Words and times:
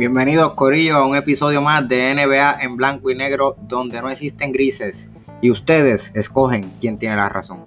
Bienvenidos 0.00 0.54
Corillo 0.54 0.96
a 0.96 1.06
un 1.06 1.14
episodio 1.14 1.60
más 1.60 1.86
de 1.86 2.14
NBA 2.14 2.62
en 2.62 2.74
blanco 2.78 3.10
y 3.10 3.14
negro 3.14 3.54
donde 3.68 4.00
no 4.00 4.08
existen 4.08 4.50
grises 4.50 5.10
y 5.42 5.50
ustedes 5.50 6.16
escogen 6.16 6.72
quién 6.80 6.98
tiene 6.98 7.16
la 7.16 7.28
razón. 7.28 7.66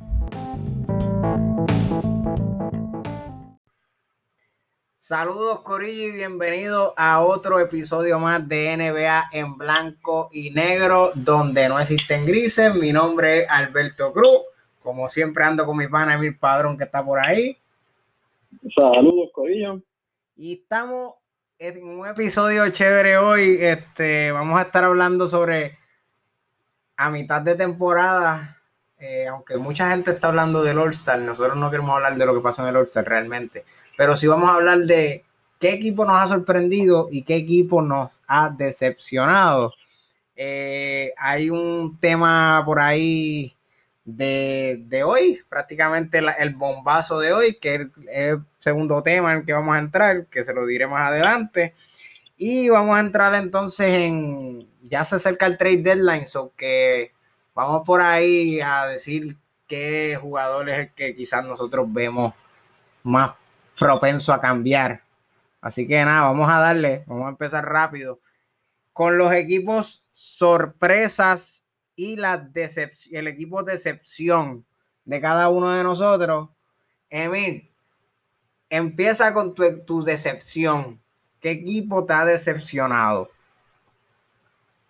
Saludos 4.95 5.59
Corillo 5.59 6.07
y 6.07 6.11
bienvenidos 6.13 6.93
a 6.97 7.23
otro 7.23 7.59
episodio 7.59 8.17
más 8.17 8.47
de 8.49 8.77
NBA 8.77 9.25
en 9.31 9.55
blanco 9.55 10.29
y 10.31 10.49
negro 10.49 11.11
donde 11.13 11.69
no 11.69 11.79
existen 11.79 12.25
grises. 12.25 12.73
Mi 12.73 12.91
nombre 12.91 13.41
es 13.41 13.49
Alberto 13.51 14.11
Cruz. 14.11 14.41
Como 14.79 15.07
siempre 15.07 15.43
ando 15.43 15.67
con 15.67 15.77
mi 15.77 15.87
pana 15.87 16.15
Emil 16.15 16.35
Padrón 16.35 16.79
que 16.79 16.85
está 16.85 17.05
por 17.05 17.19
ahí. 17.23 17.55
Saludos 18.75 19.29
Corillo. 19.35 19.83
Y 20.35 20.53
estamos 20.53 21.13
en 21.59 21.83
un 21.83 22.07
episodio 22.07 22.67
chévere 22.69 23.17
hoy. 23.17 23.57
Este, 23.59 24.31
vamos 24.31 24.59
a 24.59 24.63
estar 24.63 24.83
hablando 24.83 25.27
sobre 25.27 25.77
a 26.97 27.09
mitad 27.09 27.41
de 27.41 27.55
temporada. 27.55 28.61
Eh, 28.97 29.27
aunque 29.27 29.57
mucha 29.57 29.89
gente 29.89 30.11
está 30.11 30.29
hablando 30.29 30.63
del 30.63 30.79
All-Star, 30.79 31.19
nosotros 31.19 31.57
no 31.57 31.69
queremos 31.69 31.93
hablar 31.95 32.17
de 32.17 32.25
lo 32.25 32.33
que 32.33 32.41
pasó 32.41 32.63
en 32.63 32.69
el 32.69 32.77
All-Star 32.77 33.05
realmente. 33.05 33.65
Pero 33.97 34.15
sí 34.15 34.27
vamos 34.27 34.49
a 34.49 34.55
hablar 34.55 34.79
de 34.79 35.25
qué 35.59 35.73
equipo 35.73 36.05
nos 36.05 36.15
ha 36.15 36.27
sorprendido 36.27 37.07
y 37.11 37.23
qué 37.23 37.35
equipo 37.35 37.81
nos 37.81 38.21
ha 38.27 38.49
decepcionado. 38.49 39.73
Eh, 40.35 41.13
hay 41.17 41.49
un 41.49 41.97
tema 41.99 42.63
por 42.65 42.79
ahí 42.79 43.55
de, 44.05 45.03
hoy, 45.05 45.39
prácticamente 45.49 46.19
el 46.39 46.55
bombazo 46.55 47.19
de 47.19 47.33
hoy, 47.33 47.55
que 47.59 47.75
es 47.75 47.81
el 48.11 48.43
segundo 48.57 49.01
tema 49.01 49.31
en 49.31 49.39
el 49.39 49.45
que 49.45 49.53
vamos 49.53 49.75
a 49.75 49.79
entrar, 49.79 50.27
que 50.27 50.43
se 50.43 50.53
lo 50.53 50.65
diré 50.65 50.87
más 50.87 51.07
adelante. 51.07 51.73
Y 52.37 52.69
vamos 52.69 52.97
a 52.97 52.99
entrar 52.99 53.35
entonces 53.35 53.87
en, 53.87 54.67
ya 54.81 55.05
se 55.05 55.15
acerca 55.15 55.45
el 55.45 55.57
trade 55.57 55.83
deadline, 55.83 56.25
so 56.25 56.53
que 56.57 57.13
vamos 57.53 57.83
por 57.85 58.01
ahí 58.01 58.59
a 58.59 58.87
decir 58.87 59.37
qué 59.67 60.17
jugador 60.19 60.69
es 60.69 60.79
el 60.79 60.93
que 60.93 61.13
quizás 61.13 61.45
nosotros 61.45 61.85
vemos 61.89 62.33
más 63.03 63.33
propenso 63.77 64.33
a 64.33 64.41
cambiar. 64.41 65.03
Así 65.61 65.87
que 65.87 66.03
nada, 66.03 66.21
vamos 66.21 66.49
a 66.49 66.59
darle, 66.59 67.03
vamos 67.07 67.27
a 67.27 67.29
empezar 67.29 67.65
rápido 67.65 68.19
con 68.91 69.17
los 69.17 69.33
equipos 69.33 70.05
sorpresas 70.11 71.62
y 71.95 72.15
la 72.15 72.49
el 73.11 73.27
equipo 73.27 73.63
decepción 73.63 74.65
de 75.05 75.19
cada 75.19 75.49
uno 75.49 75.71
de 75.71 75.83
nosotros. 75.83 76.49
Emil, 77.09 77.69
empieza 78.69 79.33
con 79.33 79.53
tu, 79.53 80.01
decepción. 80.01 80.99
¿Qué 81.39 81.51
equipo 81.51 82.05
te 82.05 82.13
ha 82.13 82.25
decepcionado? 82.25 83.29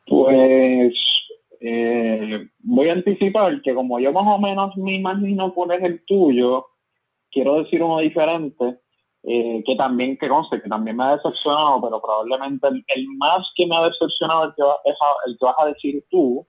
Pues 0.08 0.94
eh, 1.60 2.48
voy 2.60 2.90
a 2.90 2.94
anticipar 2.94 3.62
que 3.62 3.74
como 3.74 4.00
yo 4.00 4.12
más 4.12 4.26
o 4.28 4.40
menos 4.40 4.76
me 4.78 4.96
imagino 4.96 5.54
cuál 5.54 5.72
es 5.72 5.84
el 5.84 6.04
tuyo, 6.06 6.68
quiero 7.32 7.64
decir 7.64 7.82
uno 7.82 8.00
diferente, 8.00 8.80
eh, 9.24 9.64
que 9.66 9.76
también, 9.76 10.18
que 10.18 10.28
conste, 10.28 10.62
que 10.62 10.70
también 10.70 10.98
me 10.98 11.06
ha 11.06 11.16
decepcionado, 11.16 11.82
pero 11.82 12.02
probablemente 12.02 12.68
el, 12.68 13.08
más 13.18 13.48
que 13.56 13.66
me 13.66 13.76
ha 13.76 13.86
decepcionado 13.86 14.46
el 14.46 14.52
es 14.86 14.96
el 15.26 15.38
que 15.38 15.46
vas 15.46 15.56
a 15.58 15.66
decir 15.68 16.06
tú, 16.10 16.46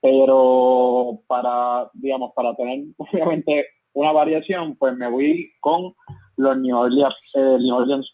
pero 0.00 1.20
para, 1.26 1.90
digamos, 1.94 2.32
para 2.34 2.54
tener 2.54 2.86
obviamente 2.98 3.66
una 3.92 4.12
variación, 4.12 4.76
pues 4.76 4.96
me 4.96 5.08
voy 5.08 5.50
con 5.60 5.94
los 6.36 6.58
New 6.58 6.76
Orleans, 6.76 7.32
eh, 7.34 7.58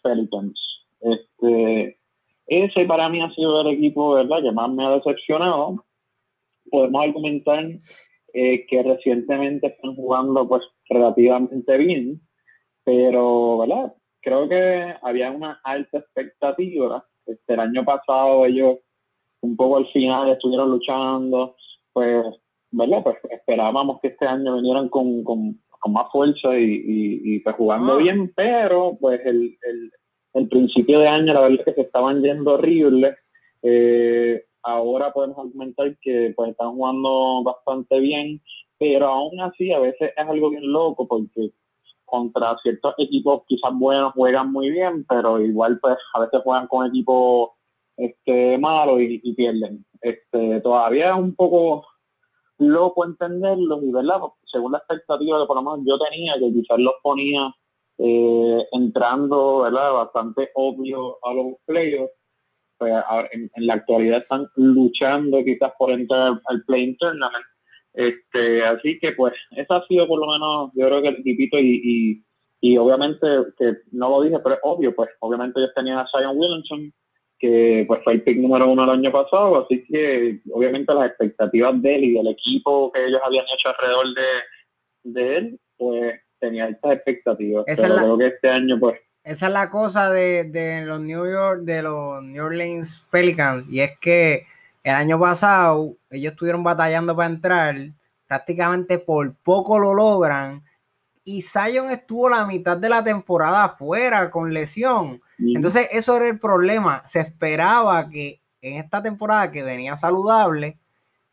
Pelicans. 0.03 0.61
Este, 1.01 1.99
ese 2.47 2.85
para 2.87 3.09
mí 3.09 3.21
ha 3.21 3.31
sido 3.35 3.61
el 3.61 3.75
equipo, 3.75 4.15
¿verdad?, 4.15 4.43
que 4.43 4.53
más 4.53 4.71
me 4.71 4.87
ha 4.87 4.91
decepcionado. 4.91 5.85
Podemos 6.71 7.05
argumentar 7.05 7.67
eh, 8.33 8.67
que 8.67 8.83
recientemente 8.83 9.67
están 9.67 9.95
jugando, 9.95 10.49
pues, 10.49 10.63
relativamente 10.89 11.77
bien, 11.77 12.21
pero, 12.83 13.59
¿verdad? 13.59 13.95
Creo 14.23 14.49
que 14.49 14.95
había 15.03 15.31
una 15.31 15.61
alta 15.63 15.99
expectativa. 15.99 17.07
Este, 17.27 17.55
el 17.55 17.61
año 17.61 17.85
pasado 17.85 18.47
ellos 18.47 18.79
un 19.43 19.57
poco 19.57 19.77
al 19.77 19.87
final 19.89 20.31
estuvieron 20.31 20.71
luchando, 20.71 21.57
pues, 21.95 22.25
¿verdad? 22.73 23.03
Pues 23.03 23.17
esperábamos 23.31 24.01
que 24.03 24.09
este 24.09 24.27
año 24.27 24.57
vinieran 24.57 24.91
con, 24.91 25.25
con, 25.25 25.59
más 25.87 26.11
fuerza 26.11 26.59
y, 26.59 26.83
y, 26.87 27.39
pues 27.41 27.57
jugando 27.57 27.95
ah. 27.95 27.99
bien, 27.99 28.33
pero 28.35 28.97
pues 28.99 29.21
el, 29.27 29.57
el, 30.33 30.49
principio 30.49 30.99
de 30.99 31.09
año 31.09 31.35
la 31.35 31.43
verdad 31.43 31.59
es 31.59 31.65
que 31.67 31.75
se 31.75 31.81
estaban 31.83 32.23
yendo 32.23 32.55
horribles. 32.55 33.17
Eh, 33.63 34.45
ahora 34.63 35.13
podemos 35.13 35.39
argumentar 35.39 35.95
que 36.01 36.33
pues 36.35 36.53
están 36.53 36.73
jugando 36.73 37.43
bastante 37.43 38.01
bien, 38.01 38.41
pero 38.79 39.09
aún 39.09 39.39
así 39.41 39.73
a 39.73 39.79
veces 39.79 40.13
es 40.17 40.27
algo 40.27 40.51
bien 40.51 40.73
loco 40.73 41.07
porque 41.07 41.51
contra 42.07 42.57
ciertos 42.63 42.95
equipos 42.97 43.43
quizás 43.47 43.73
buenos 43.75 44.15
juegan 44.15 44.53
muy 44.53 44.71
bien, 44.71 45.05
pero 45.07 45.39
igual 45.39 45.79
pues 45.81 45.97
a 46.15 46.21
veces 46.21 46.41
juegan 46.43 46.67
con 46.67 46.87
equipos 46.87 47.51
este, 47.97 48.59
malos 48.59 49.01
y, 49.01 49.35
pierden. 49.35 49.85
Este, 50.01 50.61
todavía 50.61 51.11
es 51.11 51.17
un 51.17 51.35
poco 51.35 51.87
loco 52.59 53.05
entenderlo 53.05 53.83
y 53.83 53.91
verdad, 53.91 54.21
según 54.45 54.73
la 54.73 54.79
expectativa 54.79 55.41
que 55.41 55.47
por 55.47 55.57
lo 55.57 55.63
menos 55.63 55.87
yo 55.87 55.99
tenía, 55.99 56.35
que 56.39 56.53
quizás 56.53 56.79
los 56.79 56.95
ponía 57.03 57.53
eh, 57.99 58.67
entrando, 58.73 59.61
¿verdad? 59.61 59.93
Bastante 59.93 60.51
obvio 60.55 61.19
a 61.25 61.35
los 61.35 61.55
playoffs. 61.67 62.13
Pues, 62.79 62.93
en, 63.33 63.51
la 63.57 63.75
actualidad 63.75 64.19
están 64.19 64.49
luchando 64.57 65.43
quizás 65.45 65.73
por 65.79 65.91
entrar 65.91 66.41
al 66.45 66.65
play 66.65 66.97
tournament. 66.97 67.45
Este, 67.93 68.65
así 68.65 68.99
que 68.99 69.13
pues, 69.13 69.33
esa 69.53 69.77
ha 69.77 69.87
sido 69.87 70.09
por 70.09 70.19
lo 70.21 70.27
menos, 70.27 70.71
yo 70.75 70.87
creo 70.87 71.03
que 71.03 71.09
el 71.09 71.21
equipito 71.21 71.59
y, 71.59 71.81
y, 71.85 72.25
y 72.61 72.77
obviamente, 72.77 73.27
que 73.57 73.77
no 73.93 74.11
lo 74.11 74.23
dije, 74.23 74.39
pero 74.41 74.57
es 74.57 74.61
obvio, 74.65 74.95
pues 74.95 75.11
obviamente 75.21 75.61
ellos 75.61 75.73
tenían 75.75 75.99
a 75.99 76.09
Zion 76.11 76.37
Williamson, 76.37 76.93
que 77.45 77.85
pues 77.87 78.01
fue 78.03 78.15
el 78.15 78.23
pick 78.23 78.39
número 78.39 78.71
uno 78.71 78.85
el 78.85 78.91
año 78.91 79.13
pasado, 79.13 79.63
así 79.63 79.85
que 79.85 80.41
obviamente 80.51 80.95
las 80.95 81.07
expectativas 81.07 81.81
de 81.83 81.95
él 81.95 82.05
y 82.05 82.15
del 82.15 82.29
equipo 82.29 82.91
que 82.91 83.05
ellos 83.05 83.21
habían 83.23 83.45
hecho 83.55 83.69
alrededor 83.69 84.07
de, 84.15 85.11
de 85.11 85.37
él, 85.37 85.61
pues 85.77 86.21
tenía 86.39 86.69
estas 86.69 86.93
expectativas. 86.93 87.65
pero 87.67 87.97
creo 87.97 88.19
que 88.19 88.27
este 88.29 88.49
año 88.49 88.81
pues 88.81 88.99
esa 89.25 89.47
es 89.47 89.53
la 89.53 89.71
cosa 89.71 90.11
de, 90.11 90.45
de, 90.45 90.85
los 90.87 91.01
New 91.01 91.31
York, 91.31 91.61
de 91.63 91.83
los 91.83 92.23
New 92.23 92.45
Orleans 92.45 93.07
Pelicans, 93.11 93.67
y 93.71 93.81
es 93.81 93.99
que 93.99 94.47
el 94.83 94.95
año 94.95 95.19
pasado 95.21 95.97
ellos 96.11 96.33
estuvieron 96.33 96.63
batallando 96.63 97.15
para 97.15 97.31
entrar, 97.31 97.75
prácticamente 98.27 98.99
por 98.99 99.35
poco 99.37 99.79
lo 99.79 99.95
logran, 99.95 100.63
y 101.25 101.43
Zion 101.43 101.91
estuvo 101.91 102.29
la 102.29 102.47
mitad 102.47 102.77
de 102.77 102.89
la 102.89 103.05
temporada 103.05 103.65
afuera 103.65 104.31
con 104.31 104.53
lesión. 104.53 105.23
Entonces, 105.39 105.89
eso 105.91 106.17
era 106.17 106.29
el 106.29 106.39
problema. 106.39 107.03
Se 107.07 107.21
esperaba 107.21 108.09
que 108.09 108.41
en 108.61 108.79
esta 108.79 109.03
temporada 109.03 109.51
que 109.51 109.63
venía 109.63 109.97
saludable, 109.97 110.79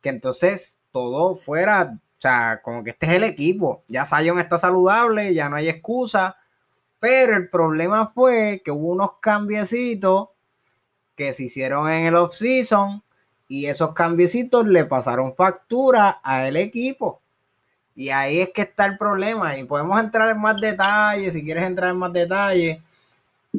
que 0.01 0.09
entonces 0.09 0.79
todo 0.91 1.35
fuera, 1.35 1.93
o 1.93 2.21
sea, 2.21 2.61
como 2.63 2.83
que 2.83 2.91
este 2.91 3.05
es 3.05 3.13
el 3.13 3.23
equipo. 3.23 3.83
Ya 3.87 4.05
Zion 4.05 4.39
está 4.39 4.57
saludable, 4.57 5.33
ya 5.33 5.49
no 5.49 5.55
hay 5.55 5.69
excusa. 5.69 6.35
Pero 6.99 7.35
el 7.35 7.49
problema 7.49 8.07
fue 8.07 8.61
que 8.63 8.71
hubo 8.71 8.91
unos 8.91 9.13
cambiecitos 9.19 10.29
que 11.15 11.33
se 11.33 11.43
hicieron 11.43 11.89
en 11.89 12.05
el 12.05 12.15
off-season 12.15 13.03
y 13.47 13.65
esos 13.65 13.93
cambiecitos 13.93 14.67
le 14.67 14.85
pasaron 14.85 15.35
factura 15.35 16.09
al 16.23 16.55
equipo. 16.57 17.21
Y 17.95 18.09
ahí 18.09 18.39
es 18.39 18.49
que 18.49 18.61
está 18.61 18.85
el 18.85 18.97
problema. 18.97 19.57
Y 19.57 19.65
podemos 19.65 19.99
entrar 19.99 20.29
en 20.29 20.39
más 20.39 20.59
detalles, 20.59 21.33
si 21.33 21.43
quieres 21.43 21.65
entrar 21.65 21.91
en 21.91 21.97
más 21.97 22.13
detalles. 22.13 22.79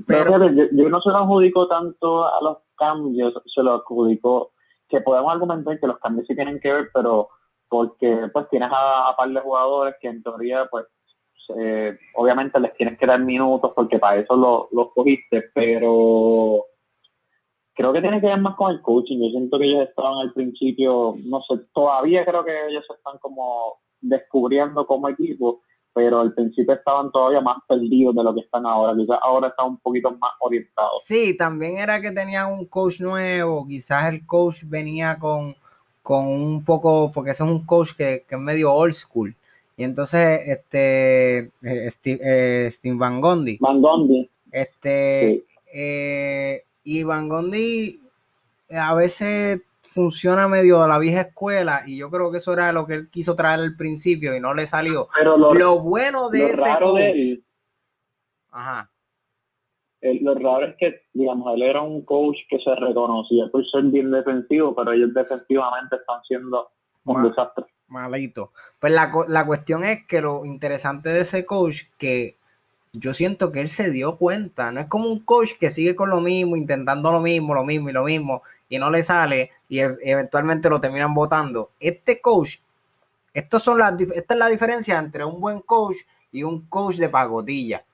Pero, 0.06 0.49
yo, 0.50 0.89
no 0.89 1.00
se 1.00 1.11
lo 1.11 1.17
adjudico 1.17 1.69
tanto 1.69 2.25
a 2.25 2.43
los 2.43 2.59
cambios, 2.77 3.35
se 3.55 3.62
lo 3.62 3.75
adjudico 3.75 4.53
que 4.89 5.00
podemos 5.00 5.33
argumentar 5.33 5.79
que 5.79 5.87
los 5.87 5.99
cambios 5.99 6.27
sí 6.27 6.35
tienen 6.35 6.61
que 6.61 6.73
ver, 6.73 6.91
pero 6.93 7.29
porque 7.69 8.29
pues 8.33 8.49
tienes 8.50 8.71
a, 8.73 9.09
a 9.09 9.17
par 9.17 9.29
de 9.29 9.41
jugadores 9.41 9.94
que 10.00 10.09
en 10.09 10.23
teoría 10.23 10.67
pues 10.71 10.87
eh, 11.59 11.99
obviamente 12.15 12.61
les 12.61 12.75
tienes 12.75 12.99
que 12.99 13.06
dar 13.06 13.21
minutos 13.21 13.73
porque 13.75 13.99
para 13.99 14.21
eso 14.21 14.37
los 14.37 14.73
lo 14.73 14.91
cogiste, 14.93 15.50
pero 15.55 16.65
creo 17.75 17.93
que 17.93 18.00
tiene 18.00 18.21
que 18.21 18.27
ver 18.29 18.41
más 18.41 18.55
con 18.56 18.71
el 18.71 18.81
coaching. 18.81 19.19
Yo 19.19 19.31
siento 19.31 19.59
que 19.59 19.67
ellos 19.67 19.89
estaban 19.89 20.19
al 20.19 20.33
principio, 20.33 21.12
no 21.25 21.43
sé, 21.43 21.59
todavía 21.73 22.25
creo 22.25 22.44
que 22.44 22.69
ellos 22.69 22.85
están 22.94 23.19
como 23.19 23.81
descubriendo 24.00 24.87
como 24.87 25.09
equipo, 25.09 25.62
pero 25.94 26.21
al 26.21 26.33
principio 26.35 26.75
estaban 26.75 27.11
todavía 27.11 27.41
más 27.41 27.59
perdidos 27.69 28.15
de 28.15 28.23
lo 28.23 28.35
que 28.35 28.41
están 28.41 28.67
ahora. 28.67 28.94
Quizás 28.97 29.19
ahora 29.23 29.49
están 29.49 29.67
un 29.67 29.79
poquito 29.79 30.11
más 30.12 30.31
orientados. 30.41 31.03
Sí, 31.05 31.37
también 31.37 31.79
era 31.79 32.00
que 32.00 32.11
tenían 32.11 32.53
un 32.53 32.67
coach 32.67 33.00
nuevo, 33.00 33.67
quizás 33.67 34.12
el 34.12 34.25
coach 34.27 34.65
venía 34.65 35.19
con, 35.19 35.55
con 36.03 36.27
un 36.27 36.65
poco, 36.65 37.11
porque 37.12 37.33
ese 37.33 37.44
es 37.44 37.50
un 37.50 37.65
coach 37.67 37.93
que, 37.97 38.25
es 38.29 38.39
medio 38.39 38.73
old 38.73 38.93
school. 38.93 39.35
Y 39.77 39.85
entonces, 39.85 40.41
este, 40.47 41.50
eh, 41.62 41.91
Steve, 41.91 42.21
eh, 42.23 42.71
Steve 42.71 42.97
Van 42.97 43.21
Gondi. 43.21 43.59
Van 43.61 43.81
Gondi. 43.81 44.29
Este, 44.50 45.44
eh, 45.73 46.62
Y 46.85 47.03
Van 47.05 47.29
Gondi 47.29 47.99
eh, 48.73 48.77
a 48.77 48.94
veces 48.94 49.62
funciona 49.82 50.49
medio 50.49 50.82
a 50.82 50.88
la 50.88 50.99
vieja 50.99 51.23
escuela 51.23 51.82
y 51.87 51.99
yo 51.99 52.11
creo 52.11 52.31
que 52.31 52.38
eso 52.38 52.52
era 52.52 52.73
lo 52.73 52.87
que 52.87 52.94
él 52.94 53.11
quiso 53.11 53.34
traer 53.37 53.61
al 53.61 53.76
principio 53.76 54.34
y 54.34 54.40
no 54.40 54.55
le 54.55 54.67
salió. 54.67 55.08
Pero 55.19 55.37
lo, 55.37 55.52
lo 55.55 55.81
bueno 55.81 56.31
de 56.31 56.46
ese 56.46 56.64
raro 56.67 56.94
de 56.94 57.06
coach- 57.06 57.17
él, 57.17 57.44
Ajá. 58.50 58.90
el- 60.00 60.23
lo 60.25 60.34
raro 60.34 60.67
es 60.67 60.76
que, 60.79 61.02
digamos, 61.12 61.55
él 61.55 61.62
era 61.62 61.82
un 61.82 62.05
coach 62.05 62.37
que 62.49 62.58
se 62.58 62.75
reconocía 62.75 63.44
por 63.50 63.64
ser 63.70 63.82
bien 63.84 64.11
defensivo, 64.11 64.75
pero 64.75 64.93
ellos 64.93 65.12
defensivamente 65.14 65.96
están 65.96 66.23
siendo 66.26 66.70
un 67.05 67.23
desastre. 67.23 67.64
Malito. 67.88 68.52
Pues 68.79 68.93
la, 68.94 69.12
la 69.29 69.44
cuestión 69.46 69.84
es 69.84 70.06
que 70.06 70.23
lo 70.23 70.44
interesante 70.46 71.11
de 71.11 71.20
ese 71.20 71.44
coach 71.44 71.82
que 71.99 72.38
yo 72.93 73.15
siento 73.15 73.53
que 73.53 73.61
él 73.62 73.71
se 73.71 73.91
dio 73.91 74.19
cuenta, 74.19 74.71
no 74.71 74.81
es 74.81 74.87
como 74.87 75.09
un 75.09 75.21
coach 75.21 75.53
que 75.59 75.71
sigue 75.71 75.97
con 75.97 76.11
lo 76.11 76.21
mismo, 76.21 76.56
intentando 76.56 77.11
lo 77.11 77.21
mismo, 77.21 77.55
lo 77.55 77.65
mismo 77.65 77.89
y 77.89 77.93
lo 77.93 78.05
mismo, 78.05 78.43
y 78.69 78.79
no 78.79 78.91
le 78.91 79.03
sale 79.03 79.50
y 79.69 79.81
e- 79.81 79.97
eventualmente 80.03 80.69
lo 80.69 80.79
terminan 80.79 81.15
votando. 81.15 81.71
Este 81.81 82.21
coach, 82.21 82.59
estos 83.33 83.62
son 83.62 83.81
esta 83.81 84.35
es 84.35 84.39
la 84.39 84.49
diferencia 84.49 84.99
entre 84.99 85.25
un 85.25 85.41
buen 85.41 85.61
coach 85.61 85.97
y 86.31 86.43
un 86.43 86.67
coach 86.67 86.97
de 86.97 87.09
pagotilla. 87.09 87.85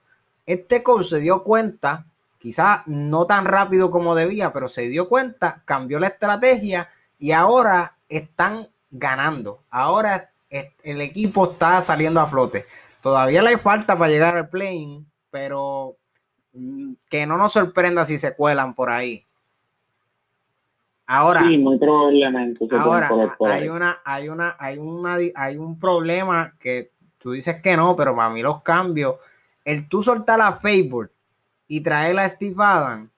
Este 0.47 0.83
coach 0.83 1.07
se 1.07 1.21
dio 1.21 1.45
cuenta, 1.45 2.07
quizás 2.39 2.81
no 2.87 3.27
tan 3.27 3.45
rápido 3.45 3.91
como 3.91 4.17
debía, 4.17 4.53
pero 4.53 4.67
se 4.67 4.89
dio 4.89 5.09
cuenta, 5.09 5.63
cambió 5.65 6.01
la 6.01 6.09
estrategia 6.09 6.89
y 7.21 7.31
ahora 7.31 7.97
están 8.09 8.69
ganando. 8.91 9.63
Ahora 9.71 10.33
el 10.51 11.01
equipo 11.03 11.53
está 11.53 11.81
saliendo 11.83 12.21
a 12.21 12.27
flote. 12.27 12.67
Todavía 13.01 13.43
le 13.43 13.57
falta 13.59 13.97
para 13.97 14.11
llegar 14.11 14.37
al 14.37 14.49
playing, 14.49 15.07
pero 15.31 15.97
mm, 16.53 16.93
que 17.09 17.27
no 17.27 17.37
nos 17.37 17.53
sorprenda 17.53 18.05
si 18.05 18.19
se 18.19 18.35
cuelan 18.35 18.75
por 18.75 18.91
ahí. 18.91 19.25
Ahora, 21.07 21.41
Sí, 21.41 21.57
muy 21.57 21.79
probablemente. 21.79 22.69
ahora 22.79 23.09
hay 23.41 23.69
una, 23.69 23.99
hay 24.05 24.29
una, 24.29 24.57
hay 24.59 24.79
una, 24.79 25.17
hay 25.35 25.57
un 25.57 25.79
problema 25.79 26.55
que 26.61 26.93
tú 27.17 27.33
dices 27.33 27.63
que 27.63 27.77
no, 27.77 27.97
pero 27.97 28.15
para 28.15 28.29
mí 28.29 28.43
los 28.43 28.63
cambios, 28.63 29.17
el 29.65 29.89
tú 29.89 30.03
soltar 30.03 30.41
a 30.43 30.53
Facebook 30.53 31.11
y 31.67 31.81
traer 31.81 32.19
a 32.19 32.29
Steve 32.29 32.57
Adams, 32.59 33.11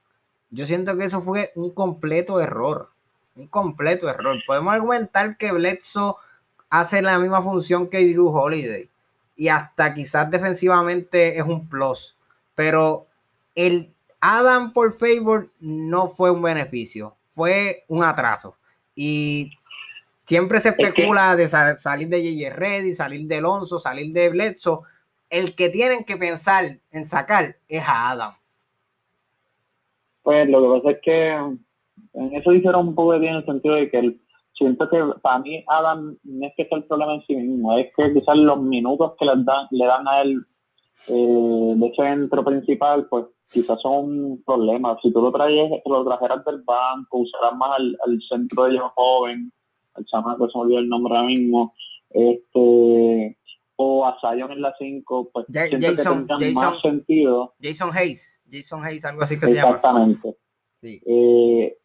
yo 0.51 0.67
siento 0.67 0.97
que 0.97 1.05
eso 1.05 1.21
fue 1.21 1.51
un 1.55 1.71
completo 1.73 2.41
error. 2.41 2.91
Un 3.37 3.47
completo 3.47 4.09
error. 4.09 4.37
Podemos 4.47 4.75
argumentar 4.75 5.37
que 5.37 5.53
Bledsoe 5.53 6.15
hace 6.69 7.03
la 7.03 7.19
misma 7.19 7.41
función 7.41 7.89
que 7.89 8.05
Drew 8.13 8.29
Holiday. 8.29 8.90
Y 9.41 9.49
hasta 9.49 9.95
quizás 9.95 10.31
defensivamente 10.31 11.39
es 11.39 11.43
un 11.43 11.67
plus. 11.67 12.15
Pero 12.55 13.07
el 13.55 13.91
Adam 14.21 14.75
por 14.75 14.93
favor 14.93 15.51
no 15.61 16.09
fue 16.09 16.31
un 16.31 16.43
beneficio. 16.43 17.17
Fue 17.27 17.85
un 17.89 18.05
atraso. 18.05 18.55
Y 18.95 19.53
siempre 20.27 20.61
se 20.61 20.69
especula 20.69 21.37
de 21.37 21.49
sa- 21.49 21.79
salir 21.79 22.09
de 22.09 22.23
JJ 22.23 22.51
Reddy, 22.51 22.93
salir 22.93 23.27
de 23.27 23.37
Alonso, 23.39 23.79
salir 23.79 24.13
de 24.13 24.29
Bledsoe. 24.29 24.81
El 25.31 25.55
que 25.55 25.71
tienen 25.71 26.05
que 26.05 26.19
pensar 26.19 26.79
en 26.91 27.07
sacar 27.07 27.57
es 27.67 27.83
a 27.83 28.11
Adam. 28.11 28.35
Pues 30.23 30.47
lo 30.51 30.61
que 30.61 30.81
pasa 30.81 30.91
es 30.97 31.03
que 31.03 31.29
en 32.13 32.35
eso 32.35 32.51
dijeron 32.51 32.89
un 32.89 32.95
poco 32.95 33.15
de 33.15 33.21
bien 33.21 33.33
en 33.33 33.39
el 33.39 33.47
sentido 33.47 33.77
de 33.77 33.91
que 33.91 33.99
el, 34.01 34.21
siento 34.61 34.89
que 34.89 35.03
para 35.23 35.39
mí 35.41 35.65
Adam 35.67 36.17
no 36.23 36.47
es 36.47 36.53
que 36.57 36.67
sea 36.67 36.79
el 36.79 36.85
problema 36.85 37.15
en 37.15 37.23
sí 37.27 37.35
mismo, 37.35 37.77
es 37.77 37.89
que 37.97 38.13
quizás 38.13 38.37
los 38.37 38.61
minutos 38.63 39.15
que 39.19 39.25
les 39.25 39.45
dan, 39.45 39.67
le 39.73 39.87
dan 39.87 40.07
a 40.07 40.21
él 40.23 40.41
eh, 41.09 41.73
de 41.77 41.93
centro 41.97 42.45
principal, 42.45 43.07
pues 43.09 43.25
quizás 43.51 43.81
son 43.81 44.25
un 44.25 44.43
problema. 44.45 44.97
Si 45.03 45.13
tú 45.13 45.21
lo 45.23 45.33
traes, 45.33 45.71
lo 45.87 46.05
trajeras 46.05 46.45
del 46.45 46.63
banco, 46.63 47.19
usarás 47.19 47.57
más 47.57 47.79
al, 47.79 47.97
al 48.07 48.21
centro 48.29 48.65
de 48.65 48.73
ellos 48.73 48.91
joven, 48.95 49.53
al 49.95 50.05
chamaco, 50.07 50.49
se 50.49 50.57
me 50.59 50.63
olvidó 50.65 50.79
el 50.79 50.89
nombre 50.89 51.17
ahora 51.17 51.27
mismo, 51.29 51.75
este 52.11 53.37
o 53.83 54.05
a 54.07 54.15
Zion 54.21 54.53
en 54.53 54.61
la 54.61 54.75
5, 54.79 55.31
pues 55.33 55.47
Ja- 55.51 55.67
siento 55.67 55.87
Jason- 55.87 56.27
que 56.27 56.35
Jason- 56.45 56.55
más 56.73 56.81
sentido. 56.83 57.55
Jason 57.63 57.91
Hayes. 57.95 58.43
Jason 58.47 58.85
Hayes, 58.85 59.05
algo 59.07 59.23
así 59.23 59.37
que 59.41 59.47
se 59.47 59.55
llama. 59.55 59.69
Exactamente. 59.77 60.37
Sí. 60.83 61.01
Eh, 61.07 61.79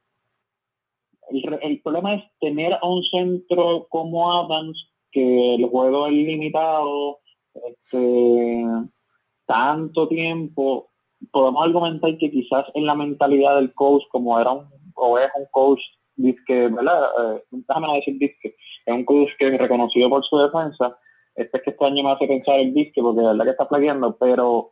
el, 1.30 1.60
el 1.62 1.82
problema 1.82 2.16
es 2.16 2.24
tener 2.40 2.74
a 2.74 2.88
un 2.88 3.04
centro 3.04 3.88
como 3.90 4.32
Adams, 4.32 4.92
que 5.12 5.56
el 5.56 5.66
juego 5.68 6.08
es 6.08 6.14
limitado, 6.14 7.20
este, 7.68 8.66
tanto 9.46 10.08
tiempo. 10.08 10.90
Podemos 11.32 11.66
argumentar 11.66 12.18
que 12.18 12.30
quizás 12.30 12.66
en 12.74 12.86
la 12.86 12.96
mentalidad 12.96 13.56
del 13.56 13.74
coach, 13.74 14.04
como 14.12 14.40
era 14.40 14.52
un, 14.52 14.68
o 14.96 15.18
es 15.18 15.30
un 15.36 15.46
coach, 15.52 15.82
disque, 16.18 16.70
¿verdad? 16.70 17.10
Eh, 17.22 17.44
déjame 17.52 17.94
decir 17.96 18.18
disque, 18.18 18.56
es 18.86 18.94
un 18.94 19.06
coach 19.06 19.30
que 19.38 19.48
es 19.48 19.58
reconocido 19.58 20.10
por 20.10 20.24
su 20.26 20.38
defensa. 20.38 20.98
Este 21.36 21.58
es 21.58 21.64
que 21.64 21.70
este 21.72 21.86
año 21.86 22.04
me 22.04 22.12
hace 22.12 22.28
pensar 22.28 22.60
el 22.60 22.74
disque, 22.74 23.02
porque 23.02 23.22
de 23.22 23.28
verdad 23.28 23.44
que 23.46 23.52
está 23.52 23.66
flaqueando, 23.66 24.16
pero 24.18 24.72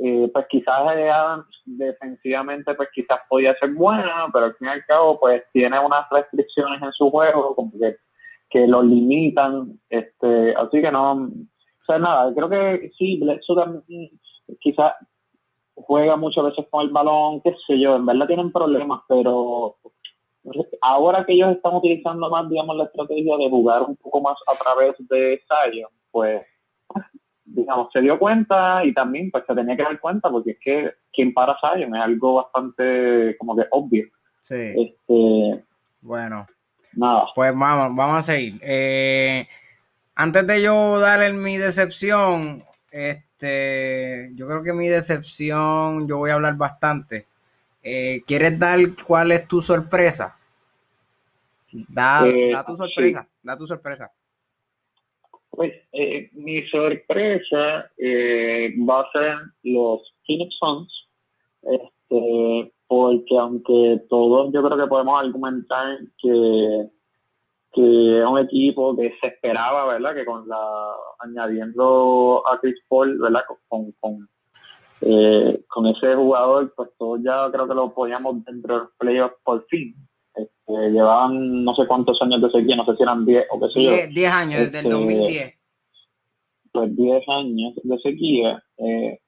eh, 0.00 0.30
pues 0.32 0.46
quizás 0.48 0.80
Adams 0.80 1.46
defensivamente 1.64 2.74
pues 2.74 2.88
quizás 2.94 3.18
podía 3.28 3.54
ser 3.58 3.70
buena, 3.72 4.28
pero 4.32 4.46
al 4.46 4.54
fin 4.54 4.68
y 4.68 4.70
al 4.70 4.84
cabo 4.86 5.18
pues 5.18 5.42
tiene 5.52 5.78
unas 5.78 6.08
restricciones 6.10 6.80
en 6.82 6.92
su 6.92 7.10
juego 7.10 7.54
como 7.54 7.72
que, 7.72 7.96
que 8.48 8.66
lo 8.66 8.82
limitan, 8.82 9.78
este, 9.88 10.54
así 10.54 10.80
que 10.80 10.92
no, 10.92 11.30
o 11.88 11.98
nada, 11.98 12.32
creo 12.34 12.48
que 12.48 12.90
sí, 12.98 13.18
Bledsoe 13.18 13.56
también 13.56 14.10
quizás 14.60 14.94
juega 15.74 16.16
muchas 16.16 16.44
veces 16.44 16.66
con 16.70 16.86
el 16.86 16.90
balón, 16.90 17.40
qué 17.40 17.54
sé 17.66 17.78
yo, 17.78 17.96
en 17.96 18.06
verdad 18.06 18.26
tienen 18.26 18.52
problemas, 18.52 19.00
pero 19.08 19.76
ahora 20.80 21.24
que 21.24 21.32
ellos 21.32 21.52
están 21.52 21.74
utilizando 21.74 22.30
más, 22.30 22.48
digamos, 22.48 22.76
la 22.76 22.84
estrategia 22.84 23.36
de 23.36 23.50
jugar 23.50 23.82
un 23.82 23.96
poco 23.96 24.20
más 24.20 24.36
a 24.46 24.62
través 24.62 24.94
de 24.98 25.40
Zion, 25.48 25.90
pues 26.10 26.42
digamos, 27.50 27.88
se 27.92 28.00
dio 28.00 28.18
cuenta 28.18 28.84
y 28.84 28.92
también 28.92 29.30
pues 29.30 29.44
se 29.46 29.54
tenía 29.54 29.76
que 29.76 29.82
dar 29.82 29.98
cuenta 30.00 30.30
porque 30.30 30.52
es 30.52 30.58
que 30.60 30.92
quien 31.12 31.32
para 31.32 31.56
Zion 31.60 31.94
es 31.96 32.02
algo 32.02 32.34
bastante 32.34 33.36
como 33.38 33.56
que 33.56 33.64
obvio. 33.70 34.06
Sí. 34.42 34.54
Este, 34.54 35.64
Bueno, 36.00 36.46
nada, 36.92 37.26
pues 37.34 37.52
vamos, 37.56 37.96
vamos 37.96 38.18
a 38.18 38.22
seguir. 38.22 38.58
Eh, 38.62 39.46
antes 40.14 40.46
de 40.46 40.62
yo 40.62 40.98
dar 41.00 41.22
el- 41.22 41.34
mi 41.34 41.56
decepción, 41.56 42.62
este, 42.90 44.30
yo 44.34 44.46
creo 44.46 44.62
que 44.62 44.72
mi 44.72 44.88
decepción, 44.88 46.06
yo 46.08 46.18
voy 46.18 46.30
a 46.30 46.34
hablar 46.34 46.56
bastante. 46.56 47.26
Eh, 47.82 48.22
¿Quieres 48.26 48.58
dar 48.58 48.78
cuál 49.06 49.32
es 49.32 49.46
tu 49.48 49.60
sorpresa? 49.60 50.36
Da, 51.88 52.26
Eh, 52.26 52.50
da 52.52 52.64
tu 52.64 52.76
sorpresa, 52.76 53.26
da 53.42 53.56
tu 53.56 53.66
sorpresa. 53.66 54.10
Pues 55.58 55.72
eh, 55.90 56.30
mi 56.34 56.62
sorpresa 56.68 57.90
eh, 57.98 58.72
va 58.88 59.00
a 59.00 59.10
ser 59.10 59.38
los 59.64 60.14
Phoenix 60.24 60.54
Suns, 60.56 61.08
este, 61.62 62.72
porque 62.86 63.36
aunque 63.36 64.02
todos 64.08 64.52
yo 64.52 64.62
creo 64.62 64.78
que 64.78 64.86
podemos 64.86 65.20
argumentar 65.20 65.98
que 66.22 66.88
que 67.72 68.20
es 68.20 68.24
un 68.24 68.38
equipo 68.38 68.96
que 68.96 69.16
se 69.20 69.26
esperaba, 69.26 69.86
¿verdad? 69.86 70.14
Que 70.14 70.24
con 70.24 70.48
la 70.48 70.94
añadiendo 71.18 72.42
a 72.46 72.58
Chris 72.60 72.76
Paul, 72.88 73.18
¿verdad? 73.18 73.42
Con, 73.68 73.92
con, 74.00 74.28
eh, 75.00 75.60
con 75.66 75.86
ese 75.86 76.14
jugador, 76.14 76.72
pues 76.76 76.90
todos 76.96 77.20
ya 77.22 77.50
creo 77.50 77.66
que 77.66 77.74
lo 77.74 77.92
podíamos 77.92 78.44
dentro 78.44 78.74
de 78.74 78.80
los 78.82 78.92
playoffs 78.96 79.36
por 79.42 79.66
fin. 79.66 79.94
Este, 80.38 80.90
llevaban 80.90 81.64
no 81.64 81.74
sé 81.74 81.86
cuántos 81.86 82.20
años 82.22 82.40
de 82.42 82.50
sequía, 82.50 82.76
no 82.76 82.84
sé 82.84 82.96
si 82.96 83.02
eran 83.02 83.24
10 83.24 83.46
o 83.50 83.60
qué 83.60 83.66
sé 83.72 83.82
yo, 83.84 83.90
10, 83.90 84.14
10 84.14 84.30
años, 84.32 84.58
desde 84.60 84.78
el 84.78 84.86
Este, 84.86 84.90
2010. 84.90 85.54
pues 86.72 86.96
10 86.96 87.28
años 87.28 87.72
de 87.82 87.98
sequía. 87.98 88.62
Eh, 88.78 89.18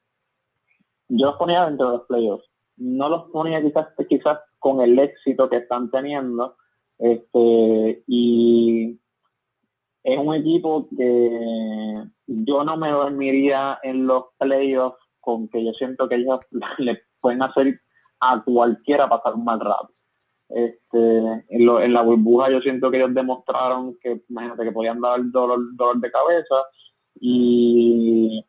yo 1.08 1.26
los 1.26 1.36
ponía 1.36 1.66
dentro 1.66 1.90
de 1.90 1.96
los 1.98 2.06
playoffs. 2.06 2.44
No 2.76 3.08
los 3.08 3.30
ponía 3.30 3.60
quizás, 3.62 3.88
quizás 4.08 4.38
con 4.58 4.80
el 4.80 4.98
éxito 4.98 5.48
que 5.50 5.56
están 5.58 5.90
teniendo. 5.90 6.56
Este, 6.98 8.04
y 8.06 8.98
es 10.04 10.18
un 10.18 10.34
equipo 10.34 10.88
que 10.96 12.04
yo 12.26 12.64
no 12.64 12.76
me 12.76 12.90
dormiría 12.90 13.78
en 13.82 14.06
los 14.06 14.24
playoffs 14.38 14.98
con 15.20 15.48
que 15.48 15.64
yo 15.64 15.72
siento 15.72 16.08
que 16.08 16.16
ellos 16.16 16.40
le 16.78 17.02
pueden 17.20 17.42
hacer 17.42 17.80
a 18.20 18.42
cualquiera 18.44 19.08
pasar 19.08 19.34
un 19.34 19.44
mal 19.44 19.60
rato. 19.60 19.90
Este, 20.50 21.18
en, 21.48 21.64
lo- 21.66 21.80
en 21.80 21.92
la 21.92 22.02
burbuja 22.02 22.50
yo 22.50 22.60
siento 22.60 22.90
que 22.90 22.96
ellos 22.98 23.14
demostraron 23.14 23.96
que, 24.02 24.22
imagínate, 24.28 24.64
que 24.64 24.72
podían 24.72 25.00
dar 25.00 25.20
dolor, 25.30 25.60
dolor 25.76 25.98
de 26.00 26.10
cabeza 26.10 26.56
y 27.20 28.44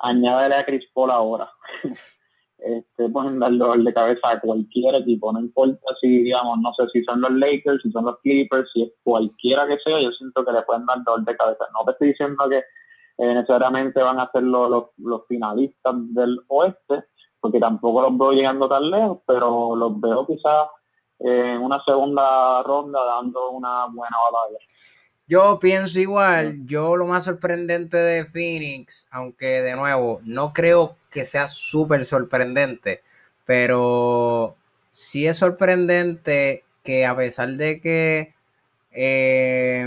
añádele 0.00 0.54
a 0.56 0.64
Chris 0.66 0.84
Paul 0.94 1.10
ahora. 1.10 1.50
este, 2.58 3.08
pueden 3.10 3.38
dar 3.38 3.52
dolor 3.56 3.82
de 3.82 3.94
cabeza 3.94 4.30
a 4.30 4.40
cualquier 4.40 4.96
equipo, 4.96 5.32
no 5.32 5.40
importa 5.40 5.86
si, 6.00 6.24
digamos, 6.24 6.58
no 6.60 6.72
sé 6.74 6.84
si 6.92 7.04
son 7.04 7.20
los 7.20 7.32
Lakers, 7.32 7.82
si 7.82 7.90
son 7.92 8.04
los 8.06 8.18
Clippers, 8.20 8.68
si 8.72 8.82
es 8.82 8.92
cualquiera 9.04 9.66
que 9.66 9.78
sea, 9.78 10.00
yo 10.00 10.10
siento 10.12 10.44
que 10.44 10.52
le 10.52 10.62
pueden 10.62 10.84
dar 10.86 11.02
dolor 11.04 11.24
de 11.24 11.36
cabeza. 11.36 11.64
No 11.72 11.84
te 11.84 11.92
estoy 11.92 12.08
diciendo 12.08 12.44
que 12.48 12.58
eh, 12.58 13.34
necesariamente 13.34 14.02
van 14.02 14.20
a 14.20 14.30
ser 14.32 14.42
los, 14.42 14.70
los, 14.70 14.84
los 14.98 15.26
finalistas 15.28 15.94
del 16.14 16.40
oeste, 16.48 17.04
porque 17.40 17.60
tampoco 17.60 18.02
los 18.02 18.18
veo 18.18 18.32
llegando 18.32 18.68
tan 18.68 18.90
lejos, 18.90 19.20
pero 19.26 19.76
los 19.76 20.00
veo 20.00 20.26
quizás 20.26 20.68
en 21.20 21.58
una 21.60 21.82
segunda 21.84 22.62
ronda 22.62 23.04
dando 23.04 23.50
una 23.50 23.86
buena 23.86 24.16
batalla. 24.30 24.58
Yo 25.26 25.58
pienso 25.58 26.00
igual, 26.00 26.64
yo 26.64 26.96
lo 26.96 27.06
más 27.06 27.24
sorprendente 27.24 27.98
de 27.98 28.24
Phoenix, 28.24 29.06
aunque 29.10 29.60
de 29.60 29.76
nuevo 29.76 30.20
no 30.24 30.54
creo 30.54 30.96
que 31.10 31.24
sea 31.26 31.48
súper 31.48 32.04
sorprendente, 32.06 33.02
pero 33.44 34.56
sí 34.92 35.26
es 35.26 35.36
sorprendente 35.36 36.64
que 36.82 37.04
a 37.04 37.14
pesar 37.14 37.50
de 37.50 37.78
que 37.80 38.32
eh, 38.92 39.86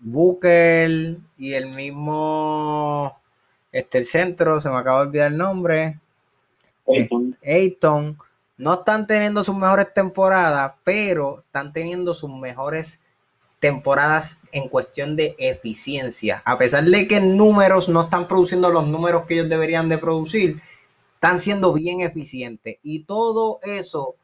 Booker 0.00 1.18
y 1.36 1.52
el 1.52 1.66
mismo, 1.68 3.20
este, 3.72 3.98
el 3.98 4.04
centro, 4.06 4.60
se 4.60 4.70
me 4.70 4.76
acaba 4.76 5.02
de 5.02 5.08
olvidar 5.08 5.32
el 5.32 5.36
nombre, 5.36 6.00
Ayton, 7.44 8.16
no 8.60 8.74
están 8.74 9.06
teniendo 9.06 9.42
sus 9.42 9.56
mejores 9.56 9.92
temporadas, 9.94 10.74
pero 10.84 11.38
están 11.38 11.72
teniendo 11.72 12.12
sus 12.12 12.30
mejores 12.30 13.00
temporadas 13.58 14.38
en 14.52 14.68
cuestión 14.68 15.16
de 15.16 15.34
eficiencia. 15.38 16.42
A 16.44 16.58
pesar 16.58 16.84
de 16.84 17.06
que 17.06 17.22
números 17.22 17.88
no 17.88 18.02
están 18.02 18.28
produciendo 18.28 18.70
los 18.70 18.86
números 18.86 19.24
que 19.24 19.32
ellos 19.32 19.48
deberían 19.48 19.88
de 19.88 19.96
producir, 19.96 20.60
están 21.14 21.38
siendo 21.38 21.72
bien 21.72 22.02
eficientes. 22.02 22.76
Y 22.82 23.04
todo 23.04 23.60
eso 23.62 24.16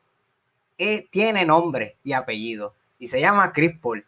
eh, 0.77 1.09
tiene 1.11 1.47
nombre 1.47 1.97
y 2.05 2.13
apellido. 2.13 2.75
Y 2.99 3.07
se 3.07 3.21
llama 3.21 3.53
Chris 3.53 3.73
Paul. 3.81 4.05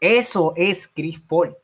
Eso 0.00 0.54
es 0.56 0.88
Chris 0.88 1.20
Paul. 1.20 1.54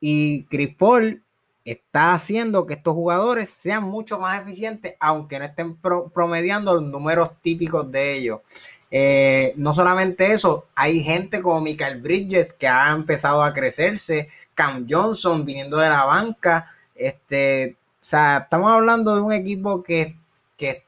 Y 0.00 0.46
Chris 0.46 0.74
Paul 0.74 1.22
está 1.66 2.14
haciendo 2.14 2.64
que 2.64 2.74
estos 2.74 2.94
jugadores 2.94 3.48
sean 3.50 3.82
mucho 3.82 4.20
más 4.20 4.40
eficientes, 4.40 4.94
aunque 5.00 5.38
no 5.38 5.44
estén 5.46 5.76
promediando 6.14 6.74
los 6.74 6.84
números 6.84 7.32
típicos 7.42 7.90
de 7.90 8.14
ellos. 8.14 8.40
Eh, 8.88 9.52
no 9.56 9.74
solamente 9.74 10.32
eso, 10.32 10.66
hay 10.76 11.00
gente 11.00 11.42
como 11.42 11.60
Michael 11.60 12.00
Bridges 12.00 12.52
que 12.52 12.68
ha 12.68 12.92
empezado 12.92 13.42
a 13.42 13.52
crecerse, 13.52 14.28
Cam 14.54 14.86
Johnson 14.88 15.44
viniendo 15.44 15.78
de 15.78 15.88
la 15.88 16.04
banca. 16.04 16.70
Este, 16.94 17.76
o 18.00 18.04
sea, 18.04 18.38
estamos 18.44 18.70
hablando 18.70 19.16
de 19.16 19.22
un 19.22 19.32
equipo 19.32 19.82
que, 19.82 20.16
que 20.56 20.84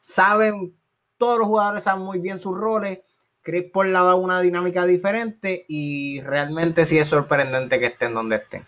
saben, 0.00 0.74
todos 1.16 1.38
los 1.38 1.46
jugadores 1.46 1.84
saben 1.84 2.02
muy 2.02 2.18
bien 2.18 2.40
sus 2.40 2.58
roles. 2.58 2.98
Chris 3.40 3.70
Paul 3.72 3.92
le 3.92 3.98
ha 3.98 4.02
dado 4.02 4.16
una 4.16 4.40
dinámica 4.40 4.84
diferente 4.84 5.64
y 5.68 6.20
realmente 6.22 6.84
sí 6.84 6.98
es 6.98 7.06
sorprendente 7.06 7.78
que 7.78 7.86
estén 7.86 8.14
donde 8.14 8.36
estén 8.36 8.66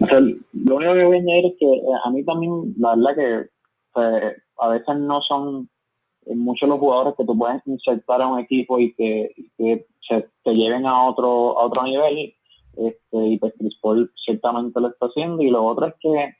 lo 0.00 0.76
único 0.76 0.94
que 0.94 1.04
voy 1.04 1.16
a 1.16 1.20
añadir 1.20 1.46
es 1.46 1.54
que 1.58 1.66
eh, 1.66 1.82
a 2.04 2.10
mí 2.10 2.24
también, 2.24 2.74
la 2.78 2.96
verdad 2.96 3.14
que 3.14 3.50
pues, 3.92 4.42
a 4.58 4.68
veces 4.70 4.96
no 4.98 5.20
son 5.22 5.68
eh, 6.26 6.34
muchos 6.34 6.68
los 6.68 6.78
jugadores 6.78 7.14
que 7.16 7.24
tú 7.24 7.38
puedes 7.38 7.64
insertar 7.66 8.22
a 8.22 8.26
un 8.26 8.40
equipo 8.40 8.78
y 8.78 8.94
que, 8.94 9.30
se 10.08 10.28
te 10.44 10.54
lleven 10.54 10.86
a 10.86 11.08
otro, 11.08 11.58
a 11.58 11.66
otro 11.66 11.82
nivel. 11.84 12.34
Este, 12.76 13.26
y 13.26 13.38
pues 13.38 13.54
Chris 13.58 13.76
Paul 13.80 14.12
ciertamente 14.24 14.80
lo 14.80 14.88
está 14.88 15.06
haciendo. 15.06 15.42
Y 15.42 15.50
lo 15.50 15.64
otro 15.64 15.86
es 15.86 15.94
que, 16.00 16.34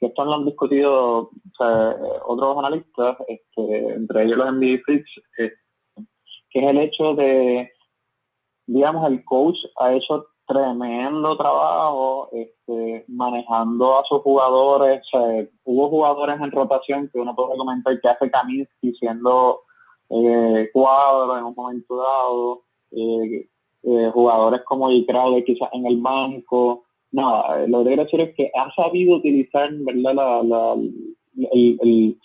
que 0.00 0.06
esto 0.06 0.24
lo 0.24 0.34
han 0.34 0.46
discutido 0.46 1.30
otros 2.26 2.58
analistas, 2.58 3.16
este, 3.28 3.94
entre 3.94 4.24
ellos 4.24 4.38
los 4.38 4.52
NBA 4.52 4.78
Freaks, 4.84 5.10
eh, 5.38 5.52
que 6.50 6.58
es 6.58 6.70
el 6.70 6.78
hecho 6.78 7.14
de, 7.14 7.70
digamos, 8.66 9.06
el 9.08 9.24
coach 9.24 9.58
ha 9.78 9.94
hecho 9.94 10.26
tremendo 10.46 11.36
trabajo 11.36 12.28
este, 12.32 13.04
manejando 13.08 13.98
a 13.98 14.04
sus 14.04 14.20
jugadores. 14.22 15.02
hubo 15.64 15.88
jugadores 15.88 16.40
en 16.40 16.50
rotación 16.50 17.10
que 17.12 17.18
uno 17.18 17.34
puede 17.34 17.56
comentar 17.56 18.00
que 18.00 18.08
hace 18.08 18.30
Kaminsky 18.30 18.94
siendo 18.94 19.60
eh, 20.10 20.68
cuadro 20.72 21.38
en 21.38 21.44
un 21.44 21.54
momento 21.54 21.96
dado. 21.96 22.62
Eh, 22.92 23.48
eh, 23.86 24.10
jugadores 24.14 24.62
como 24.64 24.90
Icrowder 24.90 25.44
quizás 25.44 25.68
en 25.72 25.86
el 25.86 26.00
banco. 26.00 26.84
Nada, 27.12 27.66
lo 27.66 27.80
que 27.80 27.88
quiero 27.88 28.04
decir 28.04 28.20
es 28.20 28.34
que 28.34 28.50
ha 28.54 28.72
sabido 28.74 29.16
utilizar 29.16 29.70
¿verdad? 29.72 30.42
La, 30.44 30.76
el, 31.52 32.18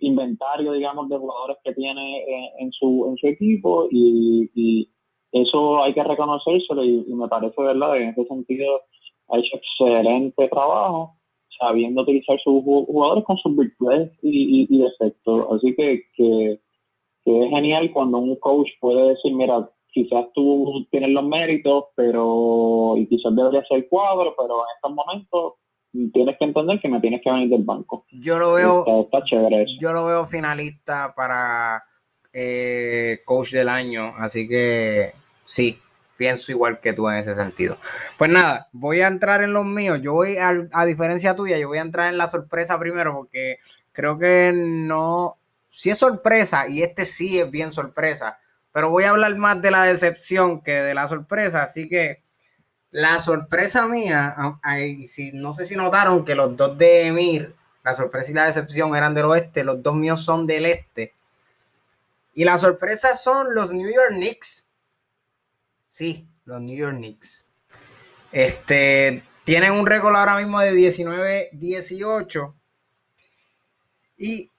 inventario, 0.00 0.72
digamos, 0.72 1.08
de 1.08 1.18
jugadores 1.18 1.56
que 1.64 1.72
tiene 1.74 2.24
en, 2.58 2.70
su, 2.70 3.06
en 3.08 3.16
su 3.16 3.26
equipo 3.26 3.88
y 3.90 4.88
eso 5.32 5.82
hay 5.82 5.94
que 5.94 6.04
reconocérselo 6.04 6.84
y, 6.84 7.04
me 7.08 7.28
parece 7.28 7.60
verdad 7.60 7.96
en 7.96 8.10
ese 8.10 8.24
sentido 8.26 8.82
ha 9.28 9.38
hecho 9.38 9.56
excelente 9.56 10.48
trabajo 10.48 11.16
sabiendo 11.58 12.02
utilizar 12.02 12.38
sus 12.42 12.62
jugadores 12.62 13.24
con 13.24 13.36
sus 13.38 13.56
virtudes 13.56 14.10
y, 14.22 14.78
defectos. 14.78 15.46
Así 15.52 15.74
que, 15.74 16.02
que, 16.14 16.60
es 17.24 17.50
genial 17.50 17.90
cuando 17.92 18.18
un 18.18 18.36
coach 18.36 18.68
puede 18.80 19.10
decir, 19.10 19.32
mira, 19.34 19.70
quizás 19.92 20.24
tú 20.34 20.86
tienes 20.90 21.10
los 21.10 21.24
méritos, 21.24 21.84
pero 21.94 22.94
y 22.96 23.06
quizás 23.06 23.34
debería 23.34 23.64
ser 23.66 23.88
cuadro, 23.88 24.34
pero 24.36 24.56
en 24.56 24.76
estos 24.76 24.92
momentos 24.92 25.52
tienes 26.12 26.36
que 26.38 26.44
entender 26.44 26.80
que 26.80 26.88
me 26.88 27.00
tienes 27.00 27.20
que 27.22 27.30
venir 27.30 27.48
del 27.48 27.62
banco. 27.62 28.06
Yo 28.10 28.38
lo 28.38 28.54
veo, 28.54 28.84
está, 29.02 29.22
chévere 29.24 29.66
yo 29.78 29.92
lo 29.92 30.06
veo 30.06 30.24
finalista 30.24 31.12
para 31.14 31.84
eh, 32.32 33.18
coach 33.24 33.52
del 33.52 33.68
año, 33.68 34.14
así 34.16 34.48
que 34.48 35.12
Sí, 35.44 35.80
pienso 36.16 36.52
igual 36.52 36.80
que 36.80 36.92
tú 36.92 37.08
en 37.08 37.16
ese 37.16 37.34
sentido. 37.34 37.76
Pues 38.16 38.30
nada, 38.30 38.68
voy 38.72 39.00
a 39.00 39.08
entrar 39.08 39.42
en 39.42 39.52
los 39.52 39.64
míos. 39.64 40.00
Yo 40.02 40.12
voy, 40.12 40.36
a, 40.38 40.84
diferencia 40.84 41.34
tuya, 41.34 41.58
yo 41.58 41.68
voy 41.68 41.78
a 41.78 41.82
entrar 41.82 42.08
en 42.12 42.18
la 42.18 42.28
sorpresa 42.28 42.78
primero 42.78 43.12
porque 43.14 43.58
creo 43.92 44.18
que 44.18 44.52
no, 44.54 45.36
sí 45.70 45.90
es 45.90 45.98
sorpresa 45.98 46.68
y 46.68 46.82
este 46.82 47.04
sí 47.04 47.40
es 47.40 47.50
bien 47.50 47.72
sorpresa, 47.72 48.38
pero 48.72 48.90
voy 48.90 49.04
a 49.04 49.10
hablar 49.10 49.36
más 49.36 49.60
de 49.60 49.70
la 49.70 49.84
decepción 49.84 50.60
que 50.60 50.72
de 50.72 50.94
la 50.94 51.08
sorpresa, 51.08 51.62
así 51.62 51.88
que 51.88 52.22
la 52.92 53.18
sorpresa 53.20 53.88
mía, 53.88 54.36
si, 55.08 55.32
no 55.32 55.52
sé 55.52 55.64
si 55.64 55.74
notaron 55.74 56.24
que 56.24 56.34
los 56.34 56.56
dos 56.56 56.76
de 56.78 57.06
Emir, 57.06 57.54
la 57.82 57.94
sorpresa 57.94 58.30
y 58.30 58.34
la 58.34 58.46
decepción 58.46 58.94
eran 58.94 59.14
del 59.14 59.24
oeste, 59.24 59.64
los 59.64 59.82
dos 59.82 59.94
míos 59.94 60.24
son 60.24 60.46
del 60.46 60.66
este. 60.66 61.14
Y 62.34 62.44
la 62.44 62.58
sorpresa 62.58 63.14
son 63.14 63.54
los 63.54 63.72
New 63.72 63.90
York 63.92 64.10
Knicks 64.10 64.71
Sí, 65.92 66.26
los 66.46 66.58
New 66.62 66.74
York 66.74 66.96
Knicks. 66.96 67.46
Este, 68.32 69.22
tienen 69.44 69.72
un 69.72 69.84
récord 69.84 70.16
ahora 70.16 70.38
mismo 70.38 70.58
de 70.58 70.72
19-18. 70.72 72.54
Y 74.16 74.50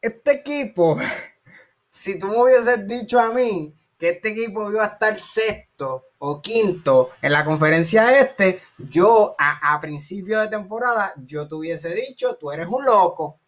este 0.00 0.30
equipo, 0.30 0.96
si 1.88 2.16
tú 2.20 2.28
me 2.28 2.40
hubieses 2.40 2.86
dicho 2.86 3.18
a 3.18 3.32
mí 3.32 3.74
que 3.98 4.10
este 4.10 4.28
equipo 4.28 4.70
iba 4.70 4.84
a 4.84 4.86
estar 4.86 5.18
sexto 5.18 6.04
o 6.18 6.40
quinto 6.40 7.10
en 7.20 7.32
la 7.32 7.44
conferencia 7.44 8.20
este, 8.20 8.62
yo 8.78 9.34
a, 9.36 9.74
a 9.74 9.80
principio 9.80 10.38
de 10.38 10.46
temporada, 10.46 11.14
yo 11.16 11.48
te 11.48 11.56
hubiese 11.56 11.92
dicho, 11.92 12.36
tú 12.36 12.52
eres 12.52 12.68
un 12.68 12.84
loco. 12.84 13.40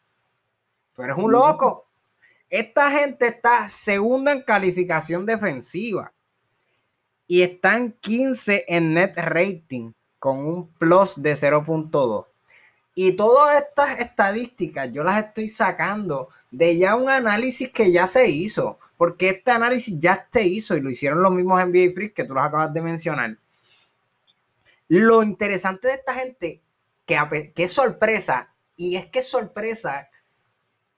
Tú 0.93 1.03
eres 1.03 1.17
un 1.17 1.31
loco. 1.31 1.87
Esta 2.51 2.91
gente 2.91 3.29
está 3.29 3.69
segunda 3.69 4.33
en 4.33 4.43
calificación 4.43 5.25
defensiva 5.25 6.13
y 7.29 7.43
están 7.43 7.93
15 8.01 8.65
en 8.67 8.95
net 8.95 9.13
rating 9.17 9.93
con 10.19 10.39
un 10.39 10.73
plus 10.73 11.23
de 11.23 11.35
0.2. 11.35 12.27
Y 12.95 13.13
todas 13.13 13.61
estas 13.61 14.01
estadísticas 14.01 14.91
yo 14.91 15.05
las 15.05 15.25
estoy 15.25 15.49
sacando 15.49 16.29
de 16.51 16.77
ya 16.77 16.97
un 16.97 17.09
análisis 17.09 17.71
que 17.71 17.93
ya 17.93 18.09
se 18.09 18.29
hizo, 18.29 18.79
porque 18.97 19.29
este 19.29 19.53
análisis 19.53 19.95
ya 20.01 20.27
se 20.33 20.43
hizo 20.43 20.75
y 20.75 20.81
lo 20.81 20.91
hicieron 20.91 21.23
los 21.23 21.31
mismos 21.31 21.65
NBA 21.65 21.93
Free 21.95 22.13
que 22.13 22.25
tú 22.25 22.35
los 22.35 22.43
acabas 22.43 22.73
de 22.73 22.83
mencionar. 22.83 23.39
Lo 24.89 25.23
interesante 25.23 25.87
de 25.87 25.95
esta 25.95 26.15
gente, 26.15 26.61
que, 27.07 27.53
que 27.55 27.63
es 27.63 27.73
sorpresa, 27.73 28.53
y 28.75 28.97
es 28.97 29.07
que 29.07 29.21
es 29.21 29.29
sorpresa, 29.29 30.09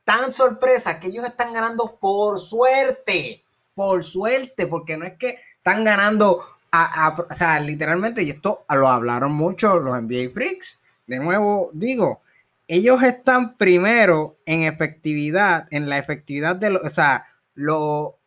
tan 0.04 0.32
sorpresa 0.32 0.98
que 0.98 1.08
ellos 1.08 1.26
están 1.26 1.52
ganando 1.52 1.98
por 2.00 2.38
suerte, 2.38 3.44
por 3.74 4.04
suerte, 4.04 4.66
porque 4.66 4.96
no 4.96 5.04
es 5.04 5.18
que 5.18 5.38
están 5.60 5.84
ganando, 5.84 6.42
a, 6.72 7.14
o 7.30 7.34
sea, 7.34 7.60
literalmente, 7.60 8.22
y 8.22 8.30
esto 8.30 8.64
lo 8.70 8.88
hablaron 8.88 9.32
mucho 9.32 9.78
los 9.78 10.00
NBA 10.00 10.30
Freaks. 10.32 10.80
De 11.06 11.18
nuevo, 11.18 11.70
digo, 11.74 12.22
ellos 12.66 13.02
están 13.02 13.58
primero 13.58 14.38
en 14.46 14.62
efectividad, 14.62 15.68
en 15.70 15.90
la 15.90 15.98
efectividad 15.98 16.56
de 16.56 16.70
los, 16.70 16.84
o 16.84 16.88
sea, 16.88 17.26
lo, 17.54 18.18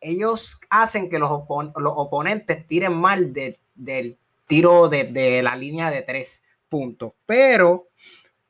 ellos 0.00 0.60
hacen 0.68 1.08
que 1.08 1.18
los, 1.18 1.30
oponentes 1.30 2.66
tiren 2.66 2.92
mal 2.92 3.32
del 3.32 4.18
tiro 4.46 4.88
de, 4.90 5.40
la 5.42 5.56
línea 5.56 5.90
de 5.90 6.02
tres 6.02 6.42
puntos. 6.68 7.14
Pero, 7.24 7.88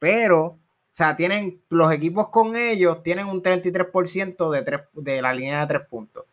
pero, 0.01 0.45
o 0.45 0.59
sea, 0.91 1.15
tienen 1.15 1.63
los 1.69 1.93
equipos 1.93 2.31
con 2.31 2.57
ellos, 2.57 3.01
tienen 3.05 3.27
un 3.27 3.43
33% 3.43 4.51
de, 4.51 4.63
tres, 4.63 4.81
de 4.95 5.23
la 5.23 5.33
línea 5.33 5.61
de 5.61 5.67
tres 5.67 5.87
puntos 5.87 6.25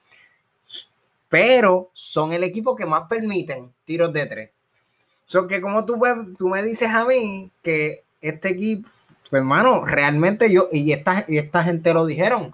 pero 1.32 1.90
son 1.94 2.34
el 2.34 2.44
equipo 2.44 2.76
que 2.76 2.86
más 2.86 3.04
permiten 3.08 3.74
tiros 3.86 4.12
de 4.12 4.26
tres. 4.26 4.50
So 5.24 5.48
que 5.48 5.62
como 5.62 5.86
tú, 5.86 5.98
tú 6.38 6.50
me 6.50 6.62
dices 6.62 6.90
a 6.90 7.06
mí 7.06 7.50
que 7.64 8.04
este 8.20 8.50
equipo, 8.50 8.90
pues 9.30 9.40
hermano, 9.40 9.86
realmente 9.86 10.52
yo, 10.52 10.68
y 10.74 10.92
esta, 10.92 11.24
y 11.30 11.38
esta 11.38 11.64
gente 11.64 11.94
lo 11.94 12.06
dijeron, 12.06 12.54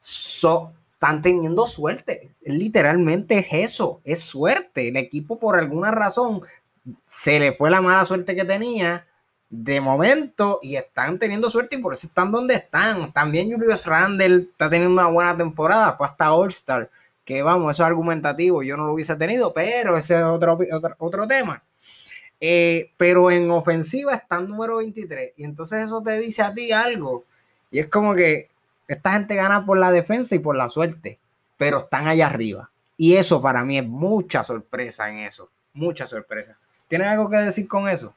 so, 0.00 0.72
están 0.94 1.22
teniendo 1.22 1.64
suerte. 1.64 2.32
Literalmente 2.44 3.38
es 3.38 3.52
eso, 3.52 4.00
es 4.02 4.20
suerte. 4.20 4.88
El 4.88 4.96
equipo 4.96 5.38
por 5.38 5.56
alguna 5.56 5.92
razón 5.92 6.40
se 7.04 7.38
le 7.38 7.52
fue 7.52 7.70
la 7.70 7.80
mala 7.80 8.04
suerte 8.04 8.34
que 8.34 8.44
tenía 8.44 9.06
de 9.48 9.80
momento 9.80 10.58
y 10.60 10.74
están 10.74 11.20
teniendo 11.20 11.48
suerte 11.48 11.76
y 11.76 11.80
por 11.80 11.92
eso 11.92 12.08
están 12.08 12.32
donde 12.32 12.54
están. 12.54 13.12
También 13.12 13.48
Julius 13.48 13.86
Randle 13.86 14.48
está 14.50 14.68
teniendo 14.68 15.00
una 15.00 15.12
buena 15.12 15.36
temporada, 15.36 15.92
fue 15.96 16.08
hasta 16.08 16.32
All 16.32 16.48
Star, 16.48 16.90
que 17.28 17.42
vamos, 17.42 17.76
eso 17.76 17.82
es 17.82 17.86
argumentativo, 17.86 18.62
yo 18.62 18.78
no 18.78 18.86
lo 18.86 18.94
hubiese 18.94 19.14
tenido, 19.16 19.52
pero 19.52 19.98
ese 19.98 20.16
es 20.16 20.24
otro, 20.24 20.58
otro, 20.96 21.28
tema. 21.28 21.62
Eh, 22.40 22.90
pero 22.96 23.30
en 23.30 23.50
ofensiva 23.50 24.14
están 24.14 24.48
número 24.48 24.78
23 24.78 25.34
y 25.36 25.44
entonces 25.44 25.84
eso 25.84 26.02
te 26.02 26.18
dice 26.18 26.40
a 26.40 26.54
ti 26.54 26.72
algo 26.72 27.24
y 27.70 27.80
es 27.80 27.88
como 27.88 28.14
que 28.14 28.48
esta 28.86 29.12
gente 29.12 29.34
gana 29.34 29.66
por 29.66 29.76
la 29.76 29.92
defensa 29.92 30.36
y 30.36 30.38
por 30.38 30.56
la 30.56 30.70
suerte, 30.70 31.18
pero 31.58 31.78
están 31.78 32.08
allá 32.08 32.28
arriba. 32.28 32.70
Y 32.96 33.16
eso 33.16 33.42
para 33.42 33.62
mí 33.62 33.76
es 33.76 33.86
mucha 33.86 34.42
sorpresa 34.42 35.10
en 35.10 35.18
eso. 35.18 35.50
Mucha 35.74 36.06
sorpresa. 36.06 36.56
¿Tienes 36.86 37.08
algo 37.08 37.28
que 37.28 37.36
decir 37.36 37.68
con 37.68 37.88
eso? 37.88 38.14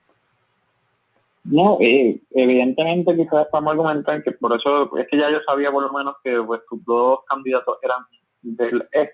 No, 1.43 1.77
evidentemente 1.81 3.13
quizás 3.17 3.45
estamos 3.45 3.71
argumentando 3.71 4.23
que 4.23 4.31
por 4.31 4.55
eso 4.57 4.97
es 4.97 5.05
que 5.09 5.17
ya 5.17 5.29
yo 5.29 5.39
sabía 5.45 5.69
por 5.69 5.83
lo 5.83 5.91
menos 5.91 6.15
que 6.23 6.41
pues, 6.41 6.61
tus 6.69 6.85
dos 6.85 7.19
candidatos 7.27 7.77
eran 7.81 8.05
del 8.41 8.87
E. 8.91 9.11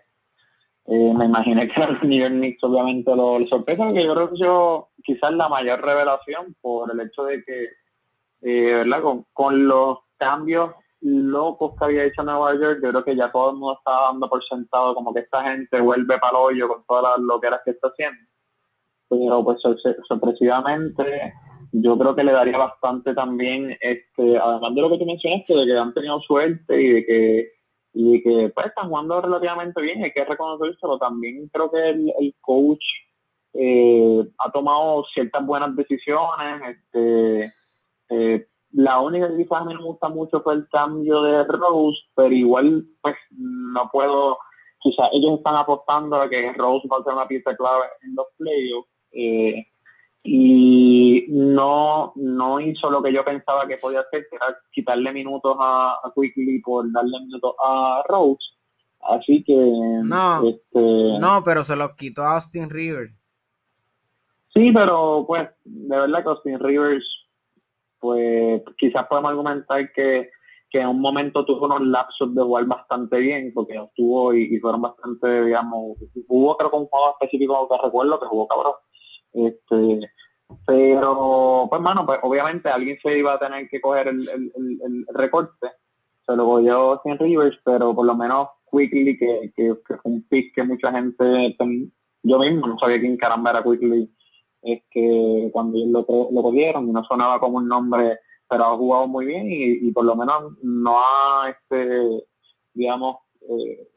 Eh, 0.89 1.13
me 1.13 1.25
imaginé 1.25 1.67
que 1.67 1.81
era 1.81 1.99
el 2.01 2.09
New 2.09 2.19
York 2.19 2.33
Knicks, 2.33 2.63
obviamente 2.63 3.13
lo, 3.15 3.39
sorpresa, 3.47 3.91
que 3.93 4.05
yo 4.05 4.13
creo 4.13 4.29
que 4.31 4.37
yo 4.37 4.89
quizás 5.03 5.33
la 5.33 5.49
mayor 5.49 5.81
revelación 5.81 6.55
por 6.61 6.91
el 6.91 7.01
hecho 7.01 7.25
de 7.25 7.43
que, 7.43 7.63
eh, 8.41 8.73
¿verdad? 8.73 9.01
Con, 9.01 9.25
con 9.33 9.67
los 9.67 9.99
cambios 10.17 10.71
locos 11.01 11.73
que 11.77 11.85
había 11.85 12.05
hecho 12.05 12.23
Nueva 12.23 12.53
York, 12.53 12.79
yo 12.81 12.89
creo 12.89 13.03
que 13.03 13.15
ya 13.15 13.31
todo 13.31 13.51
el 13.51 13.57
mundo 13.57 13.77
estaba 13.77 14.07
dando 14.07 14.29
por 14.29 14.43
sentado 14.45 14.95
como 14.95 15.13
que 15.13 15.21
esta 15.21 15.43
gente 15.43 15.79
vuelve 15.79 16.17
para 16.19 16.31
el 16.31 16.43
hoyo 16.43 16.67
con 16.67 16.83
todas 16.85 17.03
las 17.03 17.19
loqueras 17.19 17.61
que 17.63 17.71
está 17.71 17.89
haciendo. 17.89 18.21
Pero 19.09 19.43
pues 19.43 19.59
sorpresivamente 20.07 21.33
yo 21.71 21.97
creo 21.97 22.15
que 22.15 22.23
le 22.23 22.31
daría 22.31 22.57
bastante 22.57 23.13
también, 23.13 23.77
este, 23.81 24.37
además 24.37 24.75
de 24.75 24.81
lo 24.81 24.89
que 24.89 24.97
tú 24.97 25.05
mencionaste, 25.05 25.55
de 25.55 25.65
que 25.65 25.77
han 25.77 25.93
tenido 25.93 26.19
suerte 26.21 26.81
y 26.81 26.87
de 26.93 27.05
que, 27.05 27.51
y 27.99 28.21
que 28.21 28.51
pues, 28.53 28.67
están 28.67 28.89
jugando 28.89 29.19
relativamente 29.19 29.81
bien, 29.81 30.03
hay 30.03 30.11
que 30.11 30.23
reconocérselo. 30.23 30.99
También 30.99 31.49
creo 31.51 31.71
que 31.71 31.89
el, 31.89 32.13
el 32.19 32.35
coach 32.41 32.83
eh, 33.53 34.23
ha 34.37 34.51
tomado 34.51 35.03
ciertas 35.13 35.43
buenas 35.43 35.75
decisiones, 35.75 36.61
este, 36.69 37.51
eh, 38.09 38.47
la 38.71 38.99
única 38.99 39.29
que 39.29 39.37
quizás 39.37 39.61
a 39.61 39.65
mí 39.65 39.73
me 39.73 39.83
gusta 39.83 40.09
mucho 40.09 40.41
fue 40.41 40.53
el 40.53 40.67
cambio 40.69 41.23
de 41.23 41.43
Rose, 41.45 41.97
pero 42.15 42.31
igual, 42.31 42.85
pues 43.01 43.15
no 43.31 43.89
puedo. 43.91 44.37
Quizás 44.79 45.09
ellos 45.13 45.39
están 45.39 45.55
apostando 45.55 46.17
a 46.17 46.29
que 46.29 46.53
Rose 46.53 46.87
va 46.87 46.97
a 46.97 47.03
ser 47.03 47.13
una 47.13 47.27
pieza 47.27 47.55
clave 47.55 47.85
en 48.03 48.13
los 48.13 48.27
playoffs. 48.37 48.89
Eh, 49.11 49.65
y 50.29 51.25
no, 51.29 52.11
no 52.17 52.59
hizo 52.59 52.89
lo 52.91 53.01
que 53.01 53.13
yo 53.13 53.23
pensaba 53.23 53.65
que 53.65 53.77
podía 53.77 54.01
hacer, 54.01 54.27
que 54.29 54.35
era 54.35 54.57
quitarle 54.73 55.13
minutos 55.13 55.55
a, 55.57 55.93
a 56.03 56.13
Quickly 56.13 56.59
por 56.59 56.91
darle 56.91 57.17
minutos 57.21 57.53
a 57.63 58.03
Rose. 58.09 58.45
Así 59.03 59.41
que. 59.45 59.55
No, 59.55 60.49
este, 60.49 61.19
no, 61.21 61.41
pero 61.45 61.63
se 61.63 61.77
los 61.77 61.93
quitó 61.95 62.23
a 62.23 62.33
Austin 62.33 62.69
Rivers. 62.69 63.13
Sí, 64.53 64.73
pero 64.73 65.23
pues, 65.25 65.47
de 65.63 65.97
verdad 65.97 66.23
que 66.23 66.29
Austin 66.29 66.59
Rivers 66.59 67.05
pues 67.99 68.61
quizás 68.77 69.07
podemos 69.07 69.31
argumentar 69.31 69.93
que, 69.93 70.29
que 70.69 70.81
en 70.81 70.89
un 70.89 70.99
momento 70.99 71.45
tuvo 71.45 71.67
unos 71.67 71.83
lapsos 71.83 72.35
de 72.35 72.43
jugar 72.43 72.65
bastante 72.65 73.17
bien, 73.19 73.53
porque 73.53 73.75
estuvo 73.75 74.33
y, 74.33 74.53
y 74.53 74.59
fueron 74.59 74.81
bastante, 74.81 75.45
digamos, 75.45 75.97
hubo 76.27 76.57
creo 76.57 76.69
que 76.69 76.77
un 76.77 76.87
juego 76.87 77.11
específico 77.11 77.69
que 77.69 77.77
recuerdo 77.81 78.19
que 78.19 78.25
jugó 78.25 78.45
cabrón. 78.45 78.73
Este, 79.33 80.09
pero, 80.65 81.67
pues, 81.69 81.81
mano, 81.81 82.05
pues 82.05 82.19
obviamente 82.23 82.69
alguien 82.69 82.97
se 83.01 83.17
iba 83.17 83.33
a 83.33 83.39
tener 83.39 83.67
que 83.69 83.81
coger 83.81 84.07
el, 84.07 84.27
el, 84.29 84.51
el, 84.55 85.05
recorte. 85.13 85.67
Se 86.25 86.35
lo 86.35 86.45
cogió 86.45 87.01
sin 87.03 87.17
Rivers, 87.17 87.57
pero 87.63 87.95
por 87.95 88.05
lo 88.05 88.15
menos 88.15 88.49
Quickly, 88.71 89.17
que, 89.17 89.51
que, 89.55 89.75
que, 89.87 89.97
fue 89.97 90.11
un 90.11 90.23
pick 90.23 90.53
que 90.53 90.63
mucha 90.63 90.91
gente, 90.91 91.55
yo 92.23 92.39
mismo 92.39 92.67
no 92.67 92.77
sabía 92.79 92.99
quién 92.99 93.17
caramba 93.17 93.51
era 93.51 93.63
Quickly 93.63 94.09
es 94.61 94.83
que 94.91 95.49
cuando 95.53 95.77
lo, 95.77 96.05
lo 96.31 96.41
cogieron 96.41 96.89
y 96.89 96.91
no 96.91 97.03
sonaba 97.05 97.39
como 97.39 97.57
un 97.57 97.67
nombre, 97.67 98.19
pero 98.49 98.65
ha 98.65 98.77
jugado 98.77 99.07
muy 99.07 99.25
bien 99.25 99.47
y, 99.49 99.91
por 99.91 100.05
lo 100.05 100.15
menos 100.15 100.53
no 100.61 100.97
ha, 100.99 101.49
este, 101.49 102.25
digamos, 102.73 103.17
eh, 103.41 103.87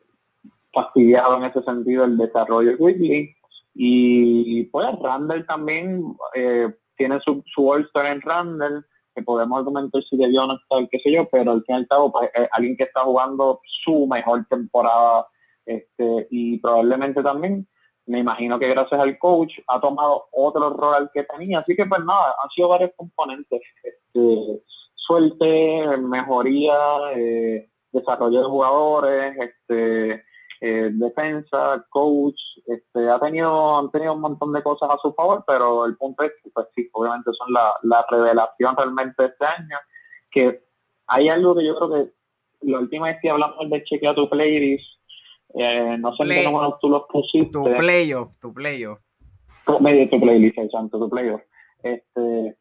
fastidiado 0.72 1.36
en 1.38 1.44
ese 1.44 1.62
sentido 1.62 2.04
el 2.04 2.16
desarrollo 2.16 2.70
de 2.70 2.76
Whitley. 2.76 3.34
Y 3.74 4.64
pues 4.64 4.88
Randall 5.00 5.46
también 5.46 6.02
eh, 6.34 6.68
tiene 6.96 7.20
su, 7.20 7.42
su 7.54 7.68
All-Star 7.70 8.06
en 8.06 8.20
Randall, 8.20 8.84
que 9.14 9.22
podemos 9.22 9.58
argumentar 9.58 10.02
si 10.02 10.16
debió 10.16 10.46
no 10.46 10.54
estar, 10.54 10.88
qué 10.88 10.98
sé 11.00 11.12
yo, 11.12 11.28
pero 11.30 11.52
al 11.52 11.64
fin 11.64 11.76
y 11.76 11.78
al 11.78 11.88
cabo, 11.88 12.12
pues, 12.12 12.30
alguien 12.52 12.76
que 12.76 12.84
está 12.84 13.02
jugando 13.02 13.60
su 13.84 14.06
mejor 14.06 14.46
temporada 14.48 15.26
este, 15.66 16.26
y 16.30 16.58
probablemente 16.58 17.22
también 17.22 17.66
me 18.06 18.18
imagino 18.18 18.58
que 18.58 18.68
gracias 18.68 19.00
al 19.00 19.18
coach 19.18 19.52
ha 19.68 19.80
tomado 19.80 20.26
otro 20.32 20.70
rol 20.70 20.94
al 20.94 21.10
que 21.12 21.22
tenía. 21.24 21.60
Así 21.60 21.76
que 21.76 21.86
pues 21.86 22.04
nada, 22.04 22.34
han 22.42 22.50
sido 22.50 22.68
varios 22.68 22.90
componentes. 22.96 23.60
Este, 23.82 24.62
suerte, 24.96 25.96
mejoría, 25.98 26.76
eh, 27.14 27.70
desarrollo 27.92 28.40
de 28.40 28.48
jugadores, 28.48 29.36
este, 29.38 30.24
eh, 30.60 30.90
defensa, 30.92 31.84
coach, 31.88 32.38
este, 32.66 33.08
ha 33.08 33.18
tenido, 33.18 33.78
han 33.78 33.90
tenido 33.90 34.14
un 34.14 34.20
montón 34.20 34.52
de 34.52 34.62
cosas 34.62 34.90
a 34.90 34.98
su 34.98 35.12
favor, 35.14 35.42
pero 35.46 35.86
el 35.86 35.96
punto 35.96 36.22
es 36.22 36.32
que 36.42 36.50
pues 36.50 36.66
sí, 36.74 36.88
obviamente 36.92 37.30
son 37.32 37.52
la, 37.52 37.74
la 37.82 38.04
revelación 38.10 38.76
realmente 38.76 39.22
de 39.22 39.28
este 39.28 39.46
año, 39.46 39.76
que 40.30 40.62
hay 41.06 41.28
algo 41.28 41.54
que 41.56 41.64
yo 41.64 41.76
creo 41.76 41.90
que 41.90 42.10
la 42.62 42.78
última 42.78 43.06
vez 43.06 43.18
que 43.22 43.30
hablamos 43.30 43.70
de 43.70 43.84
chequear 43.84 44.14
tu 44.14 44.28
playlist, 44.28 44.84
eh, 45.54 45.96
no 45.98 46.14
sé 46.14 46.24
Play, 46.24 46.44
cómo 46.44 46.78
tú 46.78 46.88
los 46.88 47.04
pusiste. 47.08 47.50
Tu 47.50 47.64
playoff, 47.64 48.30
tu 48.40 48.52
playoff. 48.52 49.00
Medio 49.80 50.08
tu 50.10 50.20
playlist, 50.20 50.58
santo, 50.70 50.98
tu 50.98 51.08
playoff. 51.08 51.40
Este, 51.82 52.56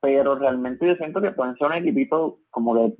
pero 0.00 0.36
realmente 0.36 0.86
yo 0.86 0.94
siento 0.94 1.20
que 1.20 1.32
pueden 1.32 1.56
ser 1.56 1.66
un 1.66 1.74
equipito 1.74 2.38
como 2.50 2.74
que 2.74 2.94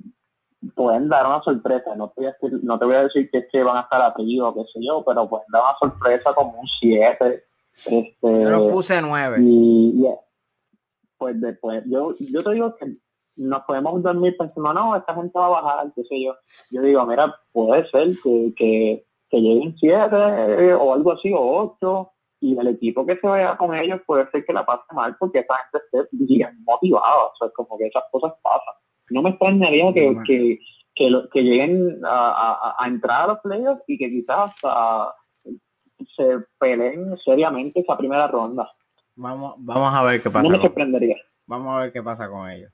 pueden 0.75 1.09
dar 1.09 1.25
una 1.25 1.41
sorpresa. 1.41 1.95
No 1.95 2.09
te 2.09 2.21
voy 2.21 2.25
a 2.27 2.33
decir, 2.33 2.59
no 2.63 2.79
te 2.79 2.85
voy 2.85 2.95
a 2.95 3.03
decir 3.03 3.29
que 3.31 3.39
es 3.39 3.47
que 3.51 3.63
van 3.63 3.77
a 3.77 3.81
estar 3.81 4.13
o 4.13 4.53
qué 4.53 4.61
sé 4.73 4.79
yo, 4.81 5.03
pero 5.05 5.29
pueden 5.29 5.47
dar 5.51 5.63
una 5.63 5.77
sorpresa 5.79 6.33
como 6.33 6.59
un 6.59 6.67
7. 6.79 7.43
Este, 7.85 8.13
yo 8.21 8.49
lo 8.49 8.67
puse 8.67 9.01
9. 9.01 9.37
Y, 9.41 10.05
pues 11.17 11.39
después, 11.39 11.83
yo, 11.87 12.15
yo 12.19 12.43
te 12.43 12.51
digo 12.51 12.75
que 12.75 12.97
nos 13.35 13.61
podemos 13.63 14.01
dormir 14.01 14.35
pensando, 14.37 14.73
no, 14.73 14.95
esta 14.95 15.13
gente 15.15 15.37
va 15.37 15.47
a 15.47 15.61
bajar, 15.61 15.91
qué 15.95 16.03
sé 16.03 16.21
yo. 16.23 16.35
Yo 16.71 16.81
digo, 16.81 17.05
mira, 17.05 17.35
puede 17.51 17.89
ser 17.89 18.07
que, 18.23 18.53
que, 18.55 19.05
que 19.29 19.37
lleguen 19.37 19.75
siete 19.77 20.15
eh, 20.15 20.73
o 20.73 20.93
algo 20.93 21.13
así, 21.13 21.31
o 21.33 21.39
ocho, 21.39 22.11
y 22.41 22.57
el 22.57 22.67
equipo 22.67 23.05
que 23.05 23.17
se 23.17 23.27
vaya 23.27 23.57
con 23.57 23.75
ellos 23.75 24.01
puede 24.05 24.29
ser 24.31 24.45
que 24.45 24.53
la 24.53 24.65
pase 24.65 24.83
mal 24.93 25.15
porque 25.19 25.39
esa 25.39 25.55
gente 25.55 25.85
esté 25.85 26.09
bien 26.11 26.63
motivada. 26.63 27.25
O 27.25 27.33
sea, 27.37 27.49
como 27.49 27.77
que 27.77 27.87
esas 27.87 28.03
cosas 28.11 28.33
pasan. 28.41 28.75
No 29.09 29.21
me 29.21 29.31
extrañaría 29.31 29.93
que, 29.93 30.17
que, 30.25 30.59
que, 30.95 31.11
que, 31.31 31.41
lleguen 31.41 31.99
a, 32.05 32.09
a, 32.09 32.75
a, 32.79 32.87
entrar 32.87 33.23
a 33.23 33.27
los 33.27 33.39
playoffs 33.39 33.83
y 33.87 33.97
que 33.97 34.09
quizás 34.09 34.51
hasta 34.55 35.13
se 36.15 36.45
peleen 36.59 37.17
seriamente 37.17 37.79
esa 37.81 37.97
primera 37.97 38.27
ronda. 38.27 38.69
Vamos, 39.15 39.55
vamos 39.57 39.93
a 39.93 40.03
ver 40.03 40.21
qué 40.21 40.29
pasa. 40.29 40.43
No 40.43 40.49
me 40.49 40.61
sorprendería. 40.61 41.17
Vamos 41.45 41.75
a 41.75 41.81
ver 41.81 41.91
qué 41.91 42.01
pasa 42.01 42.29
con 42.29 42.49
ellos. 42.49 42.71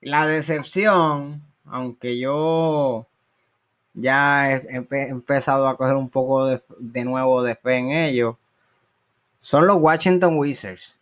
La 0.00 0.26
decepción, 0.26 1.42
aunque 1.64 2.18
yo 2.18 3.06
ya 3.94 4.52
he, 4.52 4.60
empezado 5.08 5.66
a 5.66 5.76
coger 5.76 5.96
un 5.96 6.10
poco 6.10 6.46
de, 6.46 6.60
de, 6.78 7.04
nuevo 7.04 7.42
de 7.42 7.54
fe 7.56 7.76
en 7.76 7.90
ellos, 7.90 8.36
son 9.38 9.66
los 9.66 9.78
Washington 9.78 10.36
Wizards. 10.36 10.96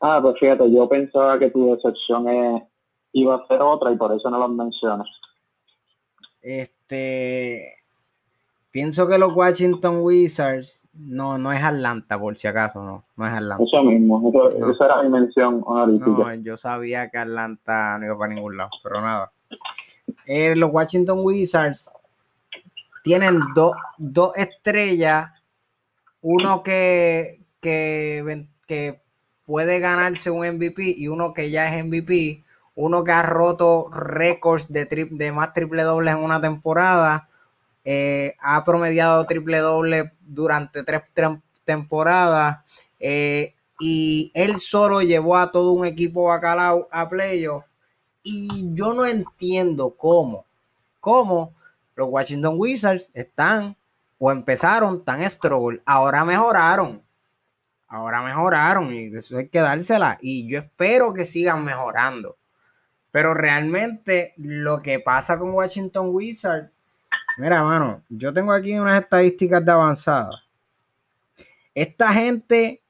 Ah, 0.00 0.18
pues 0.20 0.38
fíjate, 0.40 0.70
yo 0.72 0.88
pensaba 0.88 1.38
que 1.38 1.50
tu 1.50 1.74
decepción 1.74 2.26
iba 3.12 3.34
a 3.34 3.46
ser 3.46 3.60
otra 3.62 3.92
y 3.92 3.96
por 3.96 4.12
eso 4.12 4.30
no 4.30 4.38
los 4.38 4.50
mencionas. 4.50 5.08
Este, 6.40 7.76
pienso 8.70 9.06
que 9.06 9.18
los 9.18 9.34
Washington 9.34 9.98
Wizards, 10.00 10.88
no, 10.92 11.38
no 11.38 11.52
es 11.52 11.62
Atlanta, 11.62 12.18
por 12.18 12.36
si 12.36 12.48
acaso, 12.48 12.82
no, 12.82 13.04
no 13.16 13.26
es 13.26 13.32
Atlanta. 13.32 13.64
Eso 13.64 13.82
mismo, 13.84 14.28
eso, 14.28 14.58
no. 14.58 14.70
esa 14.70 14.84
era 14.86 15.02
mi 15.02 15.08
mención 15.10 15.64
No, 15.66 16.34
yo 16.36 16.56
sabía 16.56 17.08
que 17.10 17.18
Atlanta 17.18 17.98
no 17.98 18.06
iba 18.06 18.18
para 18.18 18.34
ningún 18.34 18.56
lado, 18.56 18.70
pero 18.82 19.00
nada. 19.00 19.30
Eh, 20.26 20.56
los 20.56 20.72
Washington 20.72 21.20
Wizards 21.22 21.90
tienen 23.02 23.40
dos, 23.54 23.72
dos 23.98 24.36
estrellas, 24.36 25.30
uno 26.20 26.62
que, 26.62 27.40
que, 27.60 28.46
que 28.66 29.02
puede 29.44 29.80
ganarse 29.80 30.30
un 30.30 30.46
MVP 30.46 30.94
y 30.96 31.08
uno 31.08 31.32
que 31.32 31.50
ya 31.50 31.68
es 31.68 31.84
MVP, 31.84 32.42
uno 32.74 33.04
que 33.04 33.12
ha 33.12 33.22
roto 33.22 33.90
récords 33.90 34.72
de, 34.72 35.08
de 35.10 35.32
más 35.32 35.52
triple 35.52 35.82
dobles 35.82 36.14
en 36.14 36.22
una 36.22 36.40
temporada, 36.40 37.28
eh, 37.84 38.36
ha 38.40 38.64
promediado 38.64 39.24
triple 39.26 39.58
doble 39.58 40.12
durante 40.20 40.84
tres 40.84 41.02
temporadas 41.64 42.58
eh, 43.00 43.54
y 43.80 44.30
él 44.34 44.60
solo 44.60 45.02
llevó 45.02 45.36
a 45.36 45.50
todo 45.50 45.72
un 45.72 45.84
equipo 45.84 46.26
bacalao 46.26 46.86
a 46.92 47.08
playoffs 47.08 47.74
y 48.22 48.72
yo 48.72 48.94
no 48.94 49.04
entiendo 49.04 49.96
cómo, 49.96 50.46
cómo 51.00 51.54
los 51.96 52.08
Washington 52.08 52.54
Wizards 52.56 53.10
están 53.14 53.76
o 54.18 54.30
empezaron 54.30 55.04
tan 55.04 55.20
struggle, 55.28 55.82
ahora 55.84 56.24
mejoraron, 56.24 57.02
ahora 57.88 58.22
mejoraron 58.22 58.94
y 58.94 59.06
eso 59.06 59.38
hay 59.38 59.48
que 59.48 59.58
dársela 59.58 60.18
y 60.20 60.48
yo 60.48 60.60
espero 60.60 61.12
que 61.12 61.24
sigan 61.24 61.64
mejorando. 61.64 62.36
Pero 63.12 63.34
realmente 63.34 64.32
lo 64.38 64.82
que 64.82 64.98
pasa 64.98 65.38
con 65.38 65.50
Washington 65.50 66.08
Wizards, 66.10 66.72
mira, 67.36 67.62
mano, 67.62 68.02
yo 68.08 68.32
tengo 68.32 68.52
aquí 68.52 68.76
unas 68.78 69.02
estadísticas 69.02 69.64
de 69.64 69.70
avanzada. 69.70 70.42
Esta 71.74 72.12
gente 72.12 72.82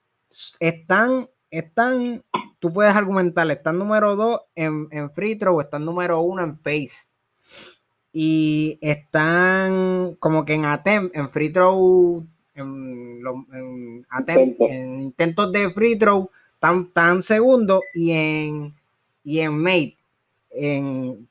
están, 0.60 1.28
están, 1.50 2.22
tú 2.60 2.72
puedes 2.72 2.94
argumentar, 2.94 3.50
están 3.50 3.78
número 3.78 4.14
2 4.14 4.40
en, 4.54 4.88
en 4.92 5.10
free 5.10 5.36
throw, 5.36 5.60
están 5.60 5.84
número 5.84 6.20
1 6.22 6.42
en 6.42 6.56
pace. 6.56 7.10
Y 8.12 8.78
están 8.80 10.16
como 10.20 10.44
que 10.44 10.54
en 10.54 10.66
attempt, 10.66 11.16
en 11.16 11.28
free 11.28 11.50
throw, 11.50 12.24
en, 12.54 13.22
en, 13.52 15.02
intentos 15.02 15.50
de 15.50 15.68
free 15.70 15.98
throw, 15.98 16.30
están, 16.54 16.92
tan 16.92 17.22
segundo 17.22 17.80
y 17.92 18.12
en, 18.12 18.74
y 19.24 19.40
en 19.40 19.60
mate, 19.60 19.96
en, 20.54 21.28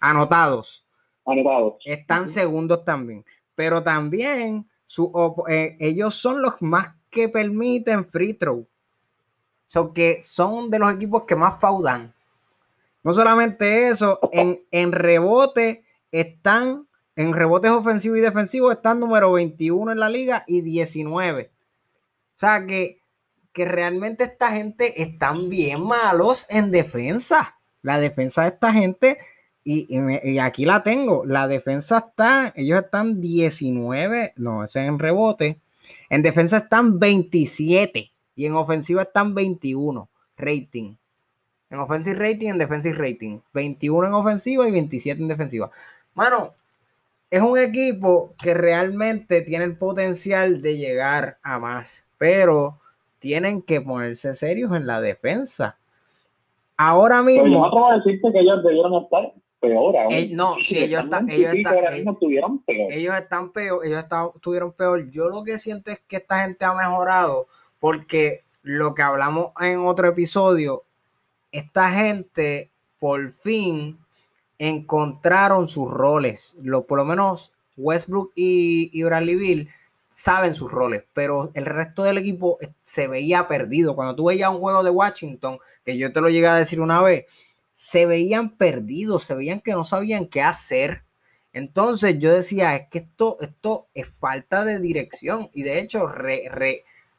anotados. 0.00 0.84
Anotados. 1.24 1.74
Están 1.84 2.28
segundos 2.28 2.84
también. 2.84 3.24
Pero 3.54 3.82
también 3.82 4.68
eh, 5.48 5.76
ellos 5.78 6.14
son 6.14 6.42
los 6.42 6.60
más 6.60 6.94
que 7.10 7.28
permiten 7.28 8.04
free 8.04 8.34
throw. 8.34 8.66
So 9.66 9.92
que 9.92 10.20
son 10.22 10.70
de 10.70 10.78
los 10.78 10.92
equipos 10.92 11.24
que 11.24 11.36
más 11.36 11.58
faudan. 11.60 12.14
No 13.02 13.12
solamente 13.12 13.88
eso, 13.88 14.20
en, 14.32 14.62
en 14.70 14.92
rebote 14.92 15.84
están, 16.12 16.86
en 17.16 17.32
rebotes 17.32 17.70
ofensivos 17.70 18.18
y 18.18 18.22
defensivos 18.22 18.72
están 18.72 19.00
número 19.00 19.32
21 19.32 19.92
en 19.92 19.98
la 19.98 20.08
liga 20.08 20.44
y 20.46 20.60
19. 20.60 21.50
O 21.52 22.38
sea 22.38 22.66
que, 22.66 23.01
que 23.52 23.64
realmente 23.64 24.24
esta 24.24 24.52
gente 24.52 25.02
están 25.02 25.48
bien 25.48 25.82
malos 25.82 26.46
en 26.50 26.70
defensa. 26.70 27.58
La 27.82 27.98
defensa 27.98 28.42
de 28.42 28.48
esta 28.48 28.72
gente 28.72 29.18
y, 29.64 30.38
aquí 30.38 30.64
la 30.64 30.82
tengo. 30.82 31.24
La 31.24 31.46
defensa 31.46 32.06
está, 32.08 32.52
ellos 32.56 32.82
están 32.82 33.20
19, 33.20 34.34
no, 34.36 34.64
ese 34.64 34.82
es 34.82 34.88
en 34.88 34.98
rebote. 34.98 35.60
En 36.08 36.22
defensa 36.22 36.58
están 36.58 36.98
27 36.98 38.12
y 38.34 38.46
en 38.46 38.54
ofensiva 38.54 39.02
están 39.02 39.34
21 39.34 40.08
rating. 40.36 40.94
En 41.70 41.78
offensive 41.78 42.18
rating, 42.18 42.48
en 42.48 42.58
defensive 42.58 42.96
rating. 42.98 43.40
21 43.54 44.08
en 44.08 44.14
ofensiva 44.14 44.68
y 44.68 44.72
27 44.72 45.22
en 45.22 45.28
defensiva. 45.28 45.70
Mano, 46.14 46.54
es 47.30 47.40
un 47.40 47.58
equipo 47.58 48.34
que 48.36 48.52
realmente 48.52 49.40
tiene 49.40 49.64
el 49.64 49.76
potencial 49.76 50.60
de 50.60 50.76
llegar 50.76 51.38
a 51.42 51.58
más, 51.58 52.06
pero 52.18 52.78
tienen 53.22 53.62
que 53.62 53.80
ponerse 53.80 54.34
serios 54.34 54.74
en 54.74 54.84
la 54.84 55.00
defensa. 55.00 55.78
Ahora 56.76 57.22
mismo. 57.22 57.44
Pero 57.44 57.54
yo 57.54 57.70
no 57.70 57.88
a 57.88 57.96
decirte 57.98 58.32
que 58.32 58.40
ellos 58.40 58.64
debieron 58.64 58.94
estar 58.94 59.32
peor 59.60 59.94
no, 60.32 60.56
si 60.60 60.78
ellos, 60.78 61.04
están, 61.04 61.30
ellos, 61.30 61.54
están, 61.54 61.76
ellos, 61.94 62.16
peor. 62.66 62.92
ellos 62.92 63.14
están 63.14 63.52
peor, 63.52 63.86
ellos 63.86 64.04
estuvieron 64.34 64.72
peor. 64.72 65.08
Yo 65.08 65.28
lo 65.28 65.44
que 65.44 65.56
siento 65.56 65.92
es 65.92 66.00
que 66.08 66.16
esta 66.16 66.42
gente 66.42 66.64
ha 66.64 66.74
mejorado 66.74 67.46
porque 67.78 68.42
lo 68.62 68.92
que 68.96 69.02
hablamos 69.02 69.52
en 69.60 69.86
otro 69.86 70.08
episodio, 70.08 70.82
esta 71.52 71.90
gente 71.90 72.72
por 72.98 73.28
fin 73.28 74.00
encontraron 74.58 75.68
sus 75.68 75.88
roles. 75.88 76.56
Lo, 76.60 76.84
por 76.84 76.98
lo 76.98 77.04
menos 77.04 77.52
Westbrook 77.76 78.32
y, 78.34 78.90
y 78.92 79.04
Bradley 79.04 79.36
Bill 79.36 79.68
saben 80.12 80.52
sus 80.52 80.70
roles, 80.70 81.04
pero 81.14 81.50
el 81.54 81.64
resto 81.64 82.02
del 82.02 82.18
equipo 82.18 82.58
se 82.82 83.08
veía 83.08 83.48
perdido. 83.48 83.96
Cuando 83.96 84.14
tú 84.14 84.26
veías 84.26 84.50
un 84.50 84.58
juego 84.58 84.84
de 84.84 84.90
Washington, 84.90 85.58
que 85.84 85.96
yo 85.96 86.12
te 86.12 86.20
lo 86.20 86.28
llegué 86.28 86.48
a 86.48 86.56
decir 86.56 86.80
una 86.80 87.00
vez, 87.00 87.24
se 87.74 88.04
veían 88.04 88.56
perdidos, 88.56 89.24
se 89.24 89.34
veían 89.34 89.60
que 89.60 89.72
no 89.72 89.84
sabían 89.84 90.26
qué 90.26 90.42
hacer. 90.42 91.04
Entonces 91.54 92.18
yo 92.18 92.30
decía, 92.30 92.76
es 92.76 92.88
que 92.90 92.98
esto, 92.98 93.38
esto 93.40 93.88
es 93.94 94.06
falta 94.06 94.64
de 94.64 94.80
dirección. 94.80 95.48
Y 95.54 95.62
de 95.62 95.80
hecho, 95.80 96.06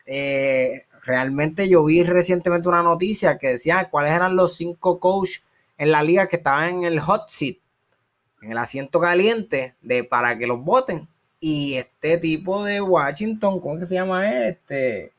eh, 0.05 0.85
realmente 1.03 1.67
yo 1.67 1.83
vi 1.83 2.03
recientemente 2.03 2.69
una 2.69 2.83
noticia 2.83 3.39
que 3.39 3.49
decía 3.49 3.89
cuáles 3.89 4.11
eran 4.11 4.35
los 4.35 4.55
cinco 4.55 4.99
coaches 4.99 5.43
en 5.79 5.91
la 5.91 6.03
liga 6.03 6.27
que 6.27 6.35
estaban 6.35 6.69
en 6.69 6.83
el 6.83 6.99
hot 6.99 7.27
seat, 7.27 7.57
en 8.43 8.51
el 8.51 8.57
asiento 8.59 8.99
caliente, 8.99 9.75
de 9.81 10.03
para 10.03 10.37
que 10.37 10.45
los 10.45 10.63
voten. 10.63 11.09
Y 11.45 11.73
este 11.73 12.17
tipo 12.19 12.63
de 12.63 12.79
Washington, 12.79 13.59
¿cómo 13.59 13.77
que 13.77 13.85
se 13.85 13.95
llama 13.95 14.47
este? 14.47 15.11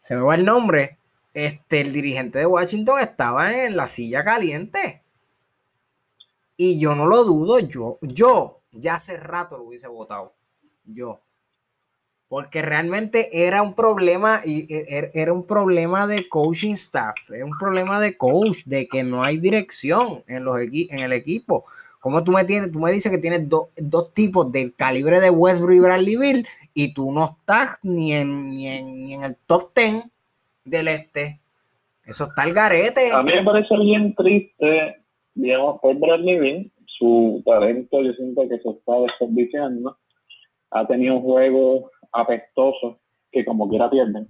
Se 0.00 0.14
me 0.14 0.22
va 0.22 0.36
el 0.36 0.44
nombre 0.44 0.96
este, 1.34 1.80
el 1.80 1.92
dirigente 1.92 2.38
de 2.38 2.46
Washington 2.46 3.00
estaba 3.00 3.64
en 3.64 3.76
la 3.76 3.88
silla 3.88 4.22
caliente. 4.22 5.02
Y 6.56 6.78
yo 6.78 6.94
no 6.94 7.08
lo 7.08 7.24
dudo, 7.24 7.58
yo, 7.58 7.98
yo 8.00 8.60
ya 8.70 8.94
hace 8.94 9.16
rato 9.16 9.58
lo 9.58 9.64
hubiese 9.64 9.88
votado. 9.88 10.34
Yo. 10.84 11.20
Porque 12.28 12.62
realmente 12.62 13.44
era 13.44 13.62
un 13.62 13.74
problema, 13.74 14.40
y 14.44 14.72
e, 14.72 14.86
er, 14.88 15.10
era 15.14 15.32
un 15.32 15.48
problema 15.48 16.06
de 16.06 16.28
coaching 16.28 16.74
staff, 16.74 17.28
era 17.32 17.44
un 17.44 17.58
problema 17.58 17.98
de 17.98 18.16
coach, 18.16 18.62
de 18.66 18.86
que 18.86 19.02
no 19.02 19.24
hay 19.24 19.38
dirección 19.38 20.22
en, 20.28 20.44
los 20.44 20.60
en 20.60 21.00
el 21.00 21.12
equipo. 21.12 21.64
Como 22.06 22.22
tú 22.22 22.30
me 22.30 22.44
tienes, 22.44 22.70
tú 22.70 22.78
me 22.78 22.92
dices 22.92 23.10
que 23.10 23.18
tienes 23.18 23.48
dos 23.48 24.14
tipos 24.14 24.52
del 24.52 24.76
calibre 24.76 25.18
de 25.18 25.28
Westbrook 25.28 25.74
y 25.74 25.80
Bradley 25.80 26.16
Bill, 26.16 26.46
y 26.72 26.94
tú 26.94 27.10
no 27.10 27.24
estás 27.24 27.80
ni 27.82 28.12
en, 28.12 28.48
ni 28.48 28.68
en, 28.68 29.02
ni 29.02 29.14
en 29.14 29.24
el 29.24 29.34
top 29.44 29.74
10 29.74 30.04
del 30.64 30.86
este. 30.86 31.40
Eso 32.04 32.26
está 32.26 32.44
el 32.44 32.54
garete. 32.54 33.10
A 33.12 33.24
mí 33.24 33.32
me 33.32 33.42
parece 33.42 33.76
bien 33.78 34.14
triste, 34.14 35.02
digamos, 35.34 35.80
por 35.80 35.96
Bradley 35.96 36.38
Bean, 36.38 36.72
su 36.86 37.42
talento, 37.44 38.00
yo 38.00 38.12
siento 38.12 38.42
que 38.48 38.60
se 38.60 38.70
está 38.70 39.00
desperdiciando. 39.00 39.98
Ha 40.70 40.86
tenido 40.86 41.16
un 41.16 41.22
juego 41.22 41.90
apestoso 42.12 43.00
que 43.32 43.44
como 43.44 43.68
quiera 43.68 43.90
pierden. 43.90 44.28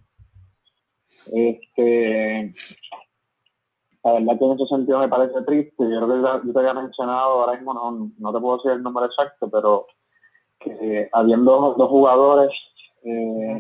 Este, 1.31 2.53
la 4.07 4.21
verdad 4.21 4.39
que 4.39 4.45
en 4.45 4.53
ese 4.53 4.67
sentido 4.67 4.99
me 5.01 5.09
parece 5.09 5.43
triste. 5.43 5.75
Yo 5.79 6.07
creo 6.07 6.41
que 6.41 6.47
yo 6.47 6.53
te 6.53 6.59
había 6.61 6.75
mencionado, 6.75 7.41
ahora 7.41 7.55
mismo 7.55 7.75
no, 7.75 8.11
no 8.19 8.33
te 8.33 8.41
puedo 8.41 8.57
decir 8.59 8.73
el 8.73 8.83
número 8.83 9.07
exacto, 9.07 9.51
pero 9.51 9.87
que 10.61 11.09
habiendo 11.13 11.75
dos 11.77 11.89
jugadores 11.89 12.51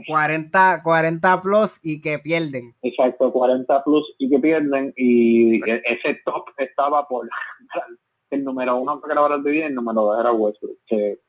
40, 0.07 0.83
40 0.83 1.41
plus 1.41 1.79
y 1.83 2.01
que 2.01 2.19
pierden. 2.19 2.75
Exacto, 2.83 3.33
40 3.33 3.85
plus 3.85 4.15
y 4.19 4.29
que 4.29 4.39
pierden. 4.39 4.93
Y 4.97 5.57
e, 5.71 5.83
ese 5.85 6.21
top 6.25 6.47
estaba 6.59 7.07
por 7.07 7.29
el 8.31 8.45
número 8.45 8.77
uno 8.77 9.01
que 9.01 9.13
era 9.13 9.39
de 9.39 9.51
bien, 9.51 9.67
el 9.69 9.75
número 9.75 10.03
dos 10.03 10.21
era 10.21 10.33
Westbrook, 10.33 10.79
que, 10.87 11.21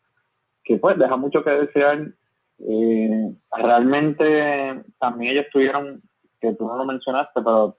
que 0.64 0.78
pues 0.78 0.98
deja 0.98 1.16
mucho 1.16 1.44
que 1.44 1.52
desear. 1.52 2.08
Eh, 2.60 3.36
realmente 3.52 4.84
también 5.00 5.34
ellos 5.34 5.46
tuvieron, 5.52 6.02
que 6.42 6.54
tú 6.54 6.68
no 6.68 6.76
lo 6.76 6.86
mencionaste, 6.86 7.42
pero 7.42 7.78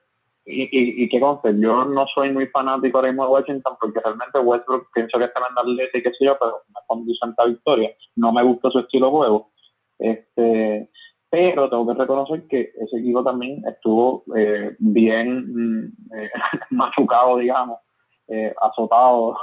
y, 0.49 0.63
y, 0.63 1.03
y 1.03 1.09
qué 1.09 1.19
conste, 1.19 1.53
yo 1.59 1.85
no 1.85 2.05
soy 2.07 2.31
muy 2.31 2.47
fanático 2.47 2.97
ahora 2.97 3.09
mismo 3.09 3.25
de 3.25 3.31
Washington 3.31 3.73
porque 3.79 3.99
realmente 3.99 4.39
Westbrook 4.39 4.87
pienso 4.93 5.17
que 5.17 5.25
está 5.25 5.39
en 5.39 5.75
la 5.75 5.83
y 5.83 6.03
qué 6.03 6.11
sé 6.11 6.25
yo, 6.25 6.37
pero 6.39 6.63
me 6.67 6.81
conducente 6.87 7.41
a 7.41 7.45
victoria. 7.45 7.91
No 8.15 8.33
me 8.33 8.43
gusta 8.43 8.69
su 8.71 8.79
estilo 8.79 9.07
de 9.07 9.11
juego 9.11 9.51
este, 9.99 10.89
pero 11.29 11.69
tengo 11.69 11.85
que 11.87 11.99
reconocer 11.99 12.47
que 12.47 12.71
ese 12.75 12.97
equipo 12.97 13.23
también 13.23 13.61
estuvo 13.67 14.23
eh, 14.35 14.75
bien 14.79 15.83
mm, 15.83 16.15
eh, 16.15 16.29
machucado, 16.71 17.37
digamos, 17.37 17.79
eh, 18.27 18.53
azotado 18.61 19.37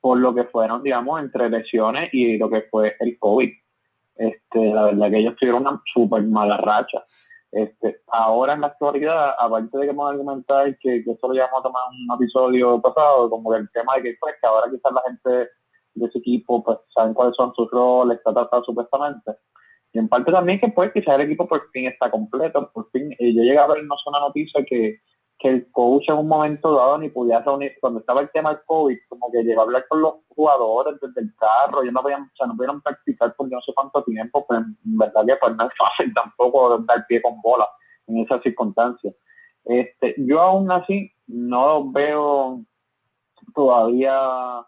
por 0.00 0.18
lo 0.18 0.34
que 0.34 0.44
fueron, 0.44 0.82
digamos, 0.82 1.20
entre 1.20 1.48
lesiones 1.48 2.10
y 2.12 2.36
lo 2.36 2.50
que 2.50 2.62
fue 2.70 2.94
el 3.00 3.18
COVID. 3.18 3.50
Este, 4.16 4.74
la 4.74 4.84
verdad 4.84 5.10
que 5.10 5.18
ellos 5.18 5.36
tuvieron 5.36 5.62
una 5.62 5.80
súper 5.92 6.22
mala 6.24 6.58
racha. 6.58 7.02
Este, 7.54 8.00
ahora 8.08 8.54
en 8.54 8.62
la 8.62 8.66
actualidad, 8.66 9.36
aparte 9.38 9.78
de 9.78 9.86
que 9.86 9.92
vamos 9.92 10.06
a 10.06 10.10
argumentar 10.10 10.76
que, 10.78 11.04
que 11.04 11.10
eso 11.12 11.28
lo 11.28 11.34
llevamos 11.34 11.60
a 11.60 11.62
tomar 11.62 11.82
un 11.88 12.16
episodio 12.16 12.82
pasado, 12.82 13.30
como 13.30 13.54
el 13.54 13.70
tema 13.70 13.94
de 13.94 14.02
que, 14.02 14.16
pues, 14.18 14.34
que 14.40 14.46
ahora 14.48 14.68
quizás 14.68 14.92
la 14.92 15.02
gente 15.02 15.50
de 15.94 16.06
ese 16.06 16.18
equipo 16.18 16.62
pues 16.64 16.78
saben 16.92 17.14
cuáles 17.14 17.36
son 17.36 17.54
sus 17.54 17.70
roles, 17.70 18.18
está 18.18 18.32
tratado 18.32 18.64
supuestamente. 18.64 19.32
Y 19.92 20.00
en 20.00 20.08
parte 20.08 20.32
también 20.32 20.58
que 20.58 20.68
pues 20.68 20.92
quizás 20.92 21.14
el 21.14 21.22
equipo 21.22 21.46
por 21.46 21.70
fin 21.70 21.86
está 21.86 22.10
completo, 22.10 22.70
por 22.72 22.90
fin, 22.90 23.12
eh, 23.12 23.32
yo 23.32 23.42
llegué 23.42 23.58
a 23.58 23.68
ver 23.68 23.84
no 23.84 23.94
sé 23.96 24.10
una 24.10 24.20
noticia 24.20 24.64
que, 24.64 24.98
el 25.48 25.70
coach 25.70 26.08
en 26.08 26.16
un 26.16 26.28
momento 26.28 26.74
dado 26.74 26.98
ni 26.98 27.08
podía 27.08 27.40
reunir, 27.40 27.72
cuando 27.80 28.00
estaba 28.00 28.20
el 28.20 28.30
tema 28.30 28.50
del 28.50 28.64
COVID, 28.66 28.96
como 29.08 29.30
que 29.30 29.42
llegó 29.42 29.60
a 29.60 29.64
hablar 29.64 29.86
con 29.88 30.02
los 30.02 30.14
jugadores 30.28 31.00
desde 31.00 31.20
el 31.20 31.34
carro, 31.36 31.84
y 31.84 31.90
no 31.90 32.02
podían, 32.02 32.22
o 32.22 32.36
sea, 32.36 32.46
no 32.46 32.56
pudieron 32.56 32.80
practicar 32.80 33.34
por 33.34 33.50
no 33.50 33.60
sé 33.60 33.72
cuánto 33.74 34.02
tiempo, 34.04 34.46
pues 34.46 34.60
en 34.60 34.76
verdad 34.98 35.24
que 35.26 35.36
pues 35.36 35.56
no 35.56 35.64
es 35.64 35.72
fácil 35.76 36.12
tampoco 36.14 36.78
dar 36.78 37.06
pie 37.06 37.22
con 37.22 37.40
bola 37.40 37.68
en 38.06 38.18
esas 38.18 38.42
circunstancias. 38.42 39.14
Este, 39.64 40.14
yo 40.18 40.40
aún 40.40 40.70
así 40.70 41.10
no 41.26 41.90
veo 41.90 42.60
todavía, 43.54 44.66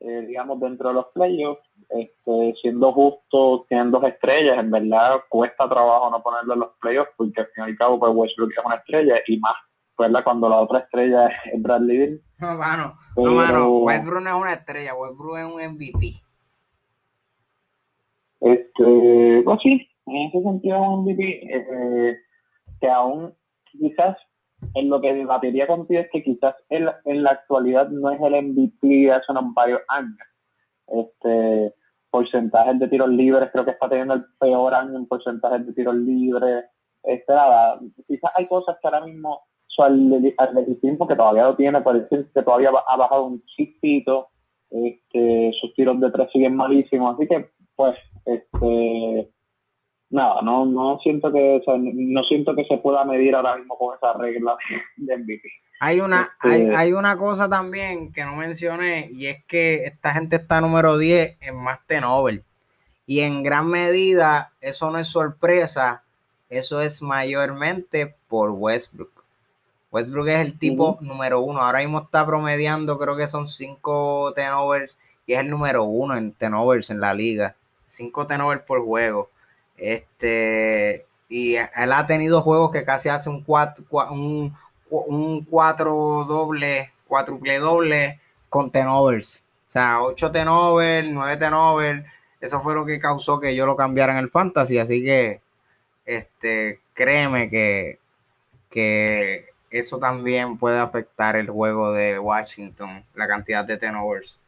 eh, 0.00 0.20
digamos, 0.26 0.60
dentro 0.60 0.88
de 0.88 0.94
los 0.94 1.06
playoffs, 1.14 1.62
este, 1.90 2.54
siendo 2.60 2.92
justo, 2.92 3.64
tienen 3.68 3.90
dos 3.90 4.04
estrellas, 4.04 4.58
en 4.58 4.70
verdad 4.70 5.20
cuesta 5.28 5.68
trabajo 5.68 6.10
no 6.10 6.22
ponerlo 6.22 6.54
en 6.54 6.60
los 6.60 6.70
playoffs 6.80 7.12
porque 7.16 7.40
al 7.40 7.46
fin 7.48 7.64
y 7.64 7.70
al 7.70 7.76
cabo 7.76 7.98
pues 8.00 8.12
Westbrook 8.14 8.50
es 8.50 8.64
una 8.64 8.76
estrella 8.76 9.20
y 9.26 9.38
más 9.38 9.54
¿verdad? 9.98 10.24
Cuando 10.24 10.48
la 10.48 10.60
otra 10.60 10.80
estrella 10.80 11.28
es 11.52 11.62
Bradley 11.62 11.98
Bill. 11.98 12.22
No, 12.38 12.54
mano, 12.56 12.94
no, 13.16 13.32
mano, 13.32 13.78
Westbrook 13.78 14.22
no 14.22 14.28
es 14.30 14.36
una 14.36 14.52
estrella, 14.52 14.94
Westbrook 14.94 15.38
es 15.38 15.44
un 15.44 15.74
MVP. 15.74 16.12
Este, 18.40 19.42
pues 19.44 19.58
sí, 19.62 19.88
en 20.06 20.16
ese 20.28 20.42
sentido 20.42 20.76
es 20.76 20.88
un 20.88 21.04
MVP, 21.04 21.22
eh, 21.22 22.16
que 22.80 22.88
aún 22.88 23.34
quizás 23.64 24.16
en 24.74 24.88
lo 24.88 25.00
que 25.00 25.14
debatiría 25.14 25.66
contigo 25.66 26.00
es 26.00 26.08
que 26.10 26.22
quizás 26.22 26.54
en 26.68 26.86
la, 26.86 27.00
en 27.04 27.22
la 27.22 27.30
actualidad 27.30 27.88
no 27.88 28.10
es 28.10 28.20
el 28.20 28.42
MVP 28.42 28.86
de 28.86 29.12
hace 29.12 29.32
unos 29.32 29.54
varios 29.54 29.80
años. 29.88 30.18
Este, 30.88 31.74
porcentajes 32.10 32.78
de 32.78 32.88
tiros 32.88 33.08
libres, 33.08 33.50
creo 33.52 33.64
que 33.64 33.72
está 33.72 33.88
teniendo 33.88 34.14
el 34.14 34.24
peor 34.38 34.74
año 34.74 34.96
en 34.96 35.06
porcentajes 35.06 35.66
de 35.66 35.72
tiros 35.72 35.94
libres. 35.94 36.64
Este, 37.02 37.32
nada, 37.32 37.80
quizás 38.06 38.30
hay 38.34 38.46
cosas 38.46 38.76
que 38.80 38.88
ahora 38.88 39.04
mismo 39.04 39.46
su 39.76 39.82
atleticismo, 39.82 41.06
que 41.06 41.14
todavía 41.14 41.44
lo 41.44 41.56
tiene, 41.56 41.82
parece 41.82 42.24
que 42.34 42.42
todavía 42.42 42.70
ha 42.88 42.96
bajado 42.96 43.26
un 43.26 43.44
chispito. 43.44 44.28
Este, 44.70 45.52
sus 45.60 45.74
tiros 45.74 46.00
de 46.00 46.10
tres 46.10 46.28
siguen 46.32 46.56
malísimos, 46.56 47.14
así 47.14 47.28
que, 47.28 47.50
pues, 47.76 47.94
este, 48.24 49.30
nada, 50.10 50.42
no, 50.42 50.66
no 50.66 50.98
siento 51.02 51.32
que 51.32 51.62
no 51.66 52.24
siento 52.24 52.54
que 52.54 52.64
se 52.64 52.78
pueda 52.78 53.04
medir 53.04 53.34
ahora 53.34 53.56
mismo 53.56 53.76
con 53.78 53.94
esa 53.94 54.14
regla 54.14 54.56
de 54.96 55.16
MVP. 55.16 55.48
Hay 55.78 56.00
una, 56.00 56.30
hay, 56.40 56.62
este 56.62 56.76
hay, 56.76 56.92
una 56.94 57.18
cosa 57.18 57.48
también 57.48 58.10
que 58.10 58.24
no 58.24 58.34
mencioné 58.36 59.10
y 59.12 59.26
es 59.26 59.44
que 59.44 59.84
esta 59.84 60.12
gente 60.14 60.36
está 60.36 60.60
número 60.60 60.96
10 60.96 61.36
en 61.40 61.56
Master 61.56 62.00
Nobel. 62.00 62.42
Y 63.04 63.20
en 63.20 63.42
gran 63.42 63.68
medida 63.68 64.52
eso 64.60 64.90
no 64.90 64.98
es 64.98 65.06
sorpresa, 65.06 66.02
eso 66.48 66.80
es 66.80 67.02
mayormente 67.02 68.16
por 68.26 68.50
Westbrook. 68.50 69.15
Westbrook 69.96 70.28
es 70.28 70.40
el 70.42 70.58
tipo 70.58 70.98
número 71.00 71.40
uno. 71.40 71.62
Ahora 71.62 71.78
mismo 71.78 72.00
está 72.00 72.26
promediando, 72.26 72.98
creo 72.98 73.16
que 73.16 73.26
son 73.26 73.48
5 73.48 74.34
tenovers 74.34 74.98
y 75.24 75.32
es 75.32 75.40
el 75.40 75.48
número 75.48 75.84
uno 75.84 76.14
en 76.14 76.32
tenovers 76.32 76.90
en 76.90 77.00
la 77.00 77.14
liga. 77.14 77.56
5 77.86 78.26
tenovers 78.26 78.62
por 78.62 78.84
juego. 78.84 79.30
Este, 79.78 81.06
y 81.30 81.54
él 81.54 81.92
ha 81.94 82.06
tenido 82.06 82.42
juegos 82.42 82.72
que 82.72 82.84
casi 82.84 83.08
hace 83.08 83.30
un 83.30 83.42
4 83.42 83.86
un, 84.10 84.54
un 84.90 85.44
cuatro 85.46 85.94
doble, 86.28 86.92
cuádruple 87.08 87.58
doble 87.58 88.20
con 88.50 88.70
tenovers. 88.70 89.44
O 89.70 89.72
sea, 89.72 90.02
8 90.02 90.30
tenovers, 90.30 91.08
9 91.08 91.36
tenovers. 91.38 92.10
Eso 92.38 92.60
fue 92.60 92.74
lo 92.74 92.84
que 92.84 93.00
causó 93.00 93.40
que 93.40 93.56
yo 93.56 93.64
lo 93.64 93.76
cambiara 93.76 94.12
en 94.12 94.18
el 94.18 94.30
fantasy. 94.30 94.78
Así 94.78 95.02
que, 95.02 95.40
este, 96.04 96.80
créeme 96.92 97.48
que, 97.48 97.98
que 98.68 99.55
eso 99.78 99.98
también 99.98 100.58
puede 100.58 100.78
afectar 100.78 101.36
el 101.36 101.50
juego 101.50 101.92
de 101.92 102.18
Washington, 102.18 103.04
la 103.14 103.26
cantidad 103.26 103.64
de 103.64 103.76
tenovers. 103.76 104.40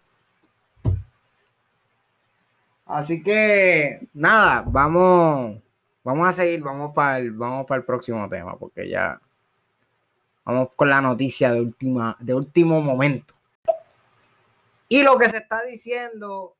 Así 2.86 3.22
que 3.22 4.08
nada, 4.14 4.64
vamos, 4.66 5.58
vamos 6.02 6.28
a 6.28 6.32
seguir, 6.32 6.62
vamos 6.62 6.92
para 6.92 7.18
el, 7.18 7.32
vamos 7.32 7.66
para 7.66 7.80
el 7.80 7.84
próximo 7.84 8.28
tema, 8.28 8.56
porque 8.56 8.88
ya 8.88 9.20
vamos 10.44 10.74
con 10.74 10.88
la 10.88 11.00
noticia 11.00 11.52
de 11.52 11.60
última, 11.60 12.16
de 12.18 12.34
último 12.34 12.80
momento. 12.80 13.34
Y 14.88 15.02
lo 15.02 15.18
que 15.18 15.28
se 15.28 15.36
está 15.36 15.62
diciendo 15.64 16.56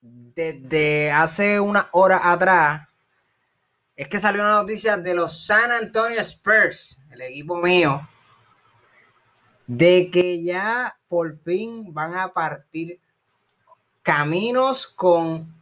desde 0.00 1.10
hace 1.10 1.60
una 1.60 1.88
hora 1.92 2.32
atrás 2.32 2.88
es 3.96 4.08
que 4.08 4.18
salió 4.18 4.42
una 4.42 4.52
noticia 4.52 4.98
de 4.98 5.14
los 5.14 5.46
San 5.46 5.72
Antonio 5.72 6.20
Spurs, 6.20 7.00
el 7.10 7.22
equipo 7.22 7.56
mío, 7.56 8.06
de 9.66 10.10
que 10.12 10.44
ya 10.44 10.98
por 11.08 11.38
fin 11.38 11.94
van 11.94 12.14
a 12.14 12.32
partir 12.32 13.00
caminos 14.02 14.86
con 14.86 15.52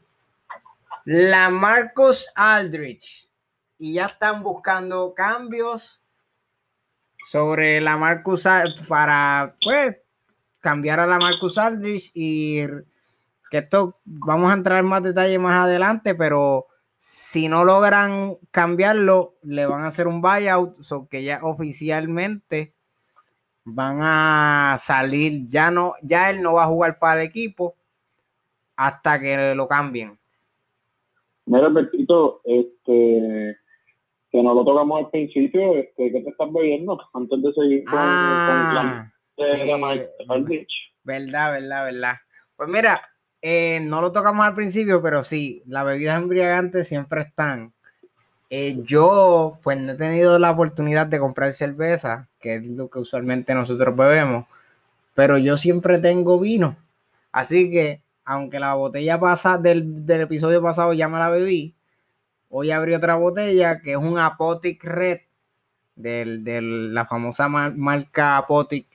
la 1.05 1.49
Marcus 1.49 2.29
Aldrich 2.35 3.31
y 3.79 3.94
ya 3.94 4.07
están 4.07 4.42
buscando 4.42 5.14
cambios 5.14 6.03
sobre 7.31 7.81
la 7.81 7.97
Marcus 7.97 8.47
para 8.88 9.57
pues 9.62 9.97
cambiar 10.61 11.01
a 11.01 11.07
la 11.07 11.18
Marcus 11.18 11.57
Aldrich 11.57 12.11
y 12.14 12.66
que 13.51 13.59
esto 13.59 14.01
vamos 14.05 14.51
a 14.51 14.55
entrar 14.55 14.81
en 14.81 14.87
más 14.87 15.03
detalle 15.03 15.38
más 15.38 15.64
adelante, 15.64 16.14
pero 16.14 16.66
si 17.06 17.48
no 17.48 17.66
logran 17.66 18.38
cambiarlo, 18.50 19.34
le 19.42 19.66
van 19.66 19.84
a 19.84 19.88
hacer 19.88 20.08
un 20.08 20.22
buyout, 20.22 20.76
so 20.76 21.06
que 21.06 21.22
ya 21.22 21.40
oficialmente 21.42 22.72
van 23.62 23.98
a 24.00 24.76
salir, 24.78 25.46
ya 25.46 25.70
no, 25.70 25.92
ya 26.02 26.30
él 26.30 26.40
no 26.40 26.54
va 26.54 26.62
a 26.62 26.68
jugar 26.68 26.98
para 26.98 27.20
el 27.20 27.28
equipo, 27.28 27.76
hasta 28.76 29.20
que 29.20 29.54
lo 29.54 29.68
cambien. 29.68 30.18
Mira, 31.44 31.68
Bertito, 31.68 32.40
este, 32.42 33.58
que 34.30 34.42
no 34.42 34.54
lo 34.54 34.64
tocamos 34.64 35.04
al 35.04 35.10
principio, 35.10 35.74
este, 35.74 36.10
¿qué 36.10 36.22
te 36.22 36.30
estás 36.30 36.50
bebiendo 36.50 36.98
antes 37.12 37.42
de 37.42 37.52
seguir 37.52 37.84
con, 37.84 37.98
ah, 37.98 39.12
Verdad, 41.02 41.52
verdad, 41.52 41.84
verdad. 41.84 42.14
Pues 42.56 42.68
mira, 42.70 43.02
eh, 43.46 43.78
no 43.83 44.00
lo 44.00 44.11
tocamos 44.11 44.46
al 44.46 44.54
principio, 44.54 45.02
pero 45.02 45.22
sí, 45.22 45.62
las 45.66 45.85
bebidas 45.85 46.16
embriagantes 46.16 46.88
siempre 46.88 47.20
están. 47.20 47.74
Eh, 48.48 48.76
yo, 48.83 49.50
pues, 49.62 49.78
no 49.78 49.92
he 49.92 49.96
tenido 49.96 50.38
la 50.38 50.52
oportunidad 50.52 51.07
de 51.07 51.18
comprar 51.18 51.52
cerveza, 51.52 52.26
que 52.40 52.54
es 52.54 52.66
lo 52.66 52.88
que 52.88 53.00
usualmente 53.00 53.54
nosotros 53.54 53.94
bebemos, 53.94 54.46
pero 55.12 55.37
yo 55.37 55.59
siempre 55.59 55.98
tengo 55.98 56.40
vino. 56.40 56.78
Así 57.33 57.70
que 57.70 58.00
aunque 58.24 58.59
la 58.59 58.74
botella 58.74 59.20
pasa 59.20 59.59
del, 59.59 60.04
episodio 60.09 60.62
pasado 60.62 60.94
ya 60.94 61.11
me 61.11 61.18
la 61.18 61.28
bebí, 61.28 61.74
hoy 62.48 62.70
abrí 62.70 62.94
otra 62.94 63.16
botella 63.16 63.80
que 63.83 63.92
es 63.92 63.98
un 63.98 64.18
Apotic 64.18 64.83
Red 64.85 65.20
de 65.96 66.61
la 66.62 67.04
famosa 67.07 67.48
marca 67.48 68.38
Apotic. 68.38 68.88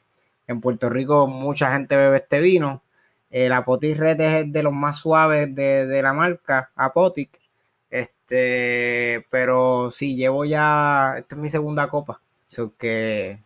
En 0.47 0.59
Puerto 0.59 0.89
Rico 0.89 1.27
mucha 1.27 1.71
gente 1.71 1.95
bebe 1.95 2.17
este 2.17 2.39
vino. 2.41 2.81
El 3.29 3.51
Apotic 3.51 3.97
Red 3.97 4.21
es 4.21 4.51
de 4.51 4.63
los 4.63 4.73
más 4.73 4.97
suaves 4.99 5.53
de, 5.53 6.01
la 6.01 6.13
marca 6.13 6.71
Apotic. 6.75 7.29
Este, 7.89 9.25
pero 9.29 9.91
sí, 9.91 10.15
llevo 10.15 10.45
ya, 10.45 11.15
esta 11.19 11.35
es 11.35 11.41
mi 11.41 11.49
segunda 11.49 11.89
copa. 11.89 12.21
So 12.47 12.73
que 12.77 13.39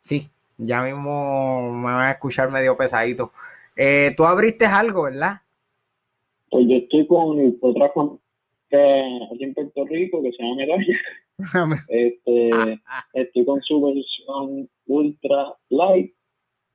sí, 0.00 0.28
ya 0.58 0.82
mismo 0.82 1.72
me 1.72 1.92
van 1.92 2.06
a 2.06 2.10
escuchar 2.12 2.50
medio 2.50 2.76
pesadito. 2.76 3.32
Eh, 3.76 4.14
tú 4.16 4.24
abriste 4.24 4.66
algo, 4.66 5.04
¿verdad? 5.04 5.40
Pues 6.50 6.66
yo 6.68 6.76
estoy 6.76 7.06
con 7.06 7.58
otra 7.60 7.92
que 8.70 9.28
aquí 9.32 9.44
en 9.44 9.54
Puerto 9.54 9.84
Rico 9.86 10.22
que 10.22 10.32
se 10.32 10.42
llama 10.42 10.56
Medalla. 10.56 10.98
este, 11.88 12.80
estoy 13.12 13.44
con 13.44 13.60
su 13.62 13.80
versión 13.82 14.68
Ultra 14.86 15.54
Light, 15.70 16.13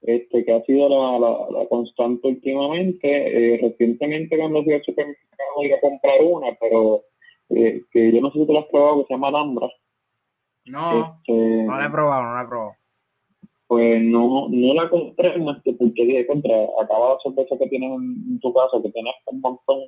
este, 0.02 0.46
que 0.46 0.54
ha 0.54 0.62
sido 0.64 0.90
la, 0.90 1.60
la, 1.60 1.68
constante 1.68 2.28
últimamente. 2.28 3.08
Eh, 3.54 3.60
recientemente 3.62 4.38
cuando 4.38 4.64
fui 4.64 4.74
al 4.74 4.84
supermercado 4.84 5.64
iba 5.64 5.78
a 5.78 5.82
comprar 5.82 6.24
una, 6.24 6.58
pero 6.60 7.04
eh, 7.50 7.84
que 7.92 8.12
yo 8.12 8.22
no 8.22 8.32
sé 8.32 8.40
si 8.40 8.46
tú 8.46 8.54
la 8.54 8.62
has 8.62 8.68
probado, 8.68 9.00
que 9.00 9.08
se 9.08 9.14
llama 9.14 9.30
Alhambra. 9.30 9.70
No, 10.66 11.18
este, 11.26 11.64
no 11.64 11.78
la 11.78 11.86
he 11.86 11.90
probado, 11.90 12.24
no 12.24 12.36
la 12.36 12.44
he 12.44 12.48
probado 12.48 12.80
pues 13.70 14.02
no, 14.02 14.48
no 14.50 14.74
la 14.74 14.90
compré 14.90 15.38
más 15.38 15.62
que 15.62 15.74
porque 15.74 16.04
dije 16.04 16.26
contra, 16.26 16.56
acaba 16.82 17.14
la 17.14 17.20
sorpresa 17.22 17.56
que 17.56 17.68
tienes 17.68 17.92
en, 17.92 18.40
tu 18.40 18.52
casa, 18.52 18.82
que 18.82 18.90
tienes 18.90 19.14
un 19.28 19.42
montón, 19.42 19.82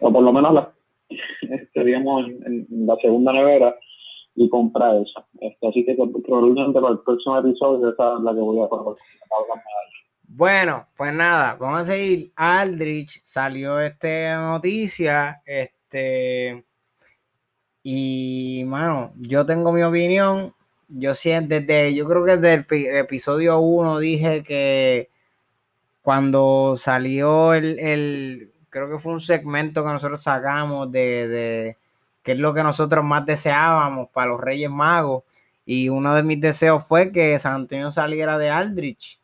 o 0.00 0.12
por 0.12 0.22
lo 0.22 0.34
menos 0.34 0.52
la, 0.52 0.74
este, 1.40 1.82
digamos, 1.82 2.26
en, 2.26 2.66
la 2.86 2.94
segunda 2.96 3.32
nevera, 3.32 3.74
y 4.36 4.48
comprar 4.48 4.96
esa. 4.96 5.26
Este, 5.40 5.68
así 5.68 5.84
que 5.84 5.96
probablemente 6.26 6.80
para 6.80 6.92
el 6.92 7.00
próximo 7.00 7.38
episodio 7.38 7.90
esa 7.90 8.14
es 8.14 8.20
la 8.20 8.32
que 8.32 8.40
voy 8.40 8.62
a 8.62 8.68
probar. 8.68 8.96
Bueno, 10.28 10.86
pues 10.96 11.12
nada, 11.12 11.56
vamos 11.58 11.80
a 11.80 11.84
seguir. 11.84 12.32
Aldrich 12.36 13.22
salió 13.24 13.80
esta 13.80 14.52
noticia, 14.52 15.42
este, 15.44 16.64
y 17.82 18.64
mano, 18.66 19.12
yo 19.16 19.46
tengo 19.46 19.72
mi 19.72 19.82
opinión 19.82 20.54
yo 20.88 21.14
siento 21.14 21.54
desde, 21.54 21.94
yo 21.94 22.06
creo 22.06 22.24
que 22.24 22.36
desde 22.36 22.88
el, 22.90 22.96
episodio 22.96 23.60
1 23.60 23.98
dije 23.98 24.42
que 24.42 25.10
cuando 26.02 26.76
salió 26.76 27.54
el, 27.54 28.52
creo 28.70 28.90
que 28.90 28.98
fue 28.98 29.12
un 29.12 29.20
segmento 29.20 29.82
que 29.82 29.90
nosotros 29.90 30.22
sacamos 30.22 30.90
de, 30.92 31.28
de 31.28 31.78
qué 32.26 32.32
es 32.32 32.38
lo 32.38 32.52
que 32.52 32.64
nosotros 32.64 33.04
más 33.04 33.24
deseábamos 33.24 34.08
para 34.08 34.32
los 34.32 34.40
Reyes 34.40 34.68
Magos. 34.68 35.22
Y 35.64 35.90
uno 35.90 36.12
de 36.12 36.24
mis 36.24 36.40
deseos 36.40 36.84
fue 36.84 37.12
que 37.12 37.38
San 37.38 37.54
Antonio 37.54 37.92
saliera 37.92 38.36
de 38.36 38.50
Aldrich. 38.50 39.20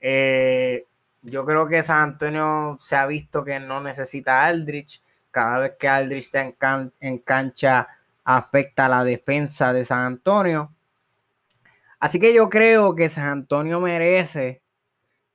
Eh, 0.00 0.86
yo 1.20 1.44
creo 1.44 1.68
que 1.68 1.82
San 1.82 2.12
Antonio 2.12 2.78
se 2.80 2.96
ha 2.96 3.04
visto 3.04 3.44
que 3.44 3.60
no 3.60 3.82
necesita 3.82 4.46
Aldrich. 4.46 5.02
Cada 5.30 5.58
vez 5.58 5.76
que 5.78 5.88
Aldrich 5.88 6.24
está 6.34 6.90
en, 7.00 7.18
cancha 7.18 7.86
afecta 8.24 8.88
la 8.88 9.04
defensa 9.04 9.74
de 9.74 9.84
San 9.84 9.98
Antonio. 9.98 10.72
Así 11.98 12.18
que 12.18 12.32
yo 12.32 12.48
creo 12.48 12.94
que 12.94 13.10
San 13.10 13.28
Antonio 13.28 13.78
merece, 13.78 14.62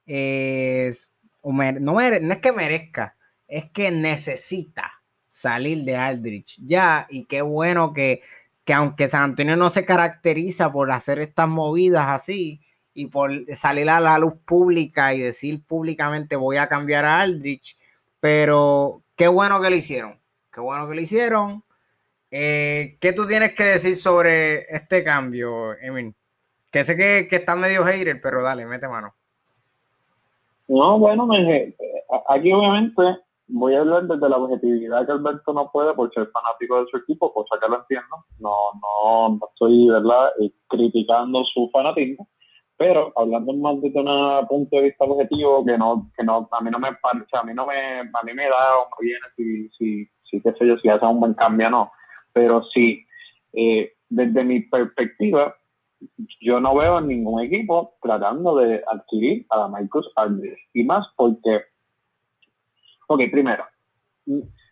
no, 0.07 2.01
es 2.01 2.37
que 2.39 2.51
merezca, 2.51 3.15
es 3.47 3.69
que 3.69 3.91
necesita 3.91 4.94
salir 5.35 5.83
de 5.83 5.97
Aldrich 5.97 6.57
ya. 6.65 7.05
Y 7.09 7.25
qué 7.25 7.41
bueno 7.41 7.93
que, 7.93 8.21
que 8.63 8.73
aunque 8.73 9.09
San 9.09 9.23
Antonio 9.23 9.57
no 9.57 9.69
se 9.69 9.83
caracteriza 9.83 10.71
por 10.71 10.91
hacer 10.91 11.19
estas 11.19 11.49
movidas 11.49 12.07
así, 12.07 12.61
y 12.97 13.07
por 13.07 13.45
salir 13.53 13.89
a 13.89 13.99
la 13.99 14.17
luz 14.17 14.35
pública 14.45 15.13
y 15.13 15.19
decir 15.19 15.61
públicamente 15.65 16.37
voy 16.37 16.55
a 16.55 16.69
cambiar 16.69 17.03
a 17.03 17.19
Aldrich, 17.19 17.77
pero 18.21 19.03
qué 19.17 19.27
bueno 19.27 19.61
que 19.61 19.69
lo 19.69 19.75
hicieron, 19.75 20.17
qué 20.51 20.61
bueno 20.61 20.87
que 20.87 20.95
lo 20.95 21.01
hicieron. 21.01 21.63
Eh, 22.31 22.97
¿Qué 23.01 23.11
tú 23.11 23.27
tienes 23.27 23.53
que 23.53 23.65
decir 23.65 23.95
sobre 23.95 24.73
este 24.73 25.03
cambio, 25.03 25.77
Emin? 25.79 26.15
Que 26.71 26.85
sé 26.85 26.95
que, 26.95 27.27
que 27.29 27.35
está 27.35 27.57
medio 27.57 27.83
hater, 27.83 28.19
pero 28.21 28.41
dale, 28.41 28.65
mete 28.65 28.87
mano. 28.87 29.13
No, 30.69 30.97
bueno, 30.97 31.27
aquí 32.29 32.53
obviamente 32.53 33.01
voy 33.47 33.75
a 33.75 33.81
hablar 33.81 34.07
desde 34.07 34.29
la 34.29 34.37
objetividad 34.37 35.05
que 35.05 35.11
Alberto 35.11 35.53
no 35.53 35.71
puede 35.71 35.93
por 35.93 36.13
ser 36.13 36.29
fanático 36.31 36.81
de 36.81 36.87
su 36.89 36.97
equipo, 36.97 37.33
cosa 37.33 37.57
que 37.61 37.69
lo 37.69 37.79
entiendo. 37.79 38.25
No, 38.39 38.55
no, 38.81 39.29
no 39.29 39.47
estoy, 39.49 39.87
¿verdad?, 39.87 40.31
eh, 40.41 40.51
criticando 40.67 41.43
su 41.45 41.69
fanatismo. 41.71 42.27
Pero 42.77 43.13
hablando 43.15 43.53
más 43.53 43.81
desde 43.81 44.01
un 44.01 44.47
punto 44.47 44.75
de 44.75 44.83
vista 44.83 45.05
objetivo, 45.05 45.65
que 45.65 45.77
no, 45.77 46.11
que 46.17 46.23
no, 46.23 46.49
a 46.51 46.61
mí 46.61 46.69
no 46.69 46.79
me 46.79 46.93
parece, 46.95 47.37
a 47.37 47.43
mí 47.43 47.53
no 47.53 47.65
me, 47.65 47.99
a 47.99 48.23
mí 48.23 48.33
me 48.33 48.49
da 48.49 48.79
o 48.79 48.89
me 48.99 49.05
viene 49.05 49.25
si, 49.37 49.69
si, 49.69 50.09
si, 50.29 50.41
qué 50.41 50.51
sé 50.53 50.67
yo, 50.67 50.77
si 50.79 50.89
hace 50.89 51.05
un 51.05 51.21
buen 51.21 51.33
cambio 51.35 51.67
o 51.67 51.71
no. 51.71 51.91
Pero 52.33 52.63
sí, 52.73 53.05
eh, 53.53 53.93
desde 54.09 54.43
mi 54.43 54.59
perspectiva, 54.61 55.55
yo 56.41 56.59
no 56.59 56.75
veo 56.75 56.99
ningún 56.99 57.41
equipo 57.41 57.95
tratando 58.01 58.57
de 58.57 58.83
adquirir 58.87 59.45
a 59.49 59.59
la 59.59 59.67
Marcus 59.69 60.11
Aldridge. 60.17 60.59
Y 60.73 60.83
más 60.83 61.07
porque, 61.15 61.61
ok, 63.07 63.21
primero, 63.31 63.65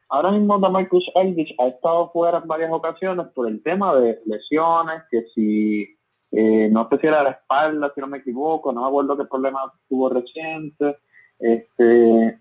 ahora 0.10 0.32
mismo 0.32 0.58
Marcus 0.60 1.06
Aldridge 1.16 1.56
ha 1.60 1.68
estado 1.68 2.12
fuera 2.12 2.40
en 2.40 2.48
varias 2.48 2.72
ocasiones 2.72 3.28
por 3.34 3.48
el 3.48 3.62
tema 3.64 3.96
de 3.96 4.20
lesiones, 4.26 5.04
que 5.10 5.24
si 5.34 5.88
eh, 6.36 6.68
no 6.72 6.88
sé 6.90 6.98
si 6.98 7.08
era 7.08 7.22
la 7.22 7.30
espalda, 7.30 7.92
si 7.94 8.02
no 8.02 8.08
me 8.08 8.18
equivoco, 8.18 8.74
no 8.74 8.82
me 8.82 8.88
acuerdo 8.88 9.16
qué 9.16 9.26
problema 9.26 9.72
tuvo 9.88 10.10
reciente. 10.10 10.98
Este, 11.38 12.40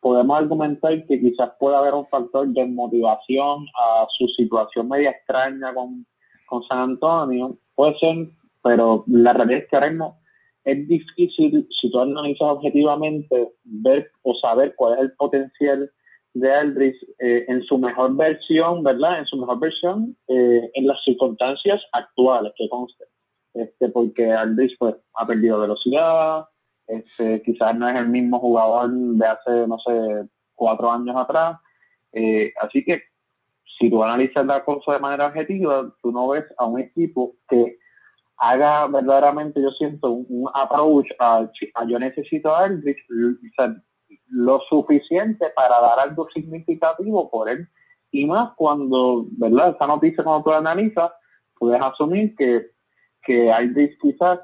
podemos 0.00 0.38
argumentar 0.38 1.04
que 1.06 1.20
quizás 1.20 1.50
pueda 1.58 1.78
haber 1.80 1.94
un 1.94 2.06
factor 2.06 2.46
de 2.46 2.66
motivación 2.66 3.66
a 3.74 4.06
su 4.16 4.28
situación 4.28 4.88
media 4.88 5.10
extraña 5.10 5.74
con, 5.74 6.06
con 6.46 6.62
San 6.64 6.78
Antonio. 6.78 7.58
Puede 7.74 7.98
ser, 7.98 8.28
pero 8.62 9.02
la 9.08 9.32
realidad 9.32 9.62
es 9.62 9.68
que 9.68 9.76
ahora 9.76 9.90
mismo 9.90 10.20
es 10.64 10.88
difícil, 10.88 11.68
si 11.80 11.90
tú 11.90 12.00
analizas 12.00 12.48
objetivamente, 12.48 13.52
ver 13.64 14.10
o 14.22 14.34
saber 14.36 14.74
cuál 14.76 14.94
es 14.94 15.00
el 15.00 15.12
potencial 15.12 15.90
de 16.32 16.52
Aldrich 16.52 16.96
eh, 17.20 17.44
en 17.48 17.62
su 17.62 17.78
mejor 17.78 18.16
versión, 18.16 18.82
¿verdad? 18.82 19.20
En 19.20 19.26
su 19.26 19.36
mejor 19.36 19.60
versión, 19.60 20.16
eh, 20.28 20.70
en 20.74 20.86
las 20.86 21.02
circunstancias 21.04 21.80
actuales 21.92 22.52
que 22.56 22.68
conste. 22.68 23.04
Este, 23.52 23.88
porque 23.88 24.32
Aldrich 24.32 24.76
pues, 24.78 24.96
ha 25.14 25.24
perdido 25.24 25.60
velocidad, 25.60 26.46
este, 26.88 27.40
quizás 27.42 27.76
no 27.76 27.88
es 27.88 27.96
el 27.96 28.08
mismo 28.08 28.38
jugador 28.40 28.90
de 28.90 29.26
hace, 29.26 29.66
no 29.68 29.78
sé, 29.78 30.28
cuatro 30.54 30.90
años 30.90 31.16
atrás. 31.16 31.58
Eh, 32.12 32.52
así 32.60 32.84
que 32.84 33.02
si 33.78 33.90
tú 33.90 34.02
analizas 34.02 34.44
la 34.46 34.64
cosa 34.64 34.94
de 34.94 34.98
manera 34.98 35.26
objetiva, 35.26 35.92
tú 36.02 36.10
no 36.10 36.28
ves 36.28 36.44
a 36.58 36.66
un 36.66 36.80
equipo 36.80 37.36
que 37.48 37.78
haga 38.36 38.86
verdaderamente, 38.86 39.62
yo 39.62 39.70
siento, 39.72 40.10
un, 40.10 40.48
approach 40.54 41.06
a, 41.18 41.48
yo 41.86 41.98
necesito 41.98 42.54
a 42.54 42.64
Aldrich, 42.64 42.98
lo 44.28 44.60
suficiente 44.68 45.50
para 45.54 45.80
dar 45.80 45.98
algo 46.00 46.28
significativo 46.32 47.30
por 47.30 47.48
él. 47.48 47.68
Y 48.10 48.26
más 48.26 48.52
cuando, 48.56 49.26
¿verdad? 49.32 49.70
Esta 49.70 49.86
noticia, 49.86 50.22
cuando 50.22 50.44
tú 50.44 50.50
la 50.50 50.58
analizas, 50.58 51.10
puedes 51.58 51.80
asumir 51.80 52.34
que, 52.36 52.70
que 53.22 53.50
Aldrich 53.50 53.98
quizás 54.00 54.40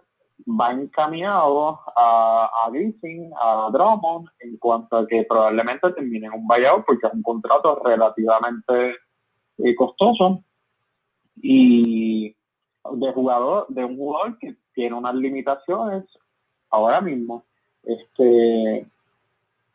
va 0.48 0.72
encaminado 0.72 1.80
a, 1.96 2.50
a 2.64 2.70
Griffin, 2.70 3.30
a 3.40 3.68
Drummond, 3.72 4.28
en 4.40 4.56
cuanto 4.58 4.96
a 4.96 5.06
que 5.06 5.24
probablemente 5.28 5.92
termine 5.92 6.26
en 6.26 6.32
un 6.32 6.46
buyout 6.46 6.84
porque 6.84 7.06
es 7.06 7.12
un 7.12 7.22
contrato 7.22 7.80
relativamente 7.84 8.96
eh, 9.58 9.74
costoso 9.74 10.42
y 11.36 12.34
de 12.96 13.12
jugador, 13.12 13.66
de 13.68 13.84
un 13.84 13.96
jugador 13.96 14.38
que 14.38 14.56
tiene 14.74 14.96
unas 14.96 15.14
limitaciones 15.14 16.04
ahora 16.70 17.00
mismo. 17.00 17.44
Este, 17.82 18.86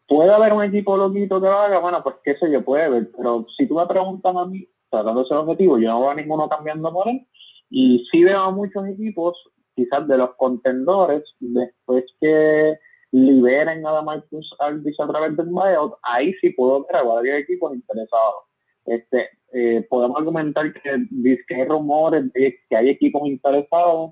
Puede 0.08 0.32
haber 0.32 0.54
un 0.54 0.63
equipo 0.63 0.95
loquito 0.97 1.41
que 1.41 1.47
lo 1.47 1.58
haga, 1.58 1.80
bueno, 1.80 2.04
pues 2.04 2.17
qué 2.23 2.36
sé 2.38 2.51
yo, 2.51 2.63
puede 2.63 2.84
haber, 2.84 3.12
pero 3.12 3.47
si 3.58 3.67
tú 3.67 3.75
me 3.75 3.88
preguntas 3.88 4.36
a 4.36 4.45
mí, 4.45 4.67
tratando 4.89 5.23
de 5.23 5.36
objetivo, 5.36 5.80
yo 5.80 5.89
no 5.89 6.01
veo 6.01 6.10
a 6.12 6.15
ninguno 6.15 6.47
cambiando 6.47 6.93
por 6.93 7.08
él, 7.08 7.25
y 7.71 8.06
sí 8.12 8.23
veo 8.23 8.39
a 8.39 8.51
muchos 8.51 8.88
equipos, 8.88 9.36
quizás 9.75 10.08
de 10.08 10.17
los 10.17 10.36
contendores, 10.36 11.23
después 11.39 12.06
que 12.21 12.78
liberen 13.12 13.86
a 13.88 14.01
Marcus 14.04 14.56
Aldis 14.60 14.99
a 14.99 15.08
través 15.08 15.36
del 15.38 15.47
buyout, 15.47 15.95
ahí 16.04 16.34
sí 16.34 16.51
puedo 16.51 16.86
ver 16.86 16.97
a 16.97 17.04
varios 17.04 17.39
equipos 17.39 17.73
interesados. 17.73 18.43
Este, 18.86 19.30
eh, 19.58 19.88
podemos 19.89 20.18
argumentar 20.18 20.74
que, 20.74 21.08
que 21.48 21.56
hay 21.56 21.65
rumores 21.65 22.26
que 22.34 22.76
hay 22.76 22.89
equipos 22.89 23.26
interesados. 23.26 24.12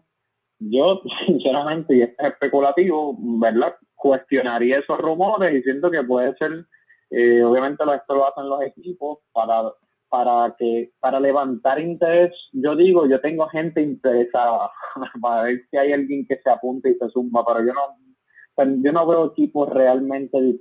Yo, 0.57 1.01
sinceramente, 1.25 1.97
y 1.97 2.01
esto 2.01 2.23
es 2.23 2.31
especulativo, 2.31 3.17
¿verdad? 3.19 3.75
cuestionaría 4.03 4.79
esos 4.79 4.97
rumores 4.99 5.53
diciendo 5.53 5.91
que 5.91 6.01
puede 6.03 6.33
ser, 6.37 6.65
eh, 7.09 7.43
obviamente 7.43 7.83
esto 7.83 8.15
lo 8.15 8.25
hacen 8.25 8.47
los 8.47 8.61
equipos 8.61 9.19
para, 9.33 9.71
para, 10.07 10.55
que, 10.57 10.93
para 11.01 11.19
levantar 11.19 11.79
interés. 11.81 12.31
Yo 12.53 12.75
digo, 12.77 13.05
yo 13.05 13.19
tengo 13.19 13.45
gente 13.49 13.81
interesada 13.81 14.71
para 15.21 15.43
ver 15.43 15.61
si 15.69 15.75
hay 15.75 15.91
alguien 15.91 16.25
que 16.25 16.37
se 16.41 16.49
apunte 16.49 16.91
y 16.91 16.95
se 16.95 17.09
suma, 17.09 17.43
pero 17.45 17.65
yo 17.65 17.73
no, 17.73 18.75
yo 18.81 18.91
no 18.93 19.07
veo 19.07 19.25
equipos 19.25 19.69
realmente 19.69 20.57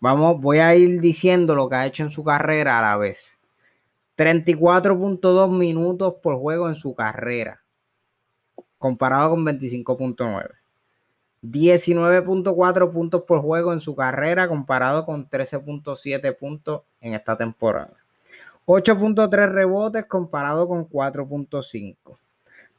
vamos, 0.00 0.40
voy 0.40 0.58
a 0.58 0.74
ir 0.74 1.00
diciendo 1.00 1.54
lo 1.54 1.68
que 1.68 1.76
ha 1.76 1.86
hecho 1.86 2.02
en 2.02 2.10
su 2.10 2.24
carrera 2.24 2.78
a 2.78 2.82
la 2.82 2.96
vez. 2.96 3.38
34.2 4.16 5.50
minutos 5.50 6.14
por 6.22 6.36
juego 6.36 6.68
en 6.68 6.74
su 6.74 6.94
carrera, 6.94 7.62
comparado 8.78 9.30
con 9.30 9.44
25.9. 9.44 10.63
19.4 11.44 12.90
puntos 12.90 13.22
por 13.22 13.40
juego 13.40 13.72
en 13.72 13.80
su 13.80 13.94
carrera, 13.94 14.48
comparado 14.48 15.04
con 15.04 15.28
13.7 15.28 16.36
puntos 16.36 16.82
en 17.00 17.14
esta 17.14 17.36
temporada. 17.36 17.92
8.3 18.66 19.52
rebotes 19.52 20.06
comparado 20.06 20.66
con 20.66 20.88
4.5. 20.88 21.96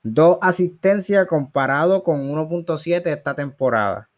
2 0.01 0.37
asistencias 0.41 1.27
comparado 1.27 2.03
con 2.03 2.27
1.7 2.27 3.05
esta 3.07 3.35
temporada. 3.35 4.09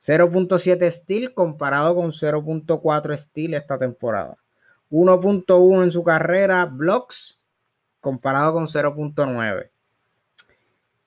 0.7 0.00 0.90
steal 0.90 1.34
comparado 1.34 1.96
con 1.96 2.10
0.4 2.10 3.16
steal 3.16 3.54
esta 3.54 3.76
temporada. 3.76 4.36
1.1 4.90 5.82
en 5.82 5.90
su 5.90 6.04
carrera 6.04 6.64
blocks 6.66 7.40
comparado 8.00 8.52
con 8.52 8.66
0.9. 8.66 9.70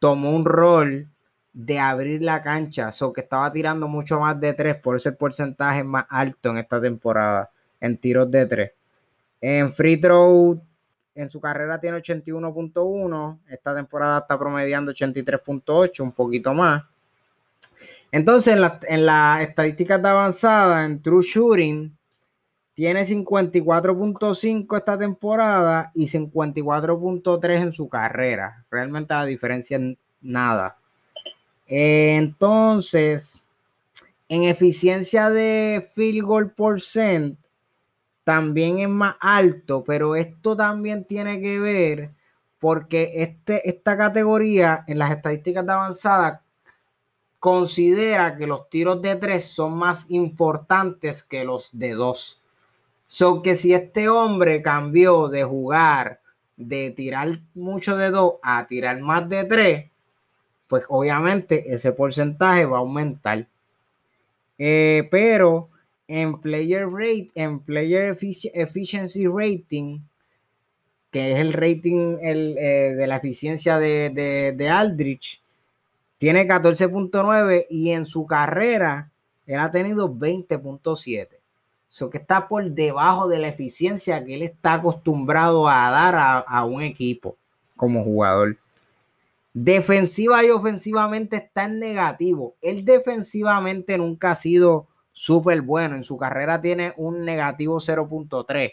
tomó 0.00 0.30
un 0.30 0.44
rol 0.44 1.08
de 1.52 1.78
abrir 1.78 2.22
la 2.22 2.42
cancha, 2.42 2.90
so 2.90 3.12
que 3.12 3.20
estaba 3.20 3.52
tirando 3.52 3.86
mucho 3.86 4.18
más 4.18 4.40
de 4.40 4.52
3, 4.52 4.76
por 4.76 4.96
ese 4.96 5.12
porcentaje 5.12 5.84
más 5.84 6.06
alto 6.08 6.50
en 6.50 6.58
esta 6.58 6.80
temporada 6.80 7.50
en 7.80 7.96
tiros 7.96 8.28
de 8.30 8.46
3. 8.46 8.72
En 9.40 9.72
free 9.72 9.98
throw 9.98 10.60
en 11.16 11.30
su 11.30 11.40
carrera 11.40 11.80
tiene 11.80 11.96
81.1, 11.96 13.38
esta 13.48 13.74
temporada 13.74 14.18
está 14.18 14.38
promediando 14.38 14.92
83.8, 14.92 16.00
un 16.00 16.12
poquito 16.12 16.52
más. 16.52 16.84
Entonces, 18.12 18.54
en, 18.54 18.60
la, 18.60 18.78
en 18.86 19.06
las 19.06 19.42
estadísticas 19.42 20.00
de 20.00 20.08
avanzada, 20.08 20.84
en 20.84 21.02
True 21.02 21.22
Shooting, 21.22 21.96
tiene 22.74 23.02
54.5 23.02 24.76
esta 24.76 24.98
temporada 24.98 25.90
y 25.94 26.06
54.3 26.06 27.60
en 27.62 27.72
su 27.72 27.88
carrera. 27.88 28.64
Realmente 28.70 29.14
la 29.14 29.24
diferencia 29.24 29.78
es 29.78 29.96
nada. 30.20 30.76
Entonces, 31.66 33.42
en 34.28 34.42
eficiencia 34.42 35.30
de 35.30 35.82
field 35.94 36.22
goal 36.22 36.50
percent, 36.52 37.38
también 38.26 38.80
es 38.80 38.88
más 38.88 39.14
alto, 39.20 39.84
pero 39.84 40.16
esto 40.16 40.56
también 40.56 41.04
tiene 41.04 41.40
que 41.40 41.60
ver 41.60 42.10
porque 42.58 43.12
este, 43.22 43.68
esta 43.68 43.96
categoría 43.96 44.82
en 44.88 44.98
las 44.98 45.12
estadísticas 45.12 45.64
de 45.64 45.72
avanzada 45.72 46.42
considera 47.38 48.36
que 48.36 48.48
los 48.48 48.68
tiros 48.68 49.00
de 49.00 49.14
tres 49.14 49.44
son 49.44 49.78
más 49.78 50.10
importantes 50.10 51.22
que 51.22 51.44
los 51.44 51.78
de 51.78 51.92
dos. 51.92 52.42
So 53.06 53.42
que 53.42 53.54
si 53.54 53.72
este 53.72 54.08
hombre 54.08 54.60
cambió 54.60 55.28
de 55.28 55.44
jugar 55.44 56.20
de 56.56 56.90
tirar 56.90 57.42
mucho 57.54 57.96
de 57.96 58.10
dos 58.10 58.40
a 58.42 58.66
tirar 58.66 59.00
más 59.02 59.28
de 59.28 59.44
tres, 59.44 59.90
pues 60.66 60.82
obviamente 60.88 61.72
ese 61.72 61.92
porcentaje 61.92 62.64
va 62.64 62.78
a 62.78 62.80
aumentar. 62.80 63.46
Eh, 64.58 65.06
pero 65.12 65.68
en 66.08 66.40
Player 66.40 66.88
Rate, 66.88 67.30
en 67.34 67.60
Player 67.60 68.16
Efficiency 68.54 69.26
Rating, 69.26 70.00
que 71.10 71.32
es 71.32 71.38
el 71.38 71.52
rating 71.52 72.18
eh, 72.20 72.94
de 72.96 73.06
la 73.06 73.16
eficiencia 73.16 73.78
de, 73.78 74.68
Aldrich, 74.70 75.42
tiene 76.18 76.46
14.9 76.46 77.66
y 77.70 77.90
en 77.90 78.04
su 78.04 78.26
carrera 78.26 79.10
él 79.46 79.58
ha 79.58 79.70
tenido 79.70 80.12
20.7. 80.12 81.28
Eso 81.90 82.10
que 82.10 82.18
está 82.18 82.48
por 82.48 82.70
debajo 82.70 83.28
de 83.28 83.38
la 83.38 83.48
eficiencia 83.48 84.24
que 84.24 84.34
él 84.34 84.42
está 84.42 84.74
acostumbrado 84.74 85.68
a 85.68 85.90
dar 85.90 86.14
a, 86.16 86.38
a 86.38 86.64
un 86.64 86.82
equipo 86.82 87.36
como 87.76 88.02
jugador. 88.02 88.58
Defensiva 89.54 90.44
y 90.44 90.50
ofensivamente 90.50 91.36
está 91.36 91.64
en 91.64 91.78
negativo. 91.78 92.54
Él 92.60 92.84
defensivamente 92.84 93.96
nunca 93.96 94.32
ha 94.32 94.34
sido 94.34 94.86
súper 95.16 95.62
bueno. 95.62 95.96
En 95.96 96.02
su 96.02 96.18
carrera 96.18 96.60
tiene 96.60 96.92
un 96.98 97.24
negativo 97.24 97.80
0.3 97.80 98.72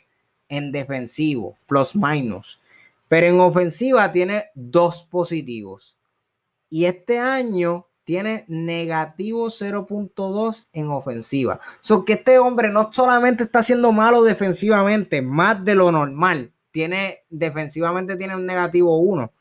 en 0.50 0.72
defensivo, 0.74 1.58
plus 1.66 1.96
minus. 1.96 2.62
Pero 3.08 3.28
en 3.28 3.39
ofensiva 3.39 4.12
tiene 4.12 4.48
dos 4.54 5.08
positivos. 5.10 5.98
Y 6.70 6.86
este 6.86 7.18
año 7.18 7.88
tiene 8.04 8.44
negativo 8.50 9.48
0.2 9.48 10.68
en 10.74 10.89
ofensiva. 10.89 11.62
So 11.80 12.04
que 12.04 12.14
este 12.14 12.38
hombre 12.39 12.70
no 12.70 12.91
solamente 12.91 13.44
está 13.44 13.64
siendo 13.64 13.94
malo 13.94 14.22
defensivamente, 14.24 15.22
más 15.22 15.64
de 15.64 15.76
lo 15.76 15.91
normal. 15.91 16.52
Tiene 16.72 17.20
defensivamente 17.30 18.18
tiene 18.18 18.36
un 18.36 18.46
negativo 18.46 18.98
1 18.98 19.32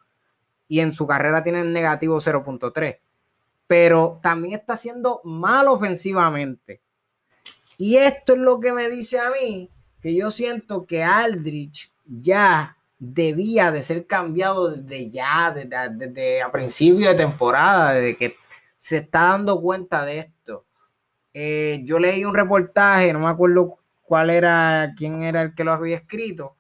y 0.68 0.80
en 0.80 0.92
su 0.92 1.07
carrera 1.07 1.42
tiene 1.42 1.64
negativo 1.64 2.18
0.3. 2.18 2.98
Pero 3.66 4.20
también 4.22 4.61
está 4.61 4.76
siendo 4.76 5.20
malo 5.24 5.72
ofensivamente. 5.72 6.82
Y 7.84 7.96
esto 7.96 8.34
es 8.34 8.38
lo 8.38 8.60
que 8.60 8.72
me 8.72 8.88
dice 8.88 9.18
a 9.18 9.28
mí 9.30 9.68
que 10.00 10.14
yo 10.14 10.30
siento 10.30 10.86
que 10.86 11.02
Aldrich 11.02 11.90
ya 12.06 12.76
debía 12.96 13.72
de 13.72 13.82
ser 13.82 14.06
cambiado 14.06 14.70
desde 14.70 15.10
ya, 15.10 15.50
desde, 15.52 16.42
a 16.42 16.52
principio 16.52 17.08
de 17.08 17.16
temporada, 17.16 17.94
desde 17.94 18.14
que 18.14 18.36
se 18.76 18.98
está 18.98 19.30
dando 19.30 19.60
cuenta 19.60 20.04
de 20.04 20.20
esto. 20.20 20.64
Eh, 21.34 21.80
yo 21.82 21.98
leí 21.98 22.24
un 22.24 22.36
reportaje, 22.36 23.12
no 23.12 23.18
me 23.18 23.26
acuerdo 23.26 23.80
cuál 24.02 24.30
era, 24.30 24.94
quién 24.96 25.24
era 25.24 25.42
el 25.42 25.52
que 25.52 25.64
lo 25.64 25.72
había 25.72 25.96
escrito, 25.96 26.54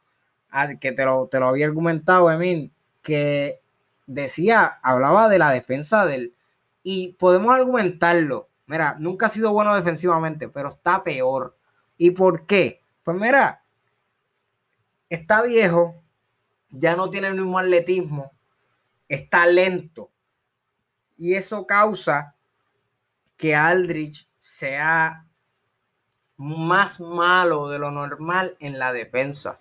que 0.80 0.90
te 0.90 1.04
lo, 1.04 1.28
te 1.28 1.38
lo 1.38 1.46
había 1.46 1.66
argumentado, 1.66 2.32
Emil, 2.32 2.72
que 3.00 3.60
decía, 4.08 4.80
hablaba 4.82 5.28
de 5.28 5.38
la 5.38 5.52
defensa 5.52 6.04
del... 6.04 6.34
Y 6.82 7.12
podemos 7.12 7.54
argumentarlo, 7.54 8.48
Mira, 8.66 8.96
nunca 8.98 9.26
ha 9.26 9.30
sido 9.30 9.52
bueno 9.52 9.74
defensivamente, 9.74 10.48
pero 10.48 10.68
está 10.68 11.02
peor. 11.02 11.56
¿Y 11.96 12.12
por 12.12 12.46
qué? 12.46 12.82
Pues 13.02 13.16
mira, 13.18 13.62
está 15.08 15.42
viejo, 15.42 16.02
ya 16.70 16.96
no 16.96 17.10
tiene 17.10 17.28
el 17.28 17.34
mismo 17.34 17.58
atletismo, 17.58 18.32
está 19.08 19.46
lento. 19.46 20.10
Y 21.18 21.34
eso 21.34 21.66
causa 21.66 22.34
que 23.36 23.54
Aldrich 23.54 24.28
sea 24.38 25.26
más 26.36 27.00
malo 27.00 27.68
de 27.68 27.78
lo 27.78 27.90
normal 27.90 28.56
en 28.60 28.78
la 28.78 28.92
defensa. 28.92 29.58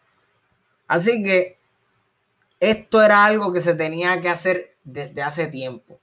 Así 0.87 1.21
que 1.23 1.59
esto 2.59 3.01
era 3.01 3.25
algo 3.25 3.51
que 3.53 3.61
se 3.61 3.73
tenía 3.73 4.21
que 4.21 4.29
hacer 4.29 4.77
desde 4.83 5.21
hace 5.21 5.47
tiempo 5.47 6.00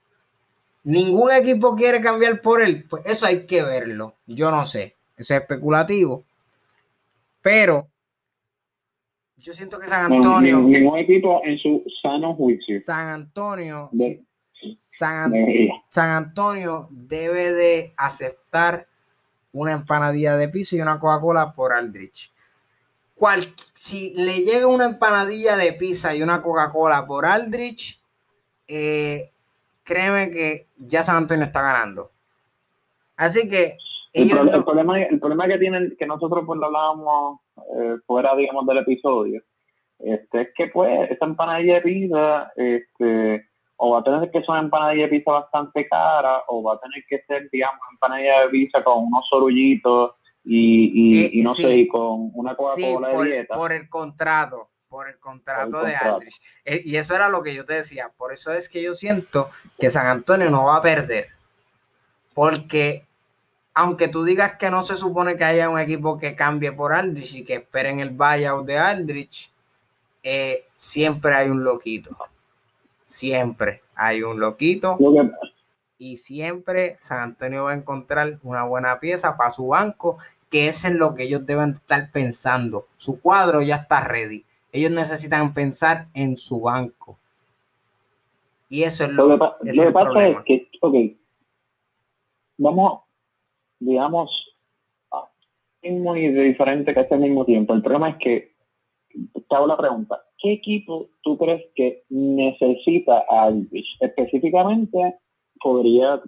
ningún 0.84 1.30
equipo 1.32 1.74
quiere 1.74 2.00
cambiar 2.00 2.40
por 2.40 2.62
él, 2.62 2.84
pues 2.88 3.06
eso 3.06 3.26
hay 3.26 3.46
que 3.46 3.62
verlo. 3.62 4.14
Yo 4.26 4.50
no 4.50 4.64
sé, 4.64 4.96
eso 5.16 5.34
es 5.34 5.40
especulativo. 5.40 6.24
Pero 7.40 7.88
yo 9.36 9.52
siento 9.52 9.78
que 9.78 9.88
San 9.88 10.12
Antonio. 10.12 10.58
ningún 10.60 10.98
equipo 10.98 11.40
en 11.44 11.56
su 11.58 11.82
sano 12.02 12.34
juicio. 12.34 12.80
San 12.84 13.08
Antonio. 13.08 13.90
San, 14.74 15.32
San, 15.88 16.10
Antonio 16.10 16.88
debe 16.90 17.52
de 17.52 17.94
aceptar 17.96 18.88
una 19.52 19.72
empanadilla 19.72 20.36
de 20.36 20.48
pizza 20.48 20.76
y 20.76 20.80
una 20.80 20.98
Coca-Cola 20.98 21.52
por 21.52 21.72
Aldrich. 21.72 22.32
Cual, 23.14 23.54
si 23.72 24.12
le 24.14 24.40
llega 24.40 24.66
una 24.66 24.84
empanadilla 24.84 25.56
de 25.56 25.72
pizza 25.72 26.14
y 26.14 26.22
una 26.22 26.42
Coca-Cola 26.42 27.06
por 27.06 27.24
Aldrich, 27.24 28.00
eh, 28.66 29.32
créeme 29.88 30.30
que 30.30 30.68
ya 30.76 31.02
San 31.02 31.16
Antonio 31.16 31.44
está 31.44 31.62
ganando. 31.62 32.10
Así 33.16 33.48
que 33.48 33.78
el, 34.12 34.30
problema, 34.62 35.02
el 35.02 35.18
problema 35.18 35.48
que 35.48 35.58
tienen, 35.58 35.96
que 35.98 36.06
nosotros 36.06 36.44
pues 36.46 36.60
lo 36.60 36.66
hablábamos 36.66 37.40
eh, 37.56 37.96
fuera, 38.06 38.36
digamos, 38.36 38.66
del 38.66 38.78
episodio, 38.78 39.42
este, 39.98 40.42
es 40.42 40.48
que 40.54 40.68
pues 40.68 41.10
esa 41.10 41.24
empanadilla 41.24 41.74
de 41.74 41.80
pizza, 41.80 42.52
este, 42.56 43.48
o 43.76 43.92
va 43.92 44.00
a 44.00 44.04
tener 44.04 44.30
que 44.30 44.40
ser 44.40 44.50
una 44.50 44.60
empanadilla 44.60 45.04
de 45.04 45.08
pizza 45.08 45.32
bastante 45.32 45.88
cara, 45.88 46.42
o 46.48 46.62
va 46.62 46.74
a 46.74 46.80
tener 46.80 47.02
que 47.08 47.22
ser, 47.26 47.48
digamos, 47.50 47.80
empanadilla 47.92 48.42
de 48.42 48.48
pizza 48.50 48.84
con 48.84 49.04
unos 49.04 49.26
sorullitos 49.28 50.12
y, 50.44 50.92
y, 50.94 51.40
eh, 51.40 51.42
no 51.42 51.54
sé, 51.54 51.76
y 51.76 51.88
con 51.88 52.30
una 52.34 52.54
Coca-Cola 52.54 53.08
de 53.08 53.24
dieta. 53.24 53.54
Por 53.54 53.72
el 53.72 53.88
contrato, 53.88 54.68
por 54.88 55.08
el 55.08 55.18
contrato 55.18 55.82
de 55.82 55.96
Aldrich. 55.96 56.40
Eh, 56.64 56.82
y 56.84 56.96
eso 56.96 57.14
era 57.14 57.28
lo 57.28 57.42
que 57.42 57.54
yo 57.54 57.64
te 57.64 57.74
decía. 57.74 58.10
Por 58.16 58.32
eso 58.32 58.52
es 58.52 58.68
que 58.68 58.82
yo 58.82 58.94
siento 58.94 59.50
que 59.78 59.90
San 59.90 60.06
Antonio 60.06 60.50
no 60.50 60.64
va 60.64 60.76
a 60.76 60.82
perder. 60.82 61.28
Porque 62.34 63.06
aunque 63.74 64.08
tú 64.08 64.24
digas 64.24 64.56
que 64.58 64.70
no 64.70 64.82
se 64.82 64.96
supone 64.96 65.36
que 65.36 65.44
haya 65.44 65.68
un 65.68 65.78
equipo 65.78 66.18
que 66.18 66.34
cambie 66.34 66.72
por 66.72 66.92
Aldrich 66.92 67.34
y 67.34 67.44
que 67.44 67.54
esperen 67.54 68.00
el 68.00 68.10
buyout 68.10 68.66
de 68.66 68.78
Aldrich, 68.78 69.52
eh, 70.22 70.66
siempre 70.76 71.34
hay 71.34 71.48
un 71.48 71.62
loquito. 71.62 72.16
Siempre 73.06 73.82
hay 73.94 74.22
un 74.22 74.40
loquito. 74.40 74.98
Y 75.96 76.16
siempre 76.16 76.96
San 77.00 77.20
Antonio 77.20 77.64
va 77.64 77.72
a 77.72 77.74
encontrar 77.74 78.38
una 78.42 78.64
buena 78.64 79.00
pieza 79.00 79.36
para 79.36 79.50
su 79.50 79.68
banco, 79.68 80.18
que 80.50 80.68
es 80.68 80.84
en 80.84 80.98
lo 80.98 81.14
que 81.14 81.24
ellos 81.24 81.44
deben 81.44 81.72
estar 81.74 82.10
pensando. 82.10 82.86
Su 82.96 83.20
cuadro 83.20 83.62
ya 83.62 83.76
está 83.76 84.00
ready. 84.00 84.44
Ellos 84.78 84.92
necesitan 84.92 85.52
pensar 85.52 86.06
en 86.14 86.36
su 86.36 86.60
banco. 86.60 87.18
Y 88.68 88.84
eso 88.84 89.04
es 89.04 89.10
lo, 89.10 89.28
que 89.28 89.38
pasa 89.92 90.28
es 90.28 90.36
que, 90.44 90.68
ok, 90.80 90.94
vamos, 92.58 93.00
digamos, 93.80 94.30
muy 95.82 96.28
diferente 96.28 96.94
que 96.94 97.00
al 97.00 97.20
mismo 97.20 97.44
tiempo. 97.44 97.74
El 97.74 97.82
problema 97.82 98.10
es 98.10 98.16
que, 98.18 98.52
te 99.10 99.56
hago 99.56 99.66
la 99.66 99.76
pregunta, 99.76 100.22
¿qué 100.38 100.52
equipo 100.52 101.08
tú 101.22 101.36
crees 101.38 101.64
que 101.74 102.04
necesita 102.10 103.24
a 103.28 103.44
Aldrich? 103.44 103.96
Específicamente, 104.00 105.16
podría, 105.60 106.22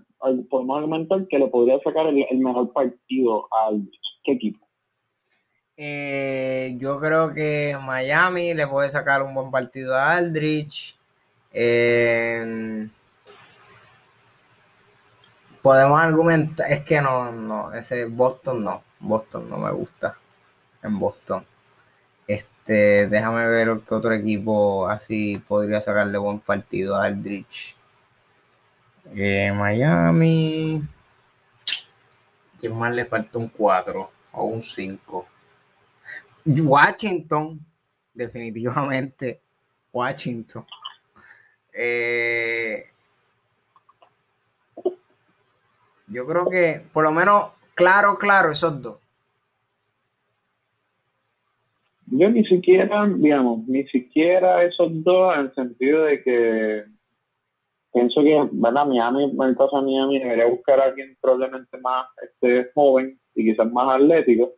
podemos 0.48 0.76
argumentar 0.76 1.28
que 1.28 1.38
le 1.38 1.46
podría 1.46 1.78
sacar 1.80 2.09
el, 2.09 2.38
mejor 2.38 2.72
partido 2.72 3.46
a 3.53 3.66
Aldrich. 3.66 4.01
¿Qué 4.24 4.32
equipo? 4.32 4.66
Eh, 5.82 6.76
yo 6.76 6.98
creo 6.98 7.32
que 7.32 7.74
Miami 7.82 8.52
le 8.52 8.66
puede 8.66 8.90
sacar 8.90 9.22
un 9.22 9.32
buen 9.32 9.50
partido 9.50 9.96
a 9.96 10.12
Aldrich. 10.12 10.94
Eh, 11.52 12.86
podemos 15.62 15.98
argumentar, 15.98 16.70
es 16.70 16.80
que 16.80 17.00
no, 17.00 17.32
no, 17.32 17.72
ese 17.72 18.04
Boston 18.04 18.62
no, 18.62 18.84
Boston 18.98 19.48
no 19.48 19.56
me 19.56 19.70
gusta 19.70 20.18
en 20.82 20.98
Boston. 20.98 21.46
Este, 22.26 23.06
déjame 23.06 23.46
ver 23.46 23.80
qué 23.88 23.94
otro 23.94 24.12
equipo 24.12 24.86
así 24.86 25.38
podría 25.48 25.80
sacarle 25.80 26.18
buen 26.18 26.40
partido 26.40 26.94
a 26.94 27.06
Aldrich. 27.06 27.74
Eh, 29.14 29.50
Miami. 29.56 30.82
¿Quién 32.58 32.76
más 32.76 32.94
le 32.94 33.06
falta 33.06 33.38
un 33.38 33.48
4 33.48 34.10
o 34.32 34.44
un 34.44 34.62
5? 34.62 35.29
Washington, 36.45 37.61
definitivamente. 38.14 39.41
Washington. 39.93 40.64
Eh, 41.72 42.91
Yo 46.11 46.26
creo 46.26 46.47
que 46.51 46.82
por 46.93 47.05
lo 47.05 47.12
menos 47.12 47.53
claro, 47.74 48.16
claro, 48.18 48.51
esos 48.51 48.82
dos. 48.82 48.99
Yo 52.07 52.28
ni 52.28 52.45
siquiera, 52.45 53.07
digamos, 53.07 53.66
ni 53.68 53.86
siquiera 53.86 54.64
esos 54.64 54.88
dos 55.05 55.32
en 55.34 55.41
el 55.43 55.55
sentido 55.55 56.03
de 56.03 56.22
que 56.22 56.84
pienso 57.93 58.22
que, 58.22 58.49
¿verdad? 58.51 58.86
Miami, 58.86 59.24
en 59.24 59.41
el 59.41 59.57
caso 59.57 59.80
de 59.80 59.86
Miami, 59.86 60.18
debería 60.18 60.47
buscar 60.47 60.80
a 60.80 60.84
alguien 60.84 61.16
probablemente 61.20 61.78
más 61.78 62.09
este, 62.20 62.72
joven 62.74 63.16
y 63.36 63.45
quizás 63.45 63.70
más 63.70 63.95
atlético. 63.95 64.53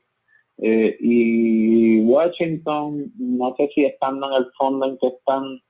Eh, 0.59 0.97
y 1.01 2.01
Washington, 2.01 3.13
no 3.19 3.55
sé 3.57 3.71
si 3.75 3.85
estando 3.85 4.29
en 4.29 4.45
el 4.45 4.51
fondo 4.57 4.87
en 4.87 4.99
que 4.99 5.09
están, 5.09 5.61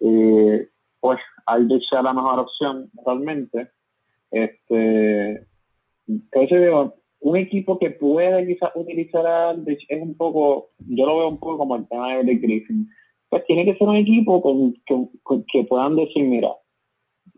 eh, 0.00 0.68
pues 1.00 1.18
Aldrich 1.46 1.88
sea 1.88 2.02
la 2.02 2.12
mejor 2.12 2.40
opción 2.40 2.90
realmente. 3.04 3.68
Este, 4.30 5.46
entonces 6.06 6.70
un 7.20 7.36
equipo 7.36 7.78
que 7.78 7.90
puede 7.90 8.46
quizás 8.46 8.70
utilizar 8.74 9.26
a 9.26 9.50
Aldrich 9.50 9.84
es 9.88 10.00
un 10.00 10.14
poco, 10.14 10.70
yo 10.78 11.06
lo 11.06 11.18
veo 11.18 11.28
un 11.28 11.38
poco 11.38 11.58
como 11.58 11.76
el 11.76 11.88
tema 11.88 12.16
de 12.18 12.34
Griffin. 12.34 12.88
Pues 13.30 13.44
tiene 13.46 13.64
que 13.64 13.76
ser 13.76 13.88
un 13.88 13.96
equipo 13.96 14.40
con, 14.40 14.74
que 15.52 15.64
puedan 15.64 15.96
decir, 15.96 16.24
mira, 16.24 16.50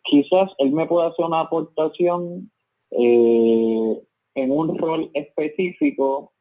quizás 0.05 0.51
él 0.59 0.73
me 0.73 0.87
pueda 0.87 1.09
hacer 1.09 1.25
una 1.25 1.41
aportación 1.41 2.51
eh, 2.91 4.01
en 4.35 4.53
un 4.53 4.79
rol 4.79 5.11
específico 5.15 6.33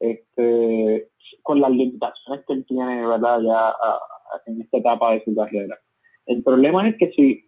este, 0.00 1.10
con 1.42 1.60
las 1.60 1.70
limitaciones 1.70 2.44
que 2.46 2.52
él 2.52 2.64
tiene, 2.66 3.06
¿verdad? 3.06 3.40
Ya 3.40 3.74
en 4.46 4.62
esta 4.62 4.78
etapa 4.78 5.12
de 5.12 5.24
su 5.24 5.34
carrera. 5.34 5.78
El 6.26 6.42
problema 6.42 6.88
es 6.88 6.96
que 6.96 7.10
si 7.12 7.46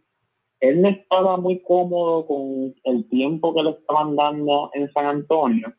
él 0.61 0.83
no 0.83 0.89
estaba 0.89 1.37
muy 1.37 1.63
cómodo 1.63 2.27
con 2.27 2.75
el 2.85 3.09
tiempo 3.09 3.55
que 3.55 3.63
le 3.63 3.71
estaban 3.71 4.17
dando 4.17 4.71
en 4.75 4.91
San 4.93 5.07
Antonio, 5.07 5.73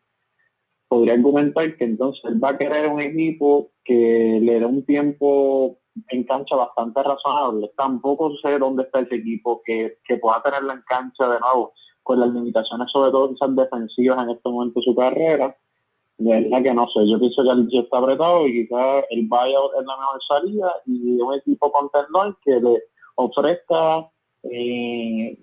podría 0.87 1.13
argumentar 1.13 1.77
que 1.77 1.85
entonces 1.85 2.21
él 2.25 2.43
va 2.43 2.49
a 2.49 2.57
querer 2.57 2.87
un 2.87 2.99
equipo 2.99 3.71
que 3.83 4.39
le 4.41 4.59
dé 4.59 4.65
un 4.65 4.85
tiempo 4.85 5.79
en 6.09 6.23
cancha 6.23 6.55
bastante 6.55 7.03
razonable. 7.03 7.71
Tampoco 7.77 8.35
sé 8.41 8.57
dónde 8.57 8.83
está 8.83 9.01
ese 9.01 9.15
equipo 9.15 9.61
que, 9.65 9.97
que 10.05 10.17
pueda 10.17 10.41
tenerlo 10.41 10.73
en 10.73 10.81
cancha 10.87 11.27
de 11.27 11.39
nuevo, 11.39 11.73
con 12.03 12.19
las 12.19 12.29
limitaciones 12.29 12.89
sobre 12.91 13.11
todo 13.11 13.29
quizás 13.29 13.55
defensivas 13.55 14.23
en 14.23 14.29
este 14.31 14.49
momento 14.49 14.79
de 14.79 14.85
su 14.85 14.95
carrera. 14.95 15.55
De 16.19 16.41
verdad 16.41 16.63
que 16.63 16.73
no 16.73 16.85
sé, 16.89 16.99
yo 17.09 17.17
pienso 17.17 17.43
que 17.43 17.49
el 17.49 17.83
está 17.83 17.97
apretado 17.97 18.45
y 18.45 18.51
quizás 18.51 19.05
el 19.09 19.25
buyout 19.25 19.71
es 19.79 19.85
la 19.85 19.97
mejor 19.97 20.21
salida 20.27 20.73
y 20.85 21.21
un 21.21 21.33
equipo 21.33 21.71
contendor 21.71 22.37
que 22.43 22.59
le 22.59 22.83
ofrezca 23.15 24.09
eh, 24.43 25.39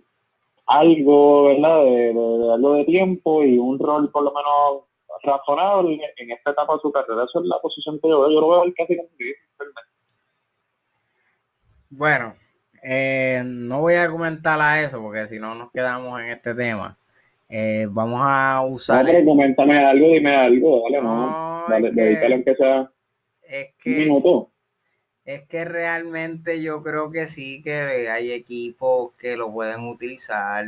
algo, 0.66 1.44
¿verdad? 1.44 1.82
De, 1.82 2.10
algo 2.52 2.74
de 2.74 2.84
tiempo 2.84 3.42
y 3.42 3.56
un 3.56 3.78
rol 3.78 4.10
por 4.10 4.24
lo 4.24 4.34
menos 4.34 4.84
razonable 5.22 5.98
en 6.18 6.30
esta 6.30 6.50
etapa 6.50 6.74
de 6.74 6.80
su 6.80 6.92
carrera. 6.92 7.24
Esa 7.24 7.40
es 7.40 7.46
la 7.46 7.58
posición 7.60 7.98
que 7.98 8.10
yo 8.10 8.20
veo. 8.20 8.30
Yo 8.32 8.40
lo 8.42 8.48
veo 8.50 8.74
casi 8.76 8.98
como 8.98 9.08
Bueno, 11.88 12.34
eh, 12.82 13.42
no 13.46 13.80
voy 13.80 13.94
a 13.94 14.02
argumentar 14.02 14.60
a 14.60 14.82
eso 14.82 15.00
porque 15.00 15.26
si 15.26 15.38
no 15.38 15.54
nos 15.54 15.70
quedamos 15.70 16.20
en 16.20 16.28
este 16.28 16.54
tema. 16.54 16.98
Eh, 17.48 17.86
vamos 17.90 18.20
a 18.22 18.62
usar. 18.66 19.04
No, 19.04 19.12
pero 19.12 19.24
coméntame 19.24 19.84
algo, 19.84 20.08
dime 20.08 20.34
algo, 20.34 20.82
dale, 20.84 21.02
no. 21.02 21.64
dale, 21.68 21.90
dedícale 21.92 22.34
aunque 22.34 22.56
sea 22.56 22.90
es 23.42 23.68
que, 23.78 23.90
un 23.90 23.98
minuto 23.98 24.50
es 25.26 25.42
que 25.42 25.64
realmente 25.64 26.62
yo 26.62 26.82
creo 26.82 27.10
que 27.10 27.26
sí, 27.26 27.60
que 27.60 28.08
hay 28.08 28.30
equipos 28.30 29.10
que 29.18 29.36
lo 29.36 29.52
pueden 29.52 29.88
utilizar. 29.88 30.64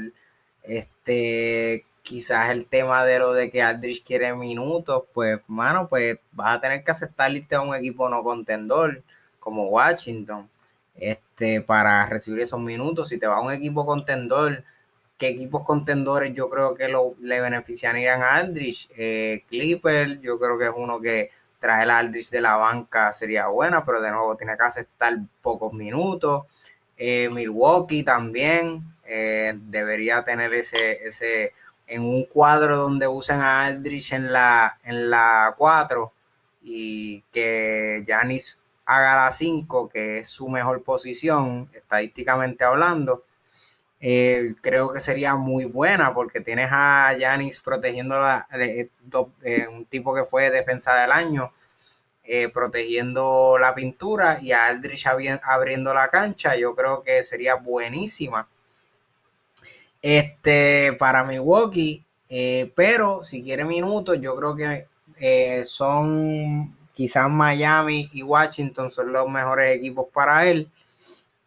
Este, 0.64 1.85
quizás 2.03 2.51
el 2.51 2.66
tema 2.66 3.05
de 3.05 3.20
lo 3.20 3.33
de 3.33 3.51
que 3.51 3.62
Aldrich 3.62 4.03
quiere 4.03 4.35
minutos, 4.35 5.05
pues, 5.14 5.39
mano, 5.47 5.87
pues 5.87 6.18
vas 6.33 6.57
a 6.57 6.61
tener 6.61 6.83
que 6.83 6.91
aceptar 6.91 7.35
irte 7.35 7.55
a 7.55 7.61
un 7.61 7.74
equipo 7.74 8.09
no 8.09 8.24
contendor 8.24 9.05
como 9.39 9.68
Washington, 9.68 10.51
este, 10.97 11.61
para 11.61 12.05
recibir 12.07 12.41
esos 12.41 12.61
minutos. 12.61 13.09
Si 13.09 13.18
te 13.18 13.29
va 13.29 13.37
a 13.37 13.41
un 13.41 13.53
equipo 13.53 13.87
contendor, 13.87 14.64
¿qué 15.19 15.29
equipos 15.29 15.64
contendores 15.64 16.33
yo 16.33 16.49
creo 16.49 16.75
que 16.75 16.89
lo, 16.89 17.14
le 17.21 17.41
beneficiarían 17.41 18.23
a 18.23 18.37
Aldrich? 18.37 18.89
Eh, 18.97 19.45
Clipper, 19.49 20.21
yo 20.21 20.39
creo 20.39 20.59
que 20.59 20.66
es 20.66 20.73
uno 20.75 21.01
que 21.01 21.29
traer 21.59 21.91
a 21.91 21.99
Aldrich 21.99 22.31
de 22.31 22.41
la 22.41 22.57
banca 22.57 23.12
sería 23.12 23.49
buena, 23.49 23.83
pero 23.85 24.01
de 24.01 24.12
nuevo 24.12 24.37
tiene 24.37 24.57
que 24.57 24.62
aceptar 24.62 25.19
pocos 25.43 25.73
minutos. 25.73 26.45
Eh, 26.97 27.29
Milwaukee 27.31 28.05
también 28.05 28.95
eh, 29.05 29.55
debería 29.57 30.25
tener 30.25 30.55
ese, 30.55 30.93
ese, 31.07 31.53
en 31.87 32.03
un 32.03 32.25
cuadro 32.25 32.77
donde 32.77 33.09
usen 33.09 33.41
a 33.41 33.66
Aldrich 33.66 34.12
en 34.12 34.33
la, 34.33 34.79
en 34.85 35.11
la 35.11 35.55
4 35.59 36.12
y 36.62 37.23
que 37.33 38.05
Janis 38.07 38.61
haga 38.87 39.25
la 39.25 39.31
5, 39.31 39.89
que 39.89 40.19
es 40.19 40.29
su 40.29 40.49
mejor 40.49 40.83
posición, 40.83 41.69
estadísticamente 41.73 42.64
hablando. 42.64 43.25
Eh, 44.01 44.55
creo 44.61 44.92
que 44.92 45.01
sería 45.01 45.34
muy 45.34 45.64
buena 45.64 46.14
porque 46.14 46.40
tienes 46.40 46.68
a 46.70 47.16
Yanis 47.18 47.61
protegiendo 47.61 48.18
la, 48.18 48.46
eh, 48.53 48.88
un 49.72 49.86
tipo 49.86 50.14
que 50.14 50.24
fue 50.24 50.51
defensa 50.51 50.94
del 51.01 51.12
año, 51.12 51.53
protegiendo 52.53 53.57
la 53.59 53.74
pintura 53.74 54.38
y 54.42 54.53
a 54.53 54.66
Aldrich 54.66 55.07
abriendo 55.42 55.94
la 55.94 56.09
cancha. 56.09 56.57
Yo 56.57 56.74
creo 56.74 57.03
que 57.03 57.22
sería 57.22 57.55
buenísima 57.55 58.46
este, 60.03 60.92
para 60.99 61.24
Milwaukee. 61.24 62.05
pero 62.74 63.24
si 63.24 63.42
quiere 63.42 63.64
minutos, 63.64 64.20
yo 64.20 64.36
creo 64.36 64.55
que 64.55 65.64
son 65.64 66.76
quizás 66.99 67.30
Miami 67.30 68.09
y 68.12 68.24
Washington 68.24 68.90
son 68.90 69.12
los 69.12 69.28
mejores 69.28 69.70
equipos 69.76 70.09
para 70.12 70.44
él 70.46 70.68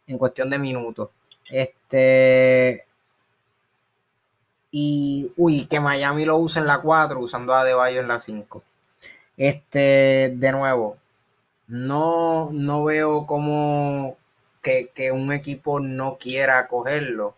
en 0.08 0.18
cuestión 0.18 0.50
de 0.50 0.58
minutos. 0.58 1.10
Este. 1.52 2.86
Y, 4.72 5.32
uy, 5.36 5.66
que 5.66 5.82
Miami 5.82 6.26
lo 6.26 6.38
use 6.38 6.60
en 6.60 6.68
la 6.68 6.82
4 6.82 7.20
usando 7.20 7.54
a 7.54 7.66
Deballo 7.66 8.00
en 8.00 8.08
la 8.08 8.20
5. 8.20 8.64
Este, 9.36 10.34
de 10.36 10.52
nuevo, 10.52 10.98
no, 11.68 12.50
no 12.54 12.86
veo 12.86 13.26
como 13.26 14.18
que, 14.62 14.90
que, 14.96 15.12
un 15.12 15.34
equipo 15.34 15.82
no 15.82 16.18
quiera 16.18 16.68
cogerlo. 16.68 17.36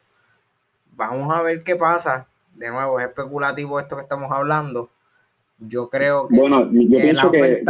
Vamos 0.96 1.36
a 1.36 1.42
ver 1.42 1.64
qué 1.64 1.76
pasa. 1.76 2.28
De 2.54 2.70
nuevo, 2.70 3.00
es 3.00 3.08
especulativo 3.08 3.80
esto 3.80 3.96
que 3.96 4.04
estamos 4.04 4.32
hablando. 4.32 4.92
Yo 5.58 5.90
creo 5.90 6.28
que, 6.28 6.38
bueno, 6.38 6.70
yo 6.72 7.00
pienso 7.00 7.32
que, 7.32 7.64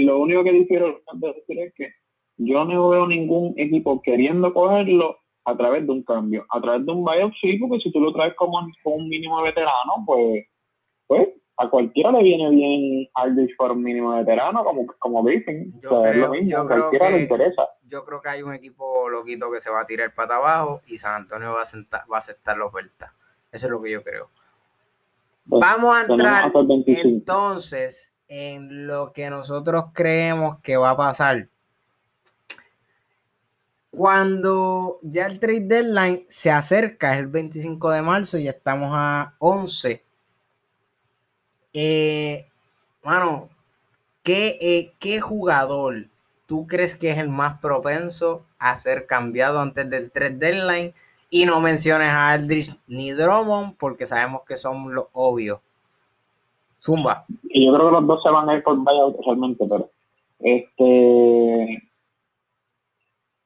lo 0.00 0.20
único 0.20 0.42
que 0.42 0.52
difiero 0.52 1.02
es 1.48 1.74
que 1.74 1.94
yo 2.36 2.64
no 2.64 2.88
veo 2.88 3.06
ningún 3.06 3.54
equipo 3.56 4.00
queriendo 4.02 4.52
cogerlo 4.52 5.18
a 5.44 5.56
través 5.56 5.86
de 5.86 5.92
un 5.92 6.02
cambio. 6.02 6.44
A 6.50 6.60
través 6.60 6.86
de 6.86 6.92
un 6.92 7.04
buyout 7.04 7.32
sí, 7.40 7.58
porque 7.58 7.80
si 7.82 7.92
tú 7.92 8.00
lo 8.00 8.12
traes 8.12 8.34
como 8.34 8.58
un 8.84 9.08
mínimo 9.08 9.38
de 9.38 9.48
veterano, 9.48 10.04
pues, 10.06 10.44
pues 11.06 11.28
a 11.56 11.68
cualquiera 11.68 12.10
le 12.12 12.22
viene 12.22 12.50
bien 12.50 13.08
Aldrich 13.14 13.56
por 13.56 13.72
un 13.72 13.82
mínimo 13.82 14.14
veterano, 14.14 14.64
como, 14.64 14.86
como 14.98 15.24
dicen. 15.28 15.72
Yo 15.80 16.02
creo, 16.02 16.34
yo 16.34 16.66
creo 16.66 16.90
que, 16.90 16.98
le 16.98 17.20
interesa. 17.20 17.68
Yo 17.86 18.04
creo 18.04 18.20
que 18.20 18.30
hay 18.30 18.42
un 18.42 18.52
equipo 18.52 19.08
loquito 19.10 19.50
que 19.50 19.60
se 19.60 19.70
va 19.70 19.82
a 19.82 19.86
tirar 19.86 20.14
para 20.14 20.36
abajo 20.36 20.80
y 20.86 20.96
San 20.96 21.22
Antonio 21.22 21.52
va 21.52 21.62
a, 21.62 21.66
sentar, 21.66 22.02
va 22.10 22.16
a 22.16 22.18
aceptar 22.18 22.56
la 22.56 22.66
oferta. 22.66 23.14
Eso 23.50 23.66
es 23.66 23.70
lo 23.70 23.82
que 23.82 23.90
yo 23.90 24.02
creo. 24.02 24.30
Pues, 25.48 25.60
Vamos 25.60 25.96
a 25.96 26.00
entrar 26.02 26.50
entonces 26.86 28.14
en 28.28 28.86
lo 28.86 29.12
que 29.12 29.28
nosotros 29.28 29.86
creemos 29.92 30.58
que 30.60 30.76
va 30.76 30.90
a 30.90 30.96
pasar. 30.96 31.48
Cuando 33.94 34.96
ya 35.02 35.26
el 35.26 35.38
trade 35.38 35.60
deadline 35.60 36.24
se 36.30 36.50
acerca, 36.50 37.12
es 37.12 37.20
el 37.20 37.26
25 37.26 37.90
de 37.90 38.00
marzo 38.00 38.38
y 38.38 38.48
estamos 38.48 38.88
a 38.94 39.34
11. 39.38 40.02
Eh, 41.74 42.46
mano, 43.04 43.50
¿qué, 44.24 44.56
eh, 44.62 44.94
¿qué 44.98 45.20
jugador 45.20 46.08
tú 46.46 46.66
crees 46.66 46.96
que 46.96 47.10
es 47.10 47.18
el 47.18 47.28
más 47.28 47.58
propenso 47.58 48.46
a 48.58 48.74
ser 48.76 49.06
cambiado 49.06 49.60
antes 49.60 49.90
del 49.90 50.10
trade 50.10 50.38
deadline? 50.38 50.94
Y 51.28 51.44
no 51.44 51.60
menciones 51.60 52.08
a 52.08 52.30
Aldrich 52.30 52.74
ni 52.86 53.10
Drummond 53.10 53.76
porque 53.76 54.06
sabemos 54.06 54.40
que 54.46 54.56
son 54.56 54.94
los 54.94 55.08
obvios. 55.12 55.60
Zumba. 56.82 57.26
Y 57.50 57.66
yo 57.66 57.74
creo 57.74 57.88
que 57.88 57.92
los 57.92 58.06
dos 58.06 58.22
se 58.22 58.30
van 58.30 58.48
a 58.48 58.54
ir 58.54 58.62
por 58.62 58.74
buyout 58.74 59.18
realmente, 59.26 59.66
pero 59.68 59.90
este 60.40 61.91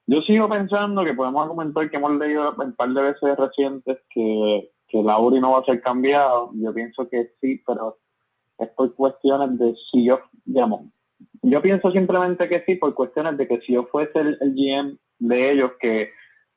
yo 0.06 0.20
sigo 0.22 0.48
pensando 0.48 1.04
que 1.04 1.14
podemos 1.14 1.42
argumentar 1.42 1.90
que 1.90 1.96
hemos 1.96 2.12
leído 2.12 2.54
un 2.56 2.72
par 2.74 2.90
de 2.90 3.02
veces 3.02 3.36
recientes 3.36 3.98
que, 4.10 4.70
que 4.86 5.02
Lauri 5.02 5.40
no 5.40 5.52
va 5.52 5.60
a 5.60 5.64
ser 5.64 5.80
cambiado. 5.80 6.50
Yo 6.54 6.72
pienso 6.72 7.08
que 7.08 7.32
sí, 7.40 7.60
pero 7.66 7.98
es 8.58 8.68
por 8.70 8.94
cuestiones 8.94 9.58
de 9.58 9.74
si 9.90 10.04
yo, 10.04 10.20
digamos, 10.44 10.82
yo 11.42 11.60
pienso 11.60 11.90
simplemente 11.90 12.48
que 12.48 12.62
sí, 12.64 12.76
por 12.76 12.94
cuestiones 12.94 13.36
de 13.36 13.48
que 13.48 13.60
si 13.62 13.72
yo 13.72 13.84
fuese 13.86 14.20
el, 14.20 14.38
GM 14.38 14.96
de 15.18 15.52
ellos, 15.52 15.72
que 15.80 16.10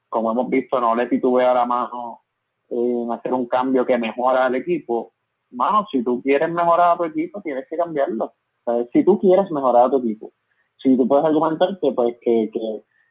como 0.10 0.32
hemos 0.32 0.50
visto, 0.50 0.80
no 0.80 0.95
le 0.95 1.08
titubea 1.08 1.54
la 1.54 1.66
mano 1.66 2.22
en 2.70 3.12
hacer 3.12 3.34
un 3.34 3.47
cambio 3.47 3.86
que 3.86 3.97
mejora 3.97 4.45
al 4.45 4.56
equipo. 4.56 5.14
Mano, 5.52 5.88
si 5.91 6.04
tú 6.04 6.22
quieres 6.22 6.52
mejorar 6.52 6.91
a 6.91 6.97
tu 6.97 7.06
equipo, 7.06 7.41
tienes 7.41 7.66
que 7.68 7.78
cambiarlo. 7.78 8.34
si 8.93 9.04
tú 9.04 9.20
quieres 9.20 9.50
mejorar 9.50 9.88
a 9.88 9.89
tu 9.89 9.97
equipo, 9.97 10.32
si 10.78 10.95
tú 10.95 11.08
puedes 11.08 11.26
argumentar 11.26 11.80
que, 11.82 11.91
pues, 11.91 12.16
que 12.22 12.52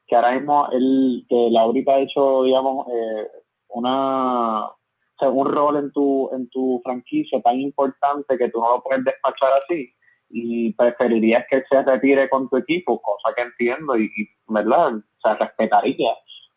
que 0.09 0.16
ahora 0.16 0.32
mismo 0.32 0.68
él, 0.72 1.24
que 1.28 1.48
Laurita 1.50 1.94
ha 1.94 2.00
hecho, 2.00 2.42
digamos, 2.44 2.88
eh, 2.88 3.28
una, 3.68 4.68
un 5.20 5.46
rol 5.46 5.76
en 5.76 5.92
tu, 5.92 6.30
en 6.32 6.48
tu 6.48 6.80
franquicia 6.82 7.40
tan 7.42 7.61
importante 7.61 8.38
que 8.38 8.48
tú 8.48 8.61
no 8.61 8.76
lo 8.76 8.82
puedes 8.82 9.04
despachar 9.04 9.50
así 9.62 9.92
y 10.30 10.72
preferirías 10.72 11.44
que 11.50 11.62
se 11.68 11.82
retire 11.82 12.28
con 12.28 12.48
tu 12.48 12.56
equipo, 12.56 13.00
cosa 13.00 13.34
que 13.34 13.42
entiendo 13.42 13.98
y, 13.98 14.11
¿verdad? 14.46 14.94
O 14.96 15.20
sea, 15.22 15.36
respetaría. 15.36 16.11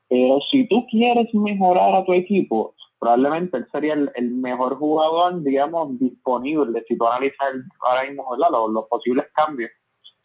Pero 0.09 0.39
si 0.49 0.67
tú 0.67 0.85
quieres 0.89 1.33
mejorar 1.33 1.95
a 1.95 2.03
tu 2.03 2.13
equipo, 2.13 2.75
probablemente 2.99 3.57
él 3.57 3.67
sería 3.71 3.93
el, 3.93 4.31
mejor 4.31 4.77
jugador, 4.77 5.41
digamos, 5.41 5.97
disponible. 5.99 6.83
Si 6.87 6.97
tú 6.97 7.07
analizas 7.07 7.47
ahora 7.79 8.03
mismo. 8.07 8.35
Los, 8.35 8.71
los, 8.71 8.87
posibles 8.87 9.25
cambios, 9.33 9.71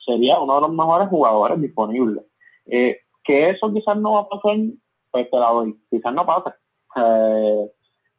sería 0.04 0.40
uno 0.40 0.56
de 0.56 0.60
los 0.62 0.72
mejores 0.72 1.08
jugadores 1.08 1.60
disponibles. 1.60 2.24
Eh, 2.66 2.98
que 3.26 3.50
eso 3.50 3.72
quizás 3.72 3.96
no 3.98 4.12
va 4.12 4.20
a 4.20 4.28
pasar, 4.28 4.56
pues 5.10 5.30
te 5.30 5.36
la 5.38 5.50
doy, 5.50 5.76
quizás 5.90 6.14
no 6.14 6.24
pase. 6.24 6.50
Eh, 6.96 7.70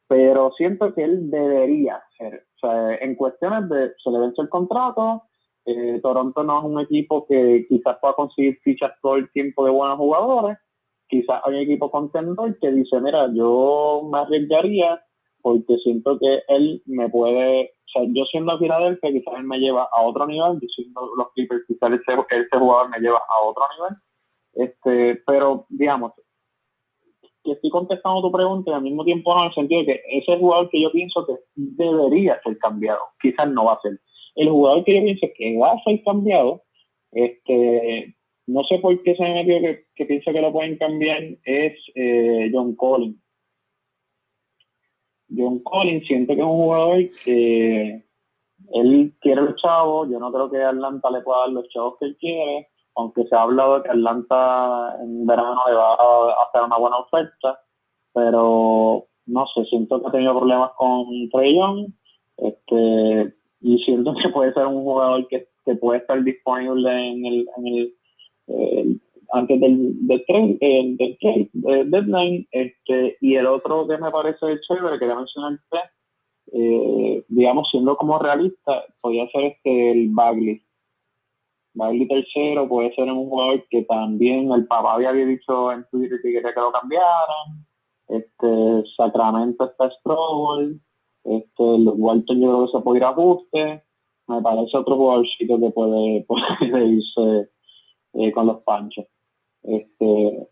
pero 0.07 0.51
siento 0.57 0.93
que 0.93 1.03
él 1.03 1.29
debería 1.29 2.01
ser. 2.17 2.45
O 2.55 2.59
sea, 2.59 2.95
en 2.95 3.15
cuestiones 3.15 3.69
de 3.69 3.91
se 4.03 4.11
le 4.11 4.19
vence 4.19 4.41
el 4.41 4.49
contrato, 4.49 5.23
eh, 5.65 5.99
Toronto 6.01 6.43
no 6.43 6.59
es 6.59 6.65
un 6.65 6.79
equipo 6.79 7.25
que 7.27 7.65
quizás 7.67 7.97
pueda 8.01 8.13
conseguir 8.13 8.59
fichas 8.63 8.91
todo 9.01 9.15
el 9.15 9.31
tiempo 9.31 9.65
de 9.65 9.71
buenos 9.71 9.97
jugadores. 9.97 10.57
Quizás 11.07 11.41
hay 11.45 11.55
un 11.55 11.61
equipo 11.61 11.89
contendor 11.89 12.57
que 12.59 12.71
dice, 12.71 12.99
mira, 12.99 13.29
yo 13.33 14.07
me 14.11 14.19
arriesgaría 14.19 15.01
porque 15.41 15.77
siento 15.77 16.17
que 16.19 16.41
él 16.49 16.81
me 16.85 17.07
puede, 17.09 17.71
o 17.85 17.89
sea, 17.93 18.03
yo 18.13 18.25
siendo 18.25 18.57
Filadelfia, 18.59 19.11
quizás 19.11 19.35
él 19.37 19.45
me 19.45 19.59
lleva 19.59 19.87
a 19.93 20.01
otro 20.01 20.25
nivel, 20.25 20.59
yo 20.59 20.67
siendo 20.75 21.09
los 21.15 21.31
Clippers, 21.33 21.63
quizás 21.67 21.91
ese, 21.91 22.19
ese 22.29 22.57
jugador 22.57 22.89
me 22.89 22.99
lleva 22.99 23.19
a 23.19 23.45
otro 23.45 23.63
nivel 23.77 23.97
este, 24.57 25.21
pero, 25.25 25.65
digamos, 25.69 26.13
que 27.43 27.51
estoy 27.53 27.69
contestando 27.69 28.21
tu 28.21 28.31
pregunta 28.31 28.71
y 28.71 28.73
al 28.73 28.81
mismo 28.81 29.05
tiempo 29.05 29.33
no, 29.33 29.41
en 29.41 29.47
el 29.47 29.53
sentido 29.53 29.81
de 29.81 29.85
que 29.85 30.01
ese 30.17 30.37
jugador 30.37 30.69
que 30.69 30.81
yo 30.81 30.91
pienso 30.91 31.25
que 31.25 31.33
debería 31.55 32.39
ser 32.43 32.57
cambiado, 32.57 32.99
quizás 33.21 33.49
no 33.49 33.65
va 33.65 33.73
a 33.73 33.81
ser. 33.81 33.99
El 34.35 34.49
jugador 34.49 34.83
que 34.83 34.95
yo 34.95 35.03
pienso 35.03 35.27
que 35.35 35.57
va 35.57 35.71
a 35.71 35.83
ser 35.83 36.03
cambiado, 36.03 36.63
este, 37.11 38.15
no 38.47 38.63
sé 38.63 38.79
por 38.79 39.01
qué 39.03 39.15
se 39.15 39.23
me 39.23 39.33
metió 39.33 39.59
que, 39.61 39.85
que 39.95 40.05
pienso 40.05 40.31
que 40.31 40.41
lo 40.41 40.51
pueden 40.51 40.77
cambiar, 40.77 41.23
es 41.43 41.77
eh, 41.95 42.49
John 42.53 42.75
Collins. 42.75 43.17
John 45.35 45.59
Collins 45.59 46.07
siento 46.07 46.33
que 46.33 46.41
es 46.41 46.47
un 46.47 46.53
jugador 46.53 47.09
que 47.23 48.03
él 48.73 49.13
quiere 49.21 49.41
los 49.41 49.55
chavos, 49.55 50.09
yo 50.09 50.19
no 50.19 50.31
creo 50.31 50.49
que 50.49 50.57
Atlanta 50.57 51.11
le 51.11 51.21
pueda 51.21 51.39
dar 51.39 51.49
los 51.49 51.69
chavos 51.69 51.95
que 51.99 52.07
él 52.07 52.17
quiere, 52.19 52.69
aunque 52.97 53.25
se 53.27 53.35
ha 53.35 53.43
hablado 53.43 53.77
de 53.77 53.83
que 53.83 53.89
Atlanta 53.91 54.97
en 55.01 55.25
verano 55.25 55.61
le 55.67 55.75
va 55.75 55.93
a 55.93 56.43
hacer 56.43 56.63
una 56.63 56.77
buena 56.77 56.97
oferta, 56.97 57.61
pero 58.13 59.05
no 59.27 59.45
sé, 59.53 59.65
siento 59.65 60.01
que 60.01 60.07
ha 60.07 60.11
tenido 60.11 60.37
problemas 60.37 60.71
con 60.77 61.05
Trey 61.29 61.59
este, 62.37 63.35
y 63.61 63.77
siento 63.83 64.15
que 64.15 64.29
puede 64.29 64.53
ser 64.53 64.65
un 64.65 64.83
jugador 64.83 65.27
que, 65.27 65.47
puede 65.81 65.99
estar 65.99 66.23
disponible 66.23 66.89
en 66.89 67.25
el, 67.25 67.49
en 67.57 67.67
el, 67.67 69.01
antes 69.33 69.59
del, 69.59 70.07
del, 70.07 70.25
trade, 70.25 70.57
del, 70.61 71.91
deadline, 71.91 72.47
este, 72.51 73.17
y 73.19 73.35
el 73.35 73.47
otro 73.47 73.85
que 73.85 73.97
me 73.97 74.09
parece 74.09 74.61
chévere, 74.65 74.97
que 74.97 75.07
ya 75.07 75.15
mencioné 75.15 75.57
eh, 76.53 77.25
digamos, 77.27 77.67
siendo 77.69 77.97
como 77.97 78.17
realista, 78.17 78.85
podría 79.01 79.29
ser 79.29 79.43
este 79.43 79.91
el 79.91 80.07
Bagley 80.11 80.63
Bailey 81.77 82.07
tercero 82.07 82.67
puede 82.67 82.93
ser 82.95 83.05
un 83.05 83.29
jugador 83.29 83.63
que 83.69 83.83
también 83.83 84.51
el 84.51 84.65
papá 84.65 84.95
había 84.95 85.13
dicho 85.13 85.71
en 85.71 85.85
Twitter 85.91 86.19
que 86.23 86.33
quería 86.33 86.53
que 86.53 86.59
lo 86.59 86.71
cambiaran. 86.71 87.65
Este, 88.07 88.83
Sacramento 88.97 89.65
está 89.65 89.91
Strobel. 89.91 90.81
Este, 91.23 91.77
los 91.79 91.93
Walton 91.97 92.41
yo 92.41 92.47
creo 92.47 92.65
que 92.65 92.71
se 92.71 92.83
puede 92.83 92.97
ir 92.97 93.03
a 93.03 93.09
ajuste. 93.09 93.83
Me 94.27 94.41
parece 94.41 94.75
otro 94.77 94.95
jugadorcito 94.95 95.59
que 95.59 95.69
puede, 95.69 96.25
puede 96.27 96.85
irse 96.85 97.49
eh, 98.13 98.31
con 98.31 98.47
los 98.47 98.63
panchos. 98.63 99.05
Este, 99.61 100.49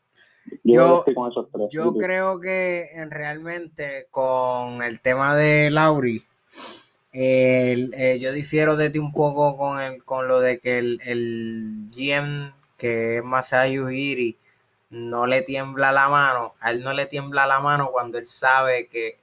yo, 0.63 1.03
con 1.15 1.31
esos 1.31 1.49
tres, 1.51 1.69
yo 1.71 1.93
creo 1.93 2.39
que 2.39 2.85
realmente 3.09 4.05
con 4.11 4.83
el 4.83 5.01
tema 5.01 5.35
de 5.35 5.71
Lauri, 5.71 6.21
eh, 7.17 8.19
yo 8.19 8.33
difiero 8.33 8.75
de 8.75 8.89
ti 8.89 8.99
un 8.99 9.13
poco 9.13 9.57
con, 9.57 9.81
el, 9.81 10.03
con 10.03 10.27
lo 10.27 10.41
de 10.41 10.59
que 10.59 10.79
el, 10.79 10.99
el 11.05 11.87
GM, 11.95 12.53
que 12.77 13.17
es 13.17 13.23
Masayu 13.23 13.89
Iri, 13.89 14.37
no 14.89 15.25
le 15.25 15.41
tiembla 15.41 15.91
la 15.91 16.09
mano, 16.09 16.55
a 16.59 16.71
él 16.71 16.83
no 16.83 16.93
le 16.93 17.05
tiembla 17.05 17.45
la 17.45 17.59
mano 17.59 17.89
cuando 17.91 18.17
él 18.17 18.25
sabe 18.25 18.87
que, 18.87 19.17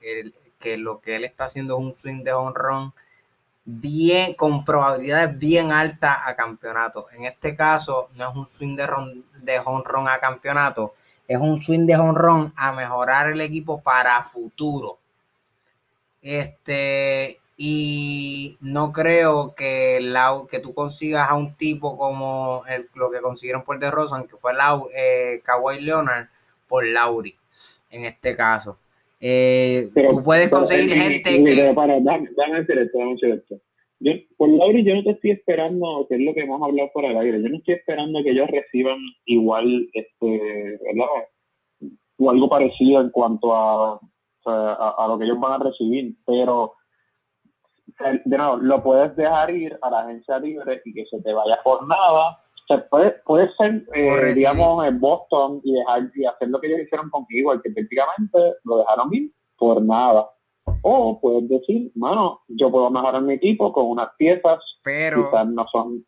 que 0.58 0.76
lo 0.78 1.00
que 1.00 1.16
él 1.16 1.24
está 1.24 1.44
haciendo 1.44 1.78
es 1.78 1.84
un 1.84 1.92
swing 1.92 2.24
de 2.24 2.32
honrón 2.32 2.94
bien, 3.64 4.34
con 4.34 4.64
probabilidades 4.64 5.38
bien 5.38 5.72
altas 5.72 6.18
a 6.24 6.34
campeonato. 6.34 7.06
En 7.12 7.24
este 7.24 7.54
caso, 7.54 8.10
no 8.14 8.30
es 8.30 8.36
un 8.36 8.46
swing 8.46 8.76
de, 8.76 8.86
de 9.42 9.60
honrón 9.64 10.08
a 10.08 10.18
campeonato, 10.18 10.94
es 11.28 11.38
un 11.38 11.60
swing 11.60 11.86
de 11.86 11.96
honrón 11.96 12.52
a 12.56 12.72
mejorar 12.72 13.32
el 13.32 13.40
equipo 13.40 13.82
para 13.82 14.22
futuro. 14.22 14.98
Este, 16.22 17.41
y 17.64 18.56
no 18.60 18.90
creo 18.90 19.54
que, 19.54 20.00
la, 20.02 20.42
que 20.50 20.58
tú 20.58 20.74
consigas 20.74 21.30
a 21.30 21.36
un 21.36 21.54
tipo 21.54 21.96
como 21.96 22.62
el, 22.68 22.86
lo 22.96 23.08
que 23.08 23.20
consiguieron 23.20 23.62
por 23.62 23.78
DeRozan, 23.78 24.26
que 24.26 24.36
fue 24.36 24.52
Lau, 24.52 24.88
eh, 24.92 25.40
Kawhi 25.44 25.80
Leonard, 25.80 26.26
por 26.66 26.84
Lauri, 26.84 27.36
en 27.92 28.04
este 28.04 28.34
caso. 28.34 28.78
Eh, 29.20 29.90
tú 29.94 30.24
puedes 30.24 30.50
conseguir 30.50 30.90
gente 30.90 31.44
que... 31.44 31.72
Para, 31.72 32.00
dame, 32.00 32.30
decir 32.32 32.78
esto, 32.80 32.98
dame 32.98 33.12
decir 33.12 33.30
esto. 33.30 33.60
Yo, 34.00 34.10
por 34.36 34.48
Lauri 34.48 34.82
yo 34.82 34.96
no 34.96 35.04
te 35.04 35.10
estoy 35.10 35.30
esperando, 35.30 36.04
que 36.08 36.16
es 36.16 36.20
lo 36.20 36.34
que 36.34 36.40
hemos 36.40 36.60
hablado 36.60 36.90
por 36.92 37.04
el 37.04 37.16
aire, 37.16 37.40
yo 37.40 37.48
no 37.48 37.58
estoy 37.58 37.74
esperando 37.74 38.24
que 38.24 38.30
ellos 38.30 38.50
reciban 38.50 38.98
igual, 39.26 39.88
este, 39.92 40.80
¿verdad? 40.84 41.28
O 42.16 42.28
algo 42.28 42.48
parecido 42.48 43.00
en 43.00 43.10
cuanto 43.10 43.54
a, 43.54 44.00
a, 44.46 44.94
a, 44.98 45.06
lo 45.06 45.16
que 45.16 45.26
ellos 45.26 45.38
van 45.38 45.60
a 45.60 45.64
recibir, 45.64 46.16
pero 46.26 46.74
de 48.24 48.36
nuevo, 48.36 48.56
lo 48.56 48.82
puedes 48.82 49.14
dejar 49.16 49.50
ir 49.50 49.78
a 49.82 49.90
la 49.90 50.00
agencia 50.00 50.38
libre 50.38 50.82
y 50.84 50.92
que 50.92 51.06
se 51.06 51.20
te 51.20 51.32
vaya 51.32 51.58
por 51.62 51.86
nada. 51.86 52.30
O 52.30 52.66
sea, 52.66 52.88
puede, 52.88 53.10
puede 53.24 53.50
ser, 53.56 53.84
eh, 53.94 54.34
digamos, 54.34 54.86
en 54.86 55.00
Boston 55.00 55.60
y 55.64 55.74
dejar 55.74 56.10
y 56.14 56.24
hacer 56.24 56.48
lo 56.48 56.60
que 56.60 56.68
ellos 56.68 56.80
hicieron 56.80 57.10
contigo, 57.10 57.52
que 57.62 57.70
prácticamente 57.70 58.38
lo 58.64 58.78
dejaron 58.78 59.12
ir 59.12 59.32
por 59.56 59.82
nada. 59.82 60.28
O 60.82 61.20
puedes 61.20 61.48
decir, 61.48 61.90
bueno, 61.94 62.40
yo 62.48 62.70
puedo 62.70 62.90
mejorar 62.90 63.22
mi 63.22 63.34
equipo 63.34 63.72
con 63.72 63.86
unas 63.86 64.10
piezas 64.16 64.60
pero, 64.82 65.30
no 65.46 65.66
son. 65.70 66.04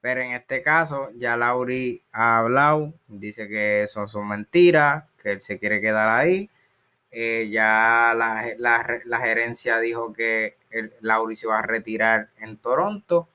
Pero 0.00 0.20
en 0.22 0.32
este 0.32 0.62
caso, 0.62 1.08
ya 1.16 1.36
Lauri 1.36 2.02
ha 2.12 2.38
hablado, 2.38 2.94
dice 3.06 3.48
que 3.48 3.82
eso 3.82 4.06
son 4.06 4.28
mentiras, 4.28 5.04
que 5.22 5.32
él 5.32 5.40
se 5.40 5.58
quiere 5.58 5.80
quedar 5.80 6.08
ahí. 6.08 6.48
Eh, 7.10 7.48
ya 7.50 8.14
la, 8.16 8.42
la, 8.58 9.18
gerencia 9.20 9.78
dijo 9.78 10.12
que 10.12 10.56
el, 10.70 10.92
Lauri 11.00 11.36
se 11.36 11.46
va 11.46 11.60
a 11.60 11.62
retirar 11.62 12.28
en 12.40 12.56
Toronto. 12.58 13.28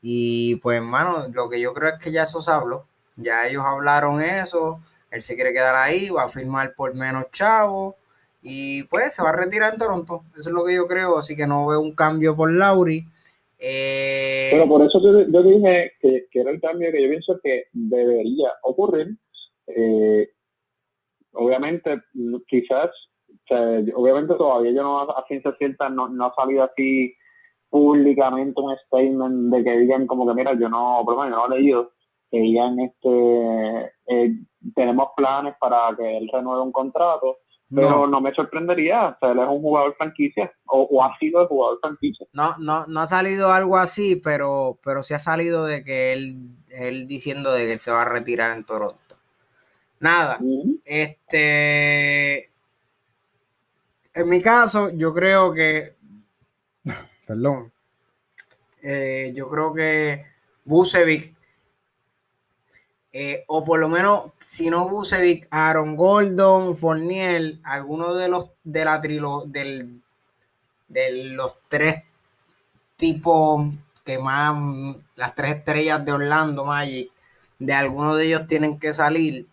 Y 0.00 0.56
pues, 0.56 0.78
hermano, 0.78 1.28
lo 1.32 1.48
que 1.48 1.60
yo 1.60 1.72
creo 1.72 1.90
es 1.90 2.04
que 2.04 2.10
ya 2.10 2.24
eso 2.24 2.40
se 2.40 2.50
habló. 2.50 2.86
Ya 3.16 3.46
ellos 3.46 3.62
hablaron 3.64 4.20
eso. 4.20 4.80
Él 5.10 5.22
se 5.22 5.34
quiere 5.34 5.52
quedar 5.52 5.76
ahí, 5.76 6.08
va 6.10 6.24
a 6.24 6.28
firmar 6.28 6.74
por 6.74 6.94
menos 6.94 7.30
chavo 7.30 7.96
y 8.42 8.82
pues 8.84 9.14
se 9.14 9.22
va 9.22 9.30
a 9.30 9.36
retirar 9.36 9.72
en 9.72 9.78
Toronto. 9.78 10.24
Eso 10.32 10.50
es 10.50 10.54
lo 10.54 10.64
que 10.64 10.74
yo 10.74 10.86
creo, 10.86 11.16
así 11.16 11.36
que 11.36 11.46
no 11.46 11.66
veo 11.68 11.80
un 11.80 11.94
cambio 11.94 12.34
por 12.34 12.52
Lauri. 12.52 13.04
Eh... 13.58 14.48
Pero 14.50 14.66
por 14.66 14.82
eso 14.82 15.00
yo, 15.00 15.20
yo 15.28 15.42
dije 15.42 15.92
que, 16.00 16.26
que, 16.30 16.40
era 16.40 16.50
el 16.50 16.60
cambio 16.60 16.90
que 16.90 17.02
yo 17.02 17.08
pienso 17.08 17.38
que 17.42 17.66
debería 17.72 18.50
ocurrir. 18.62 19.16
Eh, 19.68 20.30
obviamente, 21.32 22.02
quizás, 22.48 22.90
obviamente 23.50 24.34
todavía 24.34 24.72
yo 24.72 24.82
no, 24.82 25.00
a 25.00 25.24
ciencia 25.26 25.54
cierta, 25.58 25.88
no, 25.88 26.08
no 26.08 26.26
ha 26.26 26.34
salido 26.34 26.64
así 26.64 27.14
públicamente 27.68 28.60
un 28.60 28.76
statement 28.86 29.54
de 29.54 29.64
que 29.64 29.78
digan 29.78 30.06
como 30.06 30.26
que 30.26 30.34
mira, 30.34 30.54
yo 30.54 30.68
no, 30.68 31.02
por 31.04 31.16
no 31.28 31.48
lo 31.48 31.54
he 31.54 31.58
leído, 31.58 31.92
que 32.30 32.38
digan 32.38 32.78
este, 32.80 33.92
eh, 34.06 34.34
tenemos 34.74 35.08
planes 35.16 35.54
para 35.60 35.94
que 35.96 36.18
él 36.18 36.28
renueve 36.32 36.62
un 36.62 36.72
contrato 36.72 37.38
pero 37.74 38.06
no. 38.06 38.20
me 38.20 38.34
sorprendería, 38.34 39.08
o 39.08 39.18
sea, 39.18 39.32
él 39.32 39.38
es 39.38 39.48
un 39.48 39.62
jugador 39.62 39.94
franquicia, 39.96 40.52
o, 40.66 41.02
ha 41.02 41.16
sido 41.18 41.42
el 41.42 41.48
jugador 41.48 41.78
franquicia. 41.80 42.26
No, 42.32 42.54
no, 42.58 42.86
no 42.86 43.00
ha 43.00 43.06
salido 43.06 43.50
algo 43.50 43.78
así, 43.78 44.20
pero, 44.22 44.78
pero 44.84 45.02
sí 45.02 45.14
ha 45.14 45.18
salido 45.18 45.64
de 45.64 45.82
que 45.82 46.12
él, 46.12 46.36
él 46.68 47.06
diciendo 47.06 47.52
de 47.52 47.66
que 47.66 47.72
él 47.72 47.78
se 47.78 47.90
va 47.90 48.02
a 48.02 48.06
retirar 48.06 48.56
en 48.56 48.64
Toronto. 48.64 48.98
Nada, 50.00 50.38
este, 50.84 52.51
en 54.14 54.28
mi 54.28 54.40
caso, 54.40 54.90
yo 54.90 55.12
creo 55.12 55.52
que, 55.52 55.96
perdón, 57.26 57.72
eh, 58.82 59.32
yo 59.34 59.48
creo 59.48 59.72
que 59.72 60.26
Bucevic 60.64 61.34
eh, 63.14 63.44
o 63.46 63.62
por 63.62 63.78
lo 63.78 63.90
menos, 63.90 64.30
si 64.38 64.70
no 64.70 64.88
Bucevic, 64.88 65.46
Aaron 65.50 65.96
Gordon, 65.96 66.74
Fournier, 66.74 67.58
alguno 67.62 68.14
de 68.14 68.28
los 68.30 68.50
de 68.64 68.84
la 68.86 69.00
trilo, 69.02 69.44
del, 69.46 70.02
de 70.88 71.32
los 71.34 71.60
tres 71.68 72.04
tipos 72.96 73.70
que 74.02 74.18
más, 74.18 74.96
las 75.16 75.34
tres 75.34 75.56
estrellas 75.56 76.02
de 76.04 76.12
Orlando 76.12 76.64
Magic, 76.64 77.10
de 77.58 77.74
alguno 77.74 78.14
de 78.14 78.26
ellos 78.26 78.46
tienen 78.46 78.78
que 78.78 78.94
salir. 78.94 79.46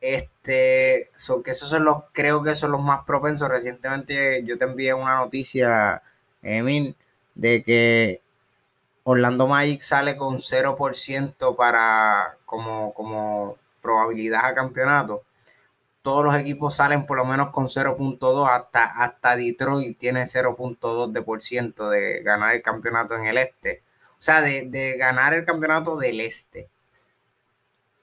Este, 0.00 1.10
que 1.44 1.50
esos 1.50 1.68
son 1.68 1.84
los, 1.84 2.04
creo 2.12 2.42
que 2.42 2.54
son 2.54 2.72
los 2.72 2.80
más 2.80 3.02
propensos. 3.04 3.48
Recientemente 3.48 4.42
yo 4.44 4.56
te 4.58 4.64
envié 4.64 4.94
una 4.94 5.16
noticia, 5.16 6.02
Emil, 6.42 6.96
de 7.34 7.62
que 7.62 8.22
Orlando 9.04 9.46
Magic 9.46 9.80
sale 9.80 10.16
con 10.16 10.38
0% 10.38 11.56
para 11.56 12.38
como, 12.44 12.94
como 12.94 13.56
probabilidad 13.82 14.46
a 14.46 14.54
campeonato. 14.54 15.24
Todos 16.02 16.24
los 16.24 16.34
equipos 16.36 16.76
salen 16.76 17.04
por 17.06 17.18
lo 17.18 17.26
menos 17.26 17.50
con 17.50 17.66
0.2, 17.66 18.48
hasta, 18.48 18.84
hasta 18.84 19.36
Detroit 19.36 19.98
tiene 19.98 20.22
0.2% 20.22 21.12
de, 21.12 21.22
por 21.22 21.42
ciento 21.42 21.90
de 21.90 22.22
ganar 22.22 22.54
el 22.54 22.62
campeonato 22.62 23.14
en 23.16 23.26
el 23.26 23.36
este. 23.36 23.82
O 24.12 24.22
sea, 24.22 24.40
de, 24.40 24.64
de 24.66 24.96
ganar 24.96 25.34
el 25.34 25.44
campeonato 25.44 25.96
del 25.96 26.20
este. 26.20 26.70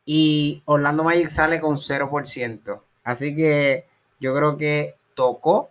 Y 0.10 0.64
Orlando 0.64 1.04
Magic 1.04 1.28
sale 1.28 1.60
con 1.60 1.76
0%. 1.76 2.82
Así 3.04 3.36
que 3.36 3.86
yo 4.22 4.34
creo 4.34 4.56
que 4.56 4.96
tocó 5.16 5.70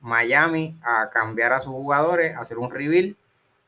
Miami 0.00 0.78
a 0.84 1.10
cambiar 1.10 1.52
a 1.52 1.58
sus 1.58 1.72
jugadores, 1.72 2.36
a 2.36 2.42
hacer 2.42 2.58
un 2.58 2.70
reveal 2.70 3.16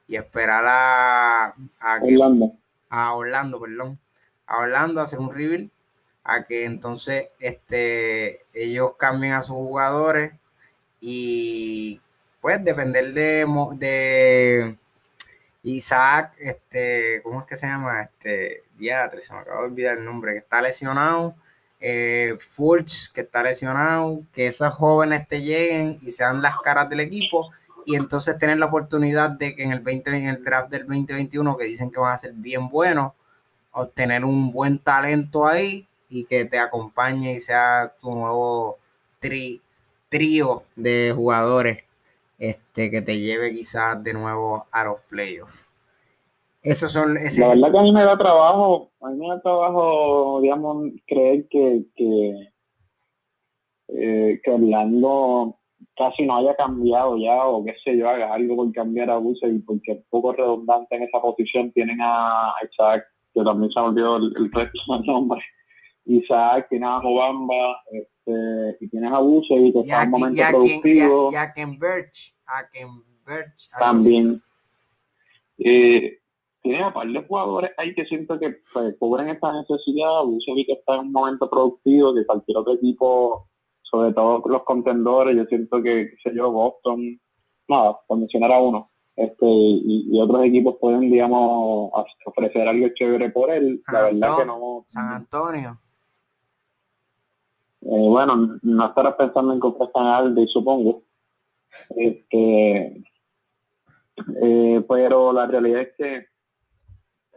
y 0.07 0.15
esperar 0.15 0.65
a, 0.69 1.55
Orlando. 2.01 2.53
a 2.91 3.15
Orlando, 3.15 3.61
perdón, 3.61 3.99
a 4.47 4.61
Orlando 4.61 5.01
a 5.01 5.05
hacer 5.05 5.19
un 5.19 5.33
reveal, 5.35 5.69
a 6.23 6.45
que 6.45 6.65
entonces 6.65 7.31
este, 7.41 8.47
ellos 8.55 8.93
cambien 8.97 9.33
a 9.33 9.43
sus 9.43 9.57
jugadores 9.57 10.33
y 11.01 11.99
pues 12.41 12.63
depender 12.63 13.13
de, 13.15 13.47
de 13.79 14.79
Isaac, 15.63 16.37
este, 16.41 17.21
¿cómo 17.23 17.41
es 17.41 17.47
que 17.47 17.57
se 17.57 17.67
llama? 17.67 18.03
Este, 18.03 18.63
Diatre, 18.79 19.21
se 19.21 19.33
me 19.33 19.41
acaba 19.41 19.61
de 19.61 19.67
olvidar 19.67 19.99
el 19.99 20.05
nombre, 20.05 20.33
que 20.33 20.39
está 20.39 20.63
lesionado. 20.63 21.35
Eh, 21.81 22.37
Fulch, 22.39 23.11
que 23.13 23.23
está 23.23 23.43
lesionado, 23.43 24.23
que 24.33 24.47
esos 24.47 24.73
jóvenes 24.75 25.27
te 25.29 25.41
lleguen 25.41 25.99
y 26.03 26.11
sean 26.11 26.43
las 26.43 26.57
caras 26.59 26.91
del 26.91 27.01
equipo 27.01 27.51
y 27.87 27.97
entonces 27.97 28.37
tener 28.37 28.59
la 28.59 28.67
oportunidad 28.67 29.31
de 29.31 29.57
que 29.57 29.63
en 29.63 29.73
el 29.73 29.81
20, 29.81 30.15
en 30.17 30.27
el 30.27 30.45
draft 30.45 30.71
del 30.71 30.87
2021, 30.87 31.57
que 31.57 31.65
dicen 31.65 31.91
que 31.91 31.99
van 31.99 32.13
a 32.13 32.19
ser 32.19 32.33
bien 32.35 32.69
buenos, 32.69 33.13
obtener 33.73 34.25
un 34.25 34.51
buen 34.51 34.79
talento 34.79 35.47
ahí 35.47 35.89
y 36.09 36.25
que 36.25 36.45
te 36.45 36.59
acompañe 36.59 37.33
y 37.33 37.41
sea 37.41 37.95
tu 38.01 38.11
nuevo 38.15 38.79
trío 40.09 40.65
de 40.77 41.13
jugadores 41.15 41.85
este, 42.41 42.91
que 42.91 43.03
te 43.03 43.21
lleve 43.21 43.53
quizás 43.53 44.03
de 44.03 44.15
nuevo 44.15 44.67
a 44.73 44.85
los 44.85 45.01
playoffs. 45.09 45.71
Esos 46.63 46.93
son, 46.93 47.15
La 47.15 47.49
verdad 47.49 47.73
que 47.73 47.79
a 47.79 47.83
mí 47.83 47.93
me 47.93 48.03
da 48.03 48.19
trabajo, 48.19 48.91
a 49.01 49.11
mí 49.11 49.19
me 49.19 49.29
da 49.29 49.41
trabajo, 49.41 50.41
digamos, 50.43 50.89
creer 51.07 51.47
que, 51.49 51.85
que, 51.95 52.33
eh, 53.89 54.41
que 54.43 54.51
Orlando 54.51 55.57
casi 55.97 56.25
no 56.25 56.37
haya 56.37 56.55
cambiado 56.57 57.17
ya 57.19 57.47
o 57.47 57.65
qué 57.65 57.75
sé 57.85 57.97
yo, 57.97 58.09
haga 58.09 58.35
algo 58.35 58.57
por 58.57 58.73
cambiar 58.73 59.11
a 59.11 59.19
y 59.19 59.59
porque 59.61 59.93
es 59.93 60.05
poco 60.09 60.33
redundante 60.33 60.97
en 60.97 61.03
esa 61.03 61.21
posición. 61.21 61.73
Tienen 61.73 61.99
a 62.01 62.53
Isaac, 62.71 63.05
que 63.35 63.43
también 63.43 63.71
se 63.71 63.79
ha 63.79 63.85
olvidado 63.85 64.17
el, 64.17 64.51
resto 64.53 64.79
del 64.97 65.07
nombre. 65.07 65.41
Isaac, 66.19 66.67
tiene 66.69 66.87
a 66.87 67.01
Mobamba, 67.01 67.83
este, 67.91 68.85
y 68.85 68.89
tienes 68.89 69.13
a 69.13 69.21
y 69.23 69.73
que 69.73 69.81
está 69.81 70.03
en 70.03 70.15
un 70.15 70.21
momento 70.21 70.43
productivo. 70.51 71.29
Y 71.33 71.37
a, 71.37 71.53
Ken 71.53 71.79
Birch, 71.79 72.35
a 72.47 72.69
Ken 72.71 72.89
Birch. 73.27 73.71
También. 73.79 74.43
Eh, 75.59 76.19
tiene 76.63 76.83
a 76.83 76.93
par 76.93 77.07
de 77.07 77.23
jugadores 77.23 77.71
ahí 77.77 77.95
que 77.95 78.05
siento 78.05 78.39
que 78.39 78.57
pues, 78.73 78.97
cubren 78.99 79.29
esta 79.29 79.53
necesidad. 79.53 80.23
y 80.27 80.67
que 80.67 80.73
está 80.73 80.95
en 80.95 81.01
un 81.01 81.13
momento 81.13 81.49
productivo, 81.49 82.15
que 82.15 82.27
cualquier 82.27 82.59
otro 82.59 82.75
equipo 82.75 83.51
sobre 83.91 84.13
todo 84.13 84.43
los 84.47 84.63
contendores, 84.63 85.37
yo 85.37 85.45
siento 85.47 85.83
que, 85.83 86.11
qué 86.11 86.17
sé 86.23 86.37
yo, 86.37 86.51
Boston, 86.53 87.21
nada, 87.69 87.99
por 88.07 88.19
mencionar 88.19 88.53
a 88.53 88.61
uno, 88.61 88.91
este, 89.17 89.47
y, 89.47 90.19
otros 90.21 90.45
equipos 90.45 90.77
pueden, 90.81 91.11
digamos, 91.11 91.91
ofrecer 92.25 92.69
algo 92.69 92.87
chévere 92.95 93.31
por 93.31 93.51
él. 93.51 93.83
la 93.93 94.03
verdad 94.03 94.37
que 94.39 94.45
no. 94.47 94.85
San 94.87 95.09
Antonio. 95.09 95.81
Bueno, 97.81 98.59
no 98.63 98.87
estarás 98.87 99.15
pensando 99.15 99.53
en 99.53 99.61
comprar 99.61 99.91
tan 99.93 100.07
alto, 100.07 100.47
supongo. 100.47 101.03
Este, 101.97 103.03
eh, 104.43 104.85
pero 104.89 105.33
la 105.33 105.47
realidad 105.47 105.83
es 105.83 105.93
que 105.97 106.27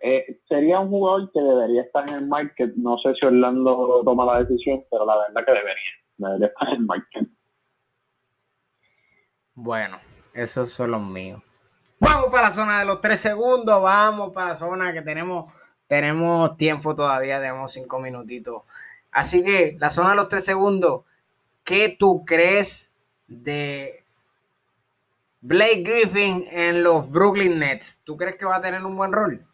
eh, 0.01 0.41
sería 0.49 0.81
un 0.81 0.89
jugador 0.89 1.31
que 1.31 1.39
debería 1.39 1.83
estar 1.83 2.07
en 2.09 2.15
el 2.15 2.27
market. 2.27 2.73
No 2.75 2.97
sé 2.97 3.13
si 3.15 3.25
Orlando 3.25 4.01
toma 4.03 4.25
la 4.25 4.43
decisión, 4.43 4.83
pero 4.91 5.05
la 5.05 5.17
verdad 5.17 5.45
que 5.45 5.51
debería. 5.51 5.93
Debería 6.17 6.47
estar 6.47 6.67
en 6.67 6.73
el 6.75 6.85
market. 6.85 7.27
Bueno, 9.53 9.97
esos 10.33 10.69
son 10.69 10.91
los 10.91 11.01
míos. 11.01 11.41
Vamos 11.99 12.25
para 12.31 12.49
la 12.49 12.51
zona 12.51 12.79
de 12.79 12.85
los 12.85 12.99
tres 12.99 13.21
segundos. 13.21 13.81
Vamos 13.81 14.33
para 14.33 14.49
la 14.49 14.55
zona 14.55 14.91
que 14.91 15.01
tenemos, 15.01 15.53
tenemos 15.87 16.57
tiempo 16.57 16.93
todavía. 16.93 17.39
Tenemos 17.39 17.71
cinco 17.71 17.97
minutitos. 17.99 18.63
Así 19.14 19.43
que 19.43 19.78
la 19.80 19.89
zona 19.89 20.11
de 20.11 20.16
los 20.16 20.30
tres 20.30 20.45
segundos. 20.45 21.03
¿Qué 21.64 21.95
tú 21.97 22.24
crees 22.26 22.93
de 23.28 24.03
Blake 25.39 25.84
Griffin 25.84 26.43
en 26.51 26.84
los 26.84 27.11
Brooklyn 27.11 27.59
Nets? 27.59 28.01
¿Tú 28.03 28.18
crees 28.18 28.36
que 28.36 28.45
va 28.45 28.57
a 28.57 28.61
tener 28.61 28.84
un 28.84 28.97
buen 28.97 29.14
rol? 29.14 29.45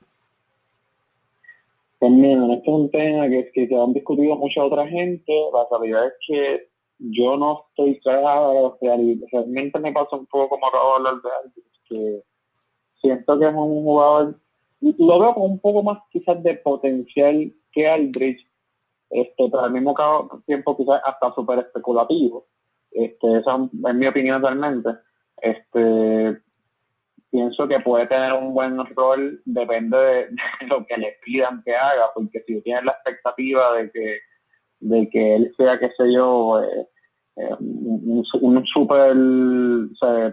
Pues 1.99 2.11
mira, 2.11 2.41
este 2.53 2.71
es 2.71 2.75
un 2.75 2.89
tema 2.89 3.27
que, 3.27 3.67
se 3.67 3.75
han 3.75 3.93
discutido 3.93 4.35
mucha 4.37 4.63
otra 4.63 4.87
gente. 4.87 5.33
La 5.53 5.67
realidad 5.69 6.07
es 6.07 6.13
que 6.25 6.69
yo 6.97 7.37
no 7.37 7.65
estoy 7.69 7.99
claro. 7.99 8.77
Realmente 8.81 9.79
me 9.79 9.91
pasa 9.91 10.15
un 10.15 10.25
poco 10.25 10.49
como 10.49 10.67
acabo 10.67 10.89
de 10.89 10.95
hablar 10.95 11.21
de 11.21 11.29
alguien, 11.43 11.65
que 11.89 12.23
siento 13.01 13.37
que 13.37 13.45
es 13.45 13.51
un 13.53 13.83
jugador, 13.83 14.39
lo 14.81 15.19
veo 15.19 15.33
con 15.33 15.43
un 15.43 15.59
poco 15.59 15.83
más 15.83 15.99
quizás 16.11 16.41
de 16.41 16.55
potencial 16.55 17.53
que 17.71 17.87
Aldrich, 17.87 18.48
este, 19.09 19.49
pero 19.49 19.61
al 19.61 19.71
mismo 19.71 19.95
tiempo 20.45 20.77
quizás 20.77 21.01
hasta 21.03 21.33
súper 21.33 21.59
especulativo. 21.59 22.47
Este, 22.91 23.37
esa 23.37 23.55
es 23.55 23.95
mi 23.95 24.07
opinión 24.07 24.41
realmente. 24.41 24.89
Este, 25.41 26.41
pienso 27.31 27.67
que 27.67 27.79
puede 27.79 28.07
tener 28.07 28.33
un 28.33 28.53
buen 28.53 28.77
rol, 28.95 29.41
depende 29.45 29.97
de, 29.97 30.27
lo 30.67 30.85
que 30.85 30.97
le 30.97 31.17
pidan 31.23 31.61
que 31.63 31.75
haga, 31.75 32.11
porque 32.13 32.43
si 32.45 32.61
tienes 32.61 32.85
la 32.85 32.91
expectativa 32.91 33.73
de 33.75 33.91
que, 33.91 34.19
de 34.79 35.09
que 35.09 35.35
él 35.35 35.53
sea, 35.57 35.79
qué 35.79 35.89
sé 35.97 36.11
yo, 36.13 36.61
eh, 36.61 36.87
eh, 37.37 37.55
un, 37.59 38.23
un, 38.41 38.65
super 38.65 39.15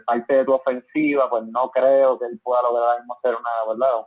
parte 0.07 0.35
de 0.35 0.45
tu 0.45 0.53
ofensiva, 0.53 1.31
pues 1.31 1.45
no 1.47 1.71
creo 1.71 2.19
que 2.19 2.27
él 2.27 2.41
pueda 2.43 2.63
lograr 2.63 2.99
ser 3.23 3.35
una, 3.35 3.51
¿verdad? 3.69 4.07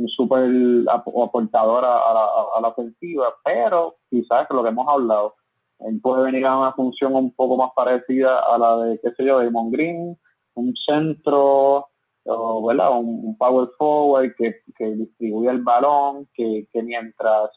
Un 0.00 0.08
super 0.08 0.48
aportador 0.88 1.84
a, 1.84 2.14
la, 2.14 2.24
a 2.56 2.60
la 2.60 2.68
ofensiva, 2.68 3.34
pero 3.44 3.96
quizás 4.08 4.46
lo 4.50 4.62
que 4.62 4.70
hemos 4.70 4.88
hablado, 4.88 5.34
él 5.80 6.00
puede 6.00 6.24
venir 6.24 6.46
a 6.46 6.58
una 6.58 6.72
función 6.72 7.14
un 7.14 7.32
poco 7.34 7.56
más 7.56 7.70
parecida 7.74 8.38
a 8.38 8.58
la 8.58 8.76
de, 8.78 9.00
qué 9.00 9.10
sé 9.12 9.24
yo, 9.24 9.38
de 9.38 9.50
Green, 9.70 10.18
un 10.54 10.74
centro, 10.86 11.88
o, 12.24 12.66
¿verdad? 12.66 12.98
Un, 12.98 13.36
power 13.38 13.68
forward 13.78 14.34
que, 14.36 14.56
que 14.76 14.84
distribuye 14.94 15.50
el 15.50 15.62
balón, 15.62 16.28
que, 16.34 16.66
que 16.72 16.82
mientras 16.82 17.50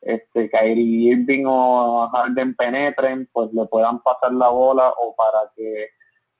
este, 0.00 0.50
Kyrie 0.50 1.12
Irving 1.12 1.44
o 1.46 2.08
Harden 2.12 2.54
penetren, 2.54 3.28
pues 3.32 3.52
le 3.52 3.66
puedan 3.66 4.00
pasar 4.00 4.32
la 4.32 4.50
bola 4.50 4.92
o 4.98 5.14
para 5.16 5.50
que 5.56 5.88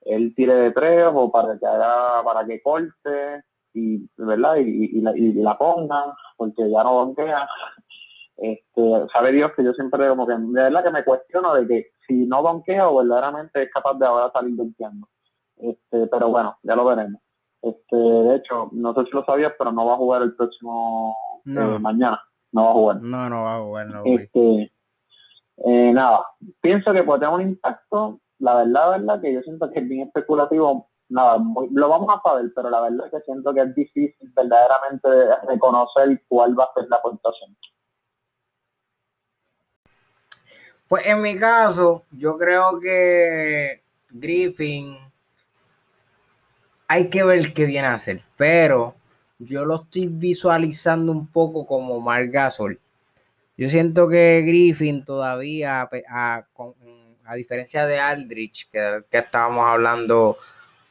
él 0.03 0.35
tire 0.37 0.55
de 0.55 0.71
tres 0.71 1.09
o 1.13 1.33
para 1.33 1.59
que 1.59 1.67
haga, 1.67 2.23
para 2.23 2.47
que 2.47 2.63
corte 2.63 3.43
y, 3.75 4.09
¿verdad? 4.17 4.57
Y, 4.57 5.01
la, 5.01 5.17
y 5.17 5.33
la 5.35 5.59
ponga, 5.59 6.17
porque 6.37 6.71
ya 6.71 6.83
no 6.85 6.95
donquea. 6.95 7.49
Este, 8.37 9.07
sabe 9.13 9.33
Dios 9.33 9.53
que 9.57 9.63
yo 9.63 9.73
siempre 9.75 10.09
como 10.09 10.27
que 10.27 10.35
de 10.35 10.63
verdad 10.63 10.83
que 10.83 10.91
me 10.91 11.05
cuestiono 11.05 11.55
de 11.55 11.69
que 11.69 11.87
si 12.07 12.27
no 12.27 12.43
donquea 12.43 12.89
o 12.89 12.97
verdaderamente 12.97 13.63
es 13.63 13.71
capaz 13.73 13.95
de 13.99 14.07
ahora 14.07 14.33
salir 14.33 14.57
donkeando. 14.57 15.09
Este, 15.57 16.07
pero 16.09 16.29
bueno, 16.31 16.57
ya 16.63 16.75
lo 16.75 16.85
veremos. 16.85 17.21
Este, 17.63 17.97
de 17.97 18.37
hecho, 18.37 18.71
no 18.73 18.95
sé 18.95 19.05
si 19.05 19.11
lo 19.13 19.25
sabías, 19.25 19.53
pero 19.59 19.73
no 19.73 19.87
va 19.87 19.95
a 19.95 19.99
jugar 19.99 20.23
el 20.23 20.35
próximo 20.35 21.17
eh, 21.47 21.79
mañana 21.79 22.21
no 22.55 22.65
va 22.65 22.71
a 22.71 22.73
jugar. 22.73 23.03
No, 23.03 23.29
no 23.29 23.43
va 23.43 23.57
a 23.57 23.61
jugar, 23.61 23.87
no. 23.89 24.03
Este, 24.05 24.73
eh, 25.67 25.93
nada, 25.93 26.25
pienso 26.61 26.93
que 26.93 27.03
puede 27.03 27.21
tener 27.21 27.35
un 27.35 27.43
impacto. 27.43 28.21
La 28.39 28.57
verdad, 28.57 28.93
verdad, 28.93 29.21
que 29.21 29.35
yo 29.35 29.43
siento 29.43 29.71
que 29.71 29.81
es 29.81 29.89
bien 29.89 30.07
especulativo. 30.07 30.89
Nada, 31.15 31.39
lo 31.71 31.89
vamos 31.89 32.13
a 32.13 32.21
saber, 32.29 32.51
pero 32.57 32.69
la 32.71 32.81
verdad 32.81 33.07
es 33.07 33.13
que 33.13 33.21
siento 33.21 33.55
que 33.55 33.61
es 33.61 33.73
difícil 33.73 34.33
verdaderamente 34.35 35.09
reconocer 35.47 36.21
cuál 36.27 36.59
va 36.59 36.65
a 36.65 36.75
ser 36.75 36.89
la 36.89 37.01
puntuación. 37.01 37.57
Pues 40.89 41.07
en 41.07 41.23
mi 41.23 41.39
caso, 41.39 42.05
yo 42.11 42.37
creo 42.37 42.81
que 42.81 43.85
Griffin 44.11 44.99
hay 46.89 47.09
que 47.09 47.23
ver 47.23 47.53
qué 47.53 47.65
viene 47.65 47.87
a 47.87 47.95
hacer, 47.95 48.21
pero 48.37 48.97
yo 49.39 49.65
lo 49.65 49.77
estoy 49.77 50.09
visualizando 50.09 51.13
un 51.13 51.29
poco 51.29 51.65
como 51.65 52.01
Mark 52.01 52.29
Gasol. 52.33 52.81
Yo 53.57 53.69
siento 53.69 54.09
que 54.09 54.43
Griffin 54.45 55.05
todavía, 55.05 55.89
a, 56.09 56.45
diferencia 57.37 57.87
de 57.87 58.01
Aldrich, 58.01 58.69
que, 58.69 59.05
que, 59.09 59.19
estábamos 59.19 59.65
hablando 59.65 60.37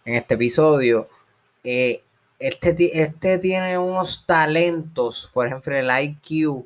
en 0.06 0.16
este 0.16 0.36
episodio, 0.36 1.08
eh, 1.64 2.04
este, 2.40 3.02
este 3.02 3.38
tiene 3.38 3.78
unos 3.78 4.26
talentos, 4.26 5.30
por 5.34 5.48
ejemplo, 5.48 5.76
el 5.76 5.90
IQ 5.90 6.66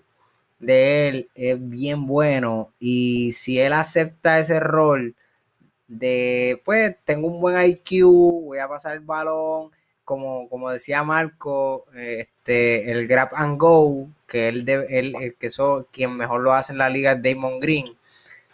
de 0.60 1.08
él 1.08 1.30
es 1.36 1.70
bien 1.70 2.08
bueno 2.08 2.74
y 2.80 3.32
si 3.34 3.60
él 3.60 3.74
acepta 3.74 4.40
ese 4.40 4.60
rol 4.60 5.16
de, 5.88 6.62
pues, 6.66 6.96
tengo 7.06 7.28
un 7.28 7.40
buen 7.42 7.64
IQ, 7.64 8.44
voy 8.46 8.60
a 8.60 8.68
pasar 8.68 8.94
el 8.94 9.02
balón, 9.02 9.72
como, 10.04 10.50
como 10.50 10.72
decía 10.72 11.04
Marco, 11.04 11.86
este, 11.96 12.92
el 12.92 13.08
grab 13.08 13.30
and 13.36 13.60
go, 13.60 14.10
que 14.28 14.48
él, 14.50 14.68
él 14.68 15.36
que 15.40 15.48
eso, 15.48 15.88
quien 15.92 16.16
mejor 16.16 16.42
lo 16.42 16.54
hace 16.54 16.74
en 16.74 16.80
la 16.80 16.90
liga 16.90 17.14
es 17.14 17.22
Damon 17.22 17.60
Green. 17.60 17.96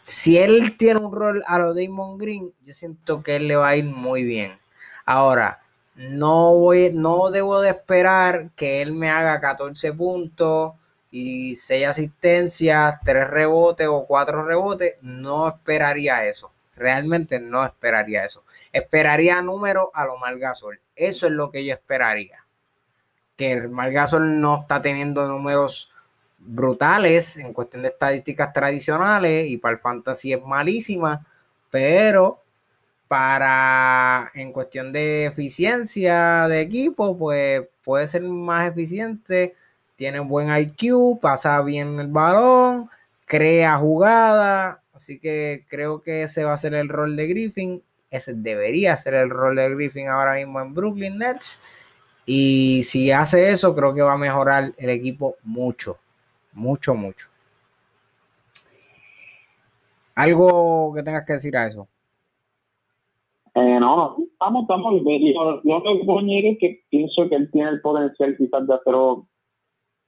Si 0.04 0.38
él 0.38 0.76
tiene 0.78 1.00
un 1.00 1.14
rol 1.14 1.44
a 1.48 1.60
lo 1.60 1.74
Damon 1.74 2.18
Green, 2.18 2.54
yo 2.64 2.74
siento 2.74 3.24
que 3.24 3.38
él 3.38 3.48
le 3.48 3.56
va 3.56 3.70
a 3.70 3.76
ir 3.78 3.86
muy 3.86 4.24
bien. 4.24 4.60
Ahora, 5.06 5.62
no 5.96 6.56
voy, 6.56 6.92
no 6.94 7.30
debo 7.30 7.62
de 7.62 7.70
esperar 7.70 8.50
que 8.56 8.82
él 8.82 8.94
me 8.94 9.10
haga 9.10 9.40
14 9.40 9.94
puntos 9.94 10.74
y 11.12 11.56
6 11.56 11.88
asistencias, 11.88 12.96
3 13.04 13.30
rebotes 13.30 13.88
o 13.88 14.06
4 14.06 14.46
rebotes. 14.46 14.96
No 15.02 15.48
esperaría 15.48 16.26
eso. 16.26 16.52
Realmente 16.76 17.40
no 17.40 17.64
esperaría 17.64 18.26
eso. 18.26 18.44
Esperaría 18.72 19.42
número 19.42 19.92
a 19.94 20.06
lo 20.06 20.18
Margasol. 20.18 20.80
Eso 20.96 21.28
es 21.28 21.34
lo 21.34 21.52
que 21.52 21.64
yo 21.66 21.74
esperaría. 21.74 22.44
Que 23.38 23.54
el 23.54 23.70
Margasol 23.70 24.40
no 24.42 24.62
está 24.62 24.82
teniendo 24.82 25.28
números 25.28 25.90
brutales 26.46 27.38
en 27.38 27.54
cuestión 27.54 27.84
de 27.84 27.90
estadísticas 27.90 28.52
tradicionales 28.52 29.48
y 29.48 29.58
para 29.58 29.74
el 29.74 29.80
fantasy 29.80 30.34
es 30.34 30.42
malísima, 30.42 31.26
pero 31.70 32.43
para 33.08 34.32
en 34.34 34.52
cuestión 34.52 34.94
de 34.94 35.26
eficiencia 35.26 36.48
de 36.48 36.62
equipo, 36.62 37.18
pues 37.18 37.64
puede 37.84 38.08
ser 38.08 38.24
más 38.24 38.70
eficiente, 38.70 39.56
tiene 39.96 40.20
buen 40.20 40.50
IQ, 40.50 41.20
pasa 41.22 41.62
bien 41.62 42.00
el 42.00 42.08
balón, 42.08 42.90
crea 43.26 43.78
jugada, 43.78 44.84
Así 44.94 45.20
que 45.20 45.66
creo 45.68 46.02
que 46.02 46.24
ese 46.24 46.44
va 46.44 46.54
a 46.54 46.58
ser 46.58 46.76
el 46.76 46.88
rol 46.88 47.16
de 47.16 47.28
Griffin. 47.28 47.84
Ese 48.12 48.34
debería 48.34 48.96
ser 48.96 49.16
el 49.16 49.30
rol 49.30 49.56
de 49.56 49.70
Griffin 49.74 50.08
ahora 50.08 50.36
mismo 50.36 50.62
en 50.62 50.74
Brooklyn 50.74 51.18
Nets. 51.18 51.60
Y 52.26 52.84
si 52.84 53.12
hace 53.12 53.50
eso, 53.50 53.76
creo 53.76 53.94
que 53.94 54.02
va 54.02 54.14
a 54.14 54.18
mejorar 54.18 54.72
el 54.78 54.90
equipo 54.90 55.36
mucho. 55.44 55.98
Mucho, 56.54 56.94
mucho. 56.94 57.28
¿Algo 60.16 60.94
que 60.94 61.02
tengas 61.02 61.26
que 61.26 61.34
decir 61.34 61.58
a 61.58 61.68
eso? 61.68 61.88
Eh, 63.56 63.80
no, 63.80 64.18
estamos, 64.32 64.62
estamos. 64.64 64.94
Lo, 64.94 65.04
que 65.04 66.06
puedo 66.06 66.20
es 66.20 66.58
que 66.60 66.84
pienso 66.90 67.30
que 67.30 67.36
él 67.36 67.52
tiene 67.52 67.70
el 67.70 67.82
potencial 67.82 68.36
quizás 68.36 68.66
de 68.66 68.74
hacerlo, 68.74 69.28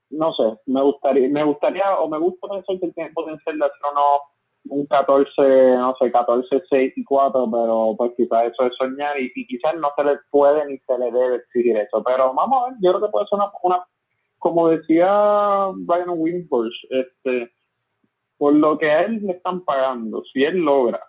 no 0.09 0.33
sé, 0.33 0.43
me 0.65 0.81
gustaría, 0.81 1.29
me 1.29 1.43
gustaría, 1.43 1.99
o 1.99 2.09
me 2.09 2.17
gusta 2.17 2.47
pensar 2.47 2.79
que 2.79 2.87
él 2.87 2.93
tiene 2.95 3.09
el 3.09 3.13
potencial 3.13 3.59
de 3.59 3.65
hacer 3.65 3.77
no 3.93 4.19
un 4.67 4.85
14, 4.87 5.77
no 5.77 5.95
sé, 5.99 6.11
14, 6.11 6.63
6 6.69 6.93
y 6.95 7.03
4, 7.03 7.51
pero 7.51 7.95
pues 7.95 8.13
quizás 8.17 8.45
eso 8.45 8.65
es 8.65 8.75
soñar 8.77 9.19
y, 9.19 9.31
quizás 9.45 9.75
no 9.75 9.89
se 9.95 10.03
le 10.03 10.17
puede 10.31 10.65
ni 10.65 10.79
se 10.79 10.97
le 10.97 11.11
debe 11.11 11.35
exigir 11.35 11.77
eso. 11.77 12.01
Pero 12.03 12.33
vamos 12.33 12.63
a 12.63 12.69
ver, 12.69 12.79
yo 12.81 12.93
creo 12.93 13.01
que 13.01 13.11
puede 13.11 13.27
ser 13.27 13.37
una, 13.37 13.51
una 13.61 13.85
como 14.39 14.69
decía 14.69 15.69
Brian 15.75 16.09
Wimbush, 16.09 16.85
este, 16.89 17.51
por 18.37 18.55
lo 18.55 18.77
que 18.79 18.89
a 18.89 19.01
él 19.01 19.21
le 19.23 19.33
están 19.33 19.63
pagando, 19.63 20.23
si 20.33 20.43
él 20.43 20.57
logra 20.57 20.99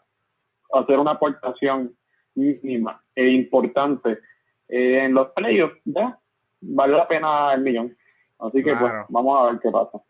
hacer 0.73 0.99
una 0.99 1.13
aportación 1.13 1.97
mínima 2.37 3.03
e 3.15 3.29
importante 3.29 4.21
eh, 4.69 5.05
en 5.05 5.15
los 5.15 5.31
playoffs, 5.33 5.81
ya 5.85 6.19
vale 6.61 6.97
la 6.97 7.09
pena 7.09 7.53
el 7.55 7.63
millón. 7.63 7.97
Así 8.39 8.63
que 8.63 8.75
pues 8.77 8.93
vamos 9.09 9.39
a 9.39 9.51
ver 9.51 9.61
qué 9.61 9.71
pasa. 9.71 10.03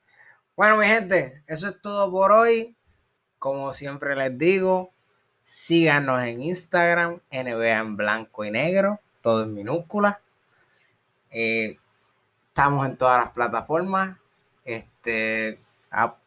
Bueno, 0.56 0.78
mi 0.78 0.86
gente, 0.86 1.42
eso 1.46 1.68
es 1.68 1.80
todo 1.80 2.10
por 2.10 2.32
hoy. 2.32 2.76
como 3.38 3.72
siempre 3.72 4.16
les 4.16 4.36
digo, 4.36 4.92
síganos 5.40 6.22
en 6.22 6.42
Instagram, 6.42 7.20
NBA 7.30 7.78
en 7.78 7.96
blanco 7.96 8.44
y 8.44 8.50
negro, 8.50 9.00
todo 9.20 9.44
en 9.44 9.54
minúscula. 9.54 10.20
Eh, 11.30 11.76
estamos 12.48 12.86
en 12.86 12.96
todas 12.96 13.24
las 13.24 13.32
plataformas. 13.32 14.18
Este, 14.64 15.60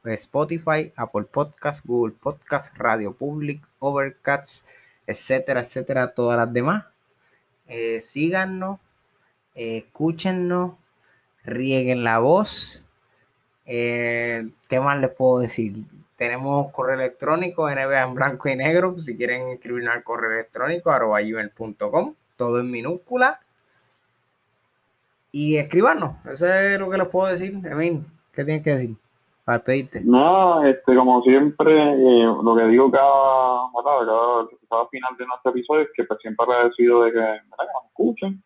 Spotify, 0.06 0.94
Apple 0.96 1.26
Podcast, 1.26 1.86
Google 1.86 2.14
Podcast, 2.14 2.78
Radio 2.78 3.14
Public, 3.14 3.62
Overcast, 3.80 4.66
etcétera, 5.10 5.62
etcétera, 5.62 6.14
todas 6.14 6.38
las 6.38 6.54
demás. 6.54 6.86
Eh, 7.68 8.00
síganos, 8.00 8.80
eh, 9.56 9.78
escúchenos, 9.78 10.74
rieguen 11.44 12.04
la 12.04 12.20
voz. 12.20 12.86
Eh, 13.66 14.50
¿Qué 14.68 14.80
más 14.80 15.00
les 15.00 15.12
puedo 15.12 15.40
decir? 15.40 15.74
Tenemos 16.16 16.72
correo 16.72 16.96
electrónico 16.96 17.68
NBA 17.68 18.04
en 18.04 18.14
blanco 18.14 18.50
y 18.50 18.56
negro. 18.56 19.00
Si 19.00 19.18
quieren 19.18 19.48
escribirnos 19.50 19.96
al 19.96 20.04
correo 20.04 20.32
electrónico, 20.32 20.92
arroba 20.92 21.20
todo 22.36 22.60
en 22.60 22.70
minúscula. 22.70 23.40
Y 25.32 25.58
escribanos. 25.58 26.18
Eso 26.26 26.48
es 26.48 26.78
lo 26.78 26.90
que 26.90 26.98
les 26.98 27.08
puedo 27.08 27.30
decir. 27.30 27.60
Emin, 27.66 28.06
¿qué 28.32 28.46
tienes 28.46 28.64
que 28.64 28.76
decir? 28.76 28.96
No, 30.06 30.64
este, 30.64 30.96
como 30.96 31.22
siempre, 31.24 31.74
eh, 31.74 32.26
lo 32.44 32.56
que 32.56 32.68
digo 32.68 32.92
cada, 32.92 33.70
cada, 33.84 34.48
cada, 34.70 34.88
final 34.88 35.18
de 35.18 35.26
nuestro 35.26 35.52
episodio 35.52 35.82
es 35.82 35.90
que 35.96 36.04
pues, 36.04 36.20
siempre 36.22 36.46
agradecido 36.46 37.04
de 37.04 37.12
que 37.12 37.20
nos 37.20 37.86
escuchen 37.88 38.44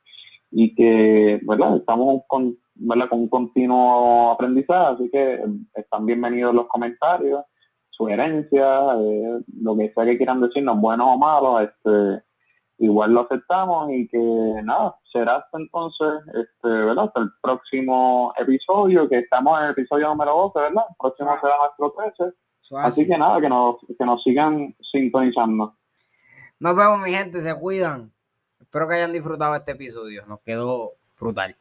y 0.51 0.73
que 0.75 1.39
¿verdad? 1.43 1.77
estamos 1.77 2.23
con, 2.27 2.57
¿verdad? 2.75 3.09
con 3.09 3.21
un 3.21 3.29
continuo 3.29 4.31
aprendizaje, 4.31 4.95
así 4.95 5.09
que 5.11 5.33
eh, 5.33 5.45
están 5.75 6.05
bienvenidos 6.05 6.53
los 6.53 6.67
comentarios, 6.67 7.43
sugerencias, 7.89 8.97
eh, 8.99 9.39
lo 9.61 9.75
que 9.75 9.91
sea 9.93 10.05
que 10.05 10.17
quieran 10.17 10.41
decirnos, 10.41 10.79
buenos 10.79 11.07
o 11.09 11.17
malos, 11.17 11.63
este, 11.63 12.23
igual 12.83 13.13
lo 13.13 13.21
aceptamos 13.21 13.89
y 13.91 14.07
que 14.07 14.17
nada, 14.63 14.95
será 15.11 15.37
hasta 15.37 15.57
entonces, 15.57 16.07
este, 16.27 16.67
¿verdad? 16.67 17.05
Hasta 17.05 17.21
el 17.21 17.29
próximo 17.41 18.33
episodio, 18.37 19.07
que 19.07 19.19
estamos 19.19 19.57
en 19.59 19.65
el 19.65 19.71
episodio 19.71 20.09
número 20.09 20.51
12, 20.53 20.59
¿verdad? 20.59 20.83
El 20.89 20.95
próximo 20.99 21.31
será 21.41 21.55
nuestro 21.57 21.93
13. 22.19 22.35
Así 22.77 23.07
que 23.07 23.17
nada, 23.17 23.39
que 23.41 23.49
nos, 23.49 23.77
que 23.97 24.05
nos 24.05 24.21
sigan 24.23 24.75
sintonizando. 24.91 25.75
Nos 26.59 26.75
vemos, 26.75 26.99
mi 26.99 27.11
gente, 27.11 27.41
se 27.41 27.57
cuidan. 27.59 28.11
Espero 28.59 28.87
que 28.87 28.95
hayan 28.95 29.11
disfrutado 29.11 29.55
este 29.55 29.73
episodio. 29.73 30.25
Nos 30.25 30.39
quedó 30.41 30.93
brutal. 31.19 31.55